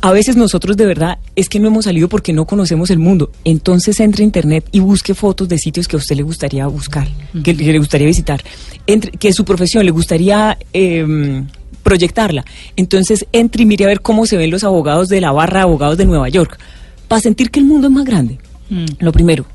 A 0.00 0.12
veces 0.12 0.36
nosotros 0.36 0.76
de 0.76 0.86
verdad 0.86 1.18
es 1.34 1.48
que 1.48 1.58
no 1.58 1.66
hemos 1.66 1.86
salido 1.86 2.08
porque 2.08 2.32
no 2.32 2.44
conocemos 2.44 2.90
el 2.90 2.98
mundo. 2.98 3.32
Entonces 3.44 3.98
entre 3.98 4.22
a 4.22 4.26
internet 4.26 4.64
y 4.70 4.78
busque 4.78 5.14
fotos 5.14 5.48
de 5.48 5.58
sitios 5.58 5.88
que 5.88 5.96
a 5.96 5.98
usted 5.98 6.16
le 6.16 6.22
gustaría 6.22 6.66
buscar, 6.68 7.08
que, 7.42 7.56
que 7.56 7.72
le 7.72 7.78
gustaría 7.78 8.06
visitar, 8.06 8.42
entre, 8.86 9.10
que 9.12 9.32
su 9.32 9.44
profesión 9.44 9.84
le 9.84 9.90
gustaría 9.90 10.56
em, 10.72 11.46
proyectarla. 11.82 12.44
Entonces 12.76 13.26
entre 13.32 13.62
y 13.62 13.66
mire 13.66 13.86
a 13.86 13.88
ver 13.88 14.00
cómo 14.00 14.24
se 14.26 14.36
ven 14.36 14.50
los 14.52 14.62
abogados 14.62 15.08
de 15.08 15.20
la 15.20 15.32
barra 15.32 15.60
de 15.60 15.64
abogados 15.64 15.98
de 15.98 16.06
Nueva 16.06 16.28
York, 16.28 16.58
para 17.08 17.20
sentir 17.20 17.50
que 17.50 17.58
el 17.58 17.66
mundo 17.66 17.88
es 17.88 17.92
más 17.92 18.04
grande. 18.04 18.38
Lo 19.00 19.12
primero. 19.12 19.46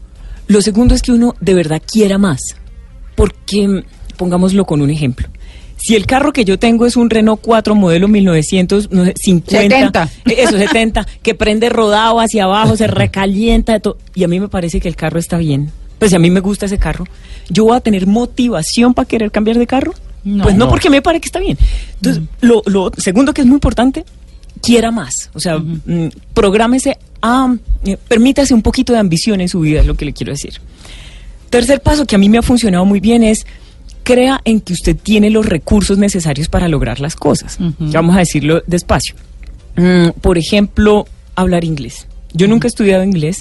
Lo 0.47 0.61
segundo 0.61 0.95
es 0.95 1.01
que 1.01 1.11
uno 1.11 1.35
de 1.39 1.53
verdad 1.53 1.81
quiera 1.85 2.17
más. 2.17 2.41
Porque, 3.15 3.67
mm, 3.67 3.83
pongámoslo 4.17 4.65
con 4.65 4.81
un 4.81 4.89
ejemplo. 4.89 5.27
Si 5.83 5.95
el 5.95 6.05
carro 6.05 6.31
que 6.31 6.45
yo 6.45 6.57
tengo 6.57 6.85
es 6.85 6.95
un 6.95 7.09
Renault 7.09 7.41
4 7.41 7.75
modelo 7.75 8.07
1950, 8.07 9.51
70. 9.51 10.09
eh, 10.27 10.35
eso 10.37 10.57
70, 10.57 11.05
que 11.21 11.35
prende 11.35 11.69
rodado 11.69 12.19
hacia 12.19 12.45
abajo, 12.45 12.77
se 12.77 12.87
recalienta, 12.87 13.73
de 13.73 13.79
todo, 13.81 13.97
y 14.15 14.23
a 14.23 14.27
mí 14.27 14.39
me 14.39 14.47
parece 14.47 14.79
que 14.79 14.87
el 14.87 14.95
carro 14.95 15.19
está 15.19 15.37
bien, 15.37 15.71
pues 15.99 16.11
si 16.11 16.15
a 16.15 16.19
mí 16.19 16.29
me 16.29 16.39
gusta 16.39 16.65
ese 16.67 16.77
carro, 16.77 17.05
¿yo 17.49 17.65
voy 17.65 17.75
a 17.75 17.81
tener 17.81 18.07
motivación 18.07 18.93
para 18.93 19.07
querer 19.07 19.29
cambiar 19.31 19.57
de 19.57 19.67
carro? 19.67 19.93
No. 20.23 20.43
pues 20.43 20.55
no, 20.55 20.65
No. 20.65 20.71
porque 20.71 20.89
me 20.89 21.01
parece 21.01 21.19
que 21.21 21.25
está 21.27 21.39
bien. 21.39 21.57
Entonces, 21.95 22.23
lo, 22.39 22.61
lo 22.65 22.89
segundo 22.97 23.33
que 23.33 23.41
es 23.41 23.47
muy 23.47 23.55
importante, 23.55 24.05
quiera 24.61 24.89
más, 24.91 25.29
o 25.33 25.39
sea, 25.41 25.57
mm, 25.57 26.09
prográmese 26.33 26.97
a, 27.21 27.53
eh, 27.85 27.97
permítase 28.07 28.53
un 28.53 28.61
poquito 28.61 28.93
de 28.93 28.99
ambición 28.99 29.41
en 29.41 29.49
su 29.49 29.59
vida, 29.59 29.81
es 29.81 29.85
lo 29.85 29.95
que 29.95 30.05
le 30.05 30.13
quiero 30.13 30.31
decir. 30.31 30.53
Tercer 31.49 31.81
paso 31.81 32.05
que 32.05 32.15
a 32.15 32.17
mí 32.17 32.29
me 32.29 32.37
ha 32.37 32.41
funcionado 32.41 32.85
muy 32.85 32.99
bien 33.01 33.21
es 33.23 33.45
crea 34.03 34.41
en 34.45 34.59
que 34.59 34.73
usted 34.73 34.95
tiene 34.95 35.29
los 35.29 35.45
recursos 35.45 35.97
necesarios 35.97 36.47
para 36.49 36.67
lograr 36.67 36.99
las 36.99 37.15
cosas. 37.15 37.57
Vamos 37.79 38.15
a 38.15 38.19
decirlo 38.19 38.61
despacio. 38.67 39.15
Mm, 39.75 40.09
por 40.21 40.37
ejemplo, 40.37 41.07
hablar 41.35 41.63
inglés. 41.63 42.07
Yo 42.33 42.47
nunca 42.47 42.67
he 42.67 42.69
estudiado 42.69 43.03
inglés, 43.03 43.39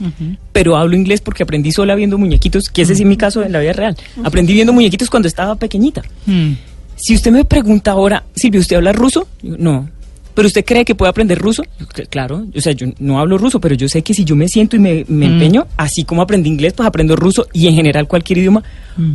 pero 0.53 0.77
hablo 0.77 0.97
inglés 0.97 1.23
porque 1.23 1.43
aprendí 1.43 1.73
sola 1.73 1.95
viendo 1.95 2.19
muñequitos, 2.19 2.69
que 2.69 2.83
ese 2.83 2.95
sí 2.95 3.03
es 3.03 3.09
mi 3.09 3.17
caso 3.17 3.43
en 3.43 3.53
la 3.53 3.61
vida 3.61 3.73
real. 3.73 3.97
Aprendí 4.23 4.53
viendo 4.53 4.73
muñequitos 4.73 5.09
cuando 5.09 5.29
estaba 5.29 5.55
pequeñita. 5.55 6.03
Mm. 6.27 6.53
Si 6.97 7.15
usted 7.15 7.33
me 7.33 7.45
pregunta 7.45 7.93
ahora, 7.93 8.23
Silvia, 8.35 8.61
¿usted 8.61 8.77
habla 8.77 8.93
ruso? 8.93 9.27
Yo, 9.43 9.57
no. 9.59 9.89
¿Pero 10.35 10.47
usted 10.49 10.65
cree 10.65 10.85
que 10.85 10.95
puede 10.95 11.11
aprender 11.11 11.39
ruso? 11.39 11.63
Yo, 11.79 11.87
"Cl- 11.87 12.09
Claro, 12.09 12.47
o 12.57 12.61
sea, 12.61 12.73
yo 12.73 12.87
no 12.99 13.21
hablo 13.21 13.37
ruso, 13.39 13.61
pero 13.61 13.75
yo 13.75 13.89
sé 13.89 14.03
que 14.03 14.15
si 14.15 14.25
yo 14.25 14.35
me 14.35 14.49
siento 14.49 14.77
y 14.77 14.79
me, 14.79 15.05
me 15.09 15.29
Mm. 15.29 15.33
empeño, 15.33 15.67
así 15.77 16.05
como 16.05 16.23
aprendí 16.23 16.49
inglés, 16.49 16.73
pues 16.73 16.87
aprendo 16.87 17.17
ruso 17.17 17.47
y 17.53 17.67
en 17.69 17.75
general 17.75 18.07
cualquier 18.09 18.39
idioma, 18.39 18.63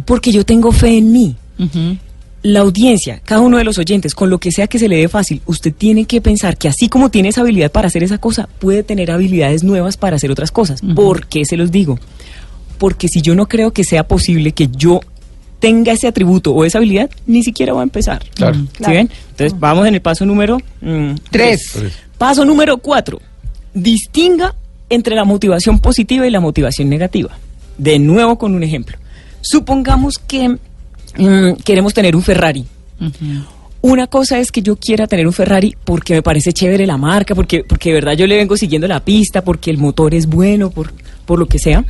porque 0.06 0.32
yo 0.32 0.46
tengo 0.46 0.72
fe 0.72 0.98
en 0.98 1.12
mí. 1.12 1.36
La 2.44 2.60
audiencia, 2.62 3.20
cada 3.26 3.42
uno 3.42 3.58
de 3.58 3.64
los 3.64 3.78
oyentes, 3.80 4.14
con 4.14 4.30
lo 4.30 4.38
que 4.38 4.52
sea 4.52 4.68
que 4.68 4.78
se 4.80 4.88
le 4.88 4.98
dé 4.98 5.10
fácil, 5.10 5.42
usted 5.48 5.74
tiene 5.76 6.06
que 6.06 6.22
pensar 6.22 6.56
que 6.56 6.68
así 6.70 6.88
como 6.88 7.10
tiene 7.10 7.30
esa 7.30 7.42
habilidad 7.42 7.72
para 7.72 7.88
hacer 7.88 8.04
esa 8.04 8.20
cosa, 8.20 8.48
puede 8.60 8.84
tener 8.84 9.10
habilidades 9.12 9.64
nuevas 9.64 9.98
para 9.98 10.16
hacer 10.18 10.30
otras 10.32 10.52
cosas. 10.52 10.82
¿Por 10.96 11.26
qué 11.28 11.46
se 11.46 11.58
los 11.58 11.72
digo? 11.72 12.00
Porque 12.78 13.08
si 13.08 13.22
yo 13.24 13.34
no 13.34 13.48
creo 13.48 13.72
que 13.74 13.84
sea 13.84 14.04
posible 14.08 14.52
que 14.52 14.68
yo 14.68 15.02
tenga 15.60 15.92
ese 15.92 16.08
atributo 16.08 16.52
o 16.54 16.66
esa 16.66 16.78
habilidad, 16.78 17.10
ni 17.26 17.44
siquiera 17.44 17.74
voy 17.74 17.82
a 17.82 17.84
empezar. 17.84 18.24
Claro. 18.36 18.56
¿Sí 18.56 18.68
Claro. 18.78 18.94
ven? 18.94 19.10
Entonces 19.32 19.60
vamos 19.60 19.88
en 19.88 19.96
el 19.96 20.02
paso 20.02 20.26
número 20.26 20.58
mm, 20.82 21.12
Tres. 21.32 21.74
Paso 22.18 22.46
número 22.46 22.78
cuatro. 22.78 23.20
Distinga 23.74 24.56
entre 24.90 25.16
la 25.16 25.24
motivación 25.26 25.80
positiva 25.80 26.26
y 26.26 26.32
la 26.32 26.40
motivación 26.40 26.90
negativa. 26.90 27.38
De 27.78 28.00
nuevo 28.00 28.38
con 28.38 28.56
un 28.56 28.64
ejemplo. 28.64 28.98
Supongamos 29.42 30.18
que 30.18 30.50
mm, 30.50 31.54
queremos 31.64 31.94
tener 31.94 32.16
un 32.16 32.24
Ferrari. 32.24 32.66
Una 33.82 34.08
cosa 34.08 34.40
es 34.40 34.52
que 34.52 34.62
yo 34.64 34.76
quiera 34.76 35.06
tener 35.08 35.28
un 35.28 35.34
Ferrari 35.34 35.76
porque 35.86 36.16
me 36.16 36.24
parece 36.24 36.52
chévere 36.52 36.88
la 36.88 36.98
marca, 36.98 37.36
porque, 37.36 37.64
porque 37.64 37.90
de 37.90 37.96
verdad 37.96 38.14
yo 38.14 38.26
le 38.26 38.36
vengo 38.36 38.58
siguiendo 38.58 38.88
la 38.88 39.00
pista, 39.02 39.44
porque 39.44 39.70
el 39.70 39.78
motor 39.78 40.16
es 40.16 40.26
bueno, 40.26 40.72
por, 40.72 40.92
por 41.26 41.38
lo 41.38 41.46
que 41.46 41.60
sea. 41.60 41.86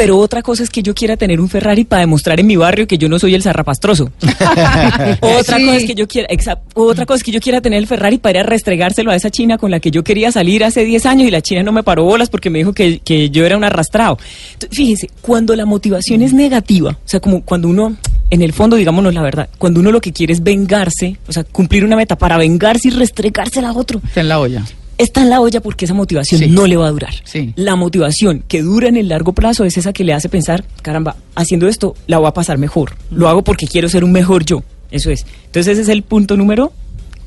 Pero 0.00 0.16
otra 0.16 0.40
cosa 0.40 0.62
es 0.62 0.70
que 0.70 0.82
yo 0.82 0.94
quiera 0.94 1.18
tener 1.18 1.40
un 1.42 1.48
Ferrari 1.50 1.84
para 1.84 2.00
demostrar 2.00 2.40
en 2.40 2.46
mi 2.46 2.56
barrio 2.56 2.86
que 2.86 2.96
yo 2.96 3.08
no 3.10 3.18
soy 3.18 3.34
el 3.34 3.42
zarrapastroso. 3.42 4.10
otra 5.20 5.56
Sí. 5.58 5.64
cosa 5.66 5.76
es 5.76 5.84
que 5.84 5.94
yo 5.94 6.08
quiera, 6.08 6.26
exa- 6.28 6.58
otra 6.74 7.04
cosa 7.04 7.16
es 7.18 7.22
que 7.22 7.32
yo 7.32 7.40
quiera 7.40 7.60
tener 7.60 7.78
el 7.78 7.86
Ferrari 7.86 8.16
para 8.18 8.38
ir 8.38 8.44
a 8.44 8.48
restregárselo 8.48 9.10
a 9.10 9.16
esa 9.16 9.30
china 9.30 9.58
con 9.58 9.70
la 9.70 9.78
que 9.80 9.90
yo 9.90 10.02
quería 10.02 10.32
salir 10.32 10.64
hace 10.64 10.84
10 10.84 11.04
años 11.06 11.28
y 11.28 11.30
la 11.30 11.42
china 11.42 11.62
no 11.62 11.72
me 11.72 11.82
paró 11.82 12.04
bolas 12.04 12.30
porque 12.30 12.48
me 12.50 12.58
dijo 12.60 12.72
que, 12.72 13.00
que 13.00 13.30
yo 13.30 13.44
era 13.44 13.56
un 13.56 13.64
arrastrado. 13.64 14.16
Entonces, 14.54 14.76
fíjense, 14.76 15.10
cuando 15.20 15.54
la 15.54 15.66
motivación 15.66 16.22
es 16.22 16.32
negativa, 16.32 16.92
o 16.92 17.08
sea, 17.08 17.20
como 17.20 17.42
cuando 17.42 17.68
uno, 17.68 17.96
en 18.30 18.42
el 18.42 18.52
fondo, 18.52 18.76
digámonos 18.76 19.12
la 19.12 19.22
verdad, 19.22 19.48
cuando 19.58 19.80
uno 19.80 19.92
lo 19.92 20.00
que 20.00 20.12
quiere 20.12 20.32
es 20.32 20.42
vengarse, 20.42 21.18
o 21.28 21.32
sea, 21.32 21.44
cumplir 21.44 21.84
una 21.84 21.96
meta 21.96 22.16
para 22.16 22.38
vengarse 22.38 22.88
y 22.88 22.90
restregársela 22.92 23.68
a 23.68 23.72
otro, 23.74 24.00
Está 24.04 24.20
en 24.20 24.28
la 24.28 24.40
olla. 24.40 24.64
Está 25.02 25.22
en 25.22 25.30
la 25.30 25.40
olla 25.40 25.60
porque 25.60 25.84
esa 25.84 25.94
motivación 25.94 26.40
Sí. 26.40 26.46
no 26.48 26.66
le 26.66 26.76
va 26.76 26.86
a 26.86 26.90
durar. 26.90 27.14
Sí. 27.24 27.52
La 27.56 27.76
motivación 27.76 28.44
que 28.46 28.62
dura 28.62 28.88
en 28.88 28.96
el 28.96 29.08
largo 29.08 29.32
plazo 29.32 29.64
es 29.64 29.76
esa 29.76 29.92
que 29.92 30.04
le 30.04 30.12
hace 30.12 30.28
pensar, 30.28 30.64
caramba, 30.82 31.16
haciendo 31.34 31.68
esto 31.68 31.94
la 32.06 32.18
voy 32.18 32.28
a 32.28 32.32
pasar 32.32 32.58
mejor. 32.58 32.96
Lo 33.10 33.28
hago 33.28 33.42
porque 33.42 33.66
quiero 33.66 33.88
ser 33.88 34.04
un 34.04 34.12
mejor 34.12 34.44
yo. 34.44 34.62
Eso 34.90 35.10
es. 35.10 35.24
Entonces 35.46 35.72
ese 35.74 35.82
es 35.82 35.88
el 35.88 36.02
punto 36.02 36.36
número 36.36 36.72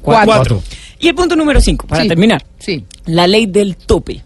Cuatro. 0.02 0.26
Cuatro. 0.26 0.64
Y 1.00 1.08
el 1.08 1.16
punto 1.16 1.36
número 1.38 1.62
cinco, 1.62 1.88
para 1.88 2.02
Sí. 2.04 2.10
terminar. 2.10 2.46
Sí. 2.60 2.84
La 3.06 3.26
ley 3.26 3.46
del 3.46 3.78
tope. 3.78 4.22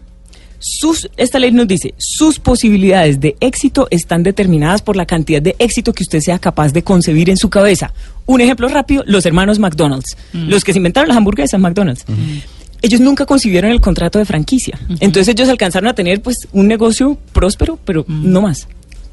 Sus, 0.60 1.08
esta 1.16 1.38
ley 1.38 1.52
nos 1.52 1.68
dice, 1.68 1.94
sus 1.98 2.40
posibilidades 2.40 3.20
de 3.20 3.36
éxito 3.38 3.86
están 3.92 4.24
determinadas 4.24 4.82
por 4.82 4.96
la 4.96 5.06
cantidad 5.06 5.40
de 5.40 5.54
éxito 5.60 5.92
que 5.92 6.02
usted 6.02 6.18
sea 6.18 6.40
capaz 6.40 6.72
de 6.72 6.82
concebir 6.82 7.30
en 7.30 7.36
su 7.36 7.48
cabeza. 7.48 7.92
Un 8.26 8.40
ejemplo 8.40 8.66
rápido, 8.66 9.04
los 9.06 9.24
hermanos 9.24 9.60
McDonald's, 9.60 10.16
los 10.32 10.64
que 10.64 10.72
se 10.72 10.78
inventaron 10.78 11.08
las 11.08 11.16
hamburguesas 11.16 11.60
McDonald's. 11.60 12.04
Ellos 12.82 13.00
nunca 13.00 13.26
concibieron 13.26 13.70
el 13.70 13.80
contrato 13.80 14.18
de 14.18 14.24
franquicia. 14.24 14.78
Entonces 15.00 15.28
ellos 15.28 15.48
alcanzaron 15.48 15.88
a 15.88 15.94
tener 15.94 16.20
pues 16.22 16.48
un 16.52 16.68
negocio 16.68 17.18
próspero, 17.32 17.78
pero 17.84 18.04
no 18.08 18.42
más. 18.42 18.68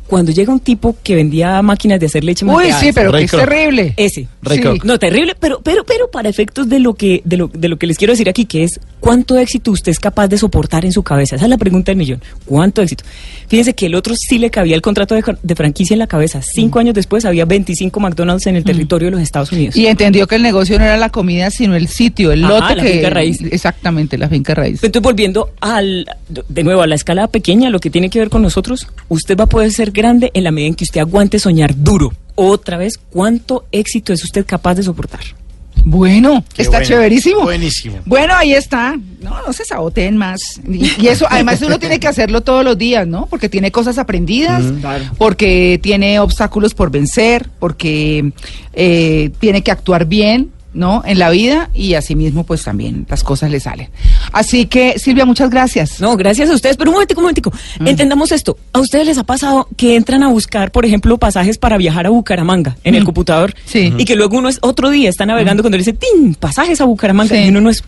Cuando 0.08 0.32
llega 0.32 0.54
un 0.54 0.60
tipo 0.60 0.96
que 1.04 1.16
vendía 1.16 1.62
máquinas 1.62 2.00
de 2.00 2.06
hacer 2.06 2.24
leche 2.24 2.46
Uy, 2.46 2.52
malteada, 2.54 2.80
sí, 2.80 2.92
pero 2.94 3.12
que 3.12 3.24
es 3.24 3.32
terrible. 3.32 3.94
ese. 3.98 4.28
Ray 4.42 4.62
Sí. 4.62 4.80
No, 4.84 5.00
terrible, 5.00 5.36
pero, 5.40 5.62
pero, 5.64 5.84
pero 5.84 6.10
para 6.12 6.30
efectos 6.30 6.70
de 6.70 6.80
lo 6.80 6.94
que, 6.94 7.22
de 7.26 7.38
lo, 7.38 7.48
de 7.48 7.68
lo 7.68 7.78
que 7.78 7.88
les 7.88 7.98
quiero 7.98 8.14
decir 8.14 8.30
aquí, 8.30 8.46
que 8.46 8.64
es 8.64 8.80
cuánto 9.00 9.38
éxito 9.38 9.72
usted 9.72 9.92
es 9.92 10.00
capaz 10.00 10.28
de 10.28 10.38
soportar 10.38 10.86
en 10.86 10.92
su 10.92 11.04
cabeza. 11.04 11.36
Esa 11.36 11.46
es 11.46 11.50
la 11.50 11.58
pregunta 11.58 11.92
del 11.92 11.98
millón. 11.98 12.22
¿Cuánto 12.46 12.82
éxito? 12.82 13.04
Fíjense 13.48 13.74
que 13.74 13.88
el 13.88 13.96
otro 13.96 14.16
sí 14.16 14.38
le 14.38 14.50
cabía 14.50 14.76
el 14.76 14.82
contrato 14.82 15.16
de, 15.16 15.24
de 15.42 15.56
franquicia 15.56 15.94
en 15.94 16.00
la 16.00 16.08
cabeza. 16.08 16.42
Cinco 16.42 16.80
años 16.80 16.94
después 16.96 17.26
había 17.26 17.46
25 17.46 18.00
McDonald's 18.00 18.48
en 18.48 18.56
el 18.56 18.64
territorio 18.64 19.08
de 19.08 19.12
los 19.12 19.22
Estados 19.22 19.52
Unidos. 19.52 19.76
Y 19.76 19.88
entendió 19.88 20.28
que 20.28 20.36
el 20.36 20.42
negocio 20.44 20.78
no 20.80 20.86
era 20.86 20.98
la 20.98 21.10
comida, 21.10 21.50
sino 21.52 21.76
el 21.76 21.88
sitio, 21.88 22.32
el 22.32 22.44
Ajá, 22.44 22.54
lote 22.54 22.76
la 22.76 22.84
que... 22.84 22.90
finca 22.90 23.10
raíz. 23.10 23.42
Exactamente, 23.42 24.18
la 24.18 24.30
finca 24.30 24.54
raíz. 24.54 24.84
Entonces, 24.84 25.02
volviendo 25.02 25.52
al, 25.62 26.06
de 26.50 26.64
nuevo 26.64 26.82
a 26.82 26.88
la 26.88 26.96
escala 26.96 27.28
pequeña, 27.28 27.70
lo 27.70 27.80
que 27.80 27.90
tiene 27.90 28.10
que 28.10 28.20
ver 28.20 28.30
con 28.30 28.42
nosotros, 28.42 28.88
usted 29.10 29.38
va 29.38 29.46
a 29.46 29.48
poder 29.48 29.72
ser 29.72 29.92
grande 29.96 30.30
en 30.36 30.44
la 30.44 30.52
medida 30.52 30.68
en 30.68 30.76
que 30.76 30.84
usted 30.84 31.02
aguante 31.02 31.40
soñar 31.40 31.74
duro. 31.76 32.14
Otra 32.36 32.78
vez, 32.78 33.00
¿cuánto 33.10 33.66
éxito 33.72 34.14
es 34.14 34.24
usted 34.24 34.46
capaz 34.46 34.76
de 34.76 34.84
soportar? 34.84 35.22
Bueno, 35.88 36.44
Qué 36.56 36.64
está 36.64 36.78
bueno, 36.78 36.88
chéverísimo. 36.88 37.42
buenísimo. 37.42 37.98
Bueno, 38.06 38.34
ahí 38.36 38.54
está. 38.54 38.98
No, 39.22 39.42
no 39.46 39.54
se 39.54 39.66
saboteen 39.66 40.18
más. 40.18 40.60
Y, 40.68 40.92
y 41.00 41.08
eso, 41.10 41.28
además, 41.30 41.62
uno 41.62 41.78
tiene 41.78 42.00
que 42.00 42.08
hacerlo 42.08 42.42
todos 42.42 42.64
los 42.66 42.76
días, 42.78 43.06
¿no? 43.08 43.28
Porque 43.28 43.50
tiene 43.50 43.72
cosas 43.72 43.98
aprendidas, 44.00 44.64
porque 45.18 45.80
tiene 45.84 46.20
obstáculos 46.20 46.74
por 46.74 46.90
vencer, 46.90 47.50
porque 47.60 48.32
eh, 48.74 49.30
tiene 49.40 49.62
que 49.62 49.72
actuar 49.72 50.06
bien, 50.06 50.52
¿no? 50.76 51.02
En 51.06 51.18
la 51.18 51.30
vida 51.32 51.70
y 51.74 51.96
asimismo, 51.96 52.44
pues 52.44 52.64
también 52.64 53.08
las 53.10 53.24
cosas 53.24 53.50
le 53.50 53.60
salen. 53.60 53.90
Así 54.32 54.68
que, 54.68 55.00
Silvia, 55.00 55.26
muchas 55.26 55.50
gracias. 55.50 56.00
No, 56.02 56.16
gracias 56.18 56.50
a 56.50 56.54
ustedes. 56.54 56.78
Pero 56.78 56.92
un 56.92 56.96
momentico, 56.96 57.20
un 57.22 57.24
momentico. 57.24 57.52
Entendamos 57.84 58.32
esto. 58.32 58.58
¿A 58.74 58.80
ustedes 58.80 59.08
les 59.08 59.18
ha 59.18 59.24
pasado 59.24 59.68
que 59.78 59.96
entran 59.96 60.22
a 60.24 60.28
buscar, 60.30 60.72
por 60.72 60.86
ejemplo, 60.86 61.18
pasajes 61.18 61.58
para 61.58 61.78
viajar 61.78 62.06
a 62.06 62.10
Bucaramanga 62.10 62.76
en 62.84 62.94
el 62.96 63.02
Mm. 63.04 63.06
computador? 63.06 63.56
Sí. 63.66 63.94
Y 63.98 64.06
que 64.06 64.16
luego 64.16 64.38
uno 64.38 64.50
es 64.50 64.60
otro 64.62 64.90
día 64.90 65.10
está 65.10 65.26
navegando 65.26 65.64
cuando 65.64 65.78
le 65.78 65.82
dice, 65.84 65.94
¡tin! 65.94 66.36
Pasajes 66.36 66.80
a 66.82 66.86
Bucaramanga. 66.86 67.36
Sí. 67.36 67.42
Y 67.44 67.50
uno 67.50 67.62
no 67.62 67.70
es... 67.70 67.84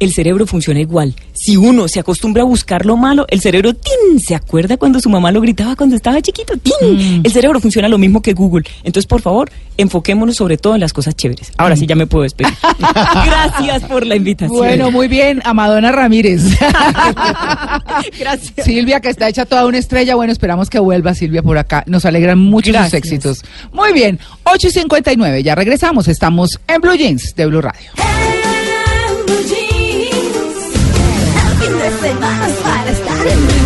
El 0.00 0.12
cerebro 0.12 0.46
funciona 0.46 0.80
igual. 0.80 1.14
Si 1.34 1.56
uno 1.56 1.88
se 1.88 1.98
acostumbra 1.98 2.42
a 2.42 2.46
buscar 2.46 2.86
lo 2.86 2.96
malo, 2.96 3.26
el 3.28 3.40
cerebro, 3.40 3.74
¡tin! 3.74 4.20
¿Se 4.20 4.34
acuerda 4.34 4.76
cuando 4.76 5.00
su 5.00 5.08
mamá 5.08 5.32
lo 5.32 5.40
gritaba 5.40 5.74
cuando 5.74 5.96
estaba 5.96 6.22
chiquito? 6.22 6.54
¡Tin! 6.56 7.20
Mm. 7.20 7.22
El 7.24 7.32
cerebro 7.32 7.58
funciona 7.58 7.88
lo 7.88 7.98
mismo 7.98 8.22
que 8.22 8.32
Google. 8.32 8.64
Entonces, 8.84 9.06
por 9.06 9.22
favor, 9.22 9.50
enfoquémonos 9.76 10.36
sobre 10.36 10.56
todo 10.56 10.74
en 10.74 10.80
las 10.80 10.92
cosas 10.92 11.16
chéveres. 11.16 11.52
Ahora 11.56 11.74
sí 11.74 11.86
ya 11.86 11.96
me 11.96 12.06
puedo 12.06 12.22
despedir. 12.22 12.52
Gracias 13.26 13.84
por 13.84 14.06
la 14.06 14.14
invitación. 14.14 14.56
Bueno, 14.56 14.90
muy 14.92 15.08
bien, 15.08 15.40
a 15.44 15.52
Madonna 15.52 15.90
Ramírez. 15.90 16.42
Gracias. 18.18 18.64
Silvia, 18.64 19.00
que 19.00 19.08
está 19.08 19.28
hecha 19.28 19.46
toda 19.46 19.66
una 19.66 19.78
estrella. 19.78 20.14
Bueno, 20.14 20.32
esperamos 20.32 20.70
que 20.70 20.78
vuelva 20.78 21.14
Silvia 21.14 21.42
por 21.42 21.58
acá. 21.58 21.82
Nos 21.86 22.04
alegran 22.04 22.38
mucho 22.38 22.72
sus 22.72 22.94
éxitos. 22.94 23.44
Muy 23.72 23.92
bien, 23.92 24.20
8 24.44 24.68
y 24.68 24.70
59, 24.70 25.42
ya 25.42 25.56
regresamos. 25.56 26.06
Estamos 26.06 26.60
en 26.68 26.80
Blue 26.80 26.94
Jeans 26.94 27.34
de 27.34 27.46
Blue 27.46 27.60
Radio. 27.60 27.90
En 32.28 32.34
Blue 32.36 32.52
Jeans, 32.58 33.28
el 33.28 33.48
fin 33.48 33.57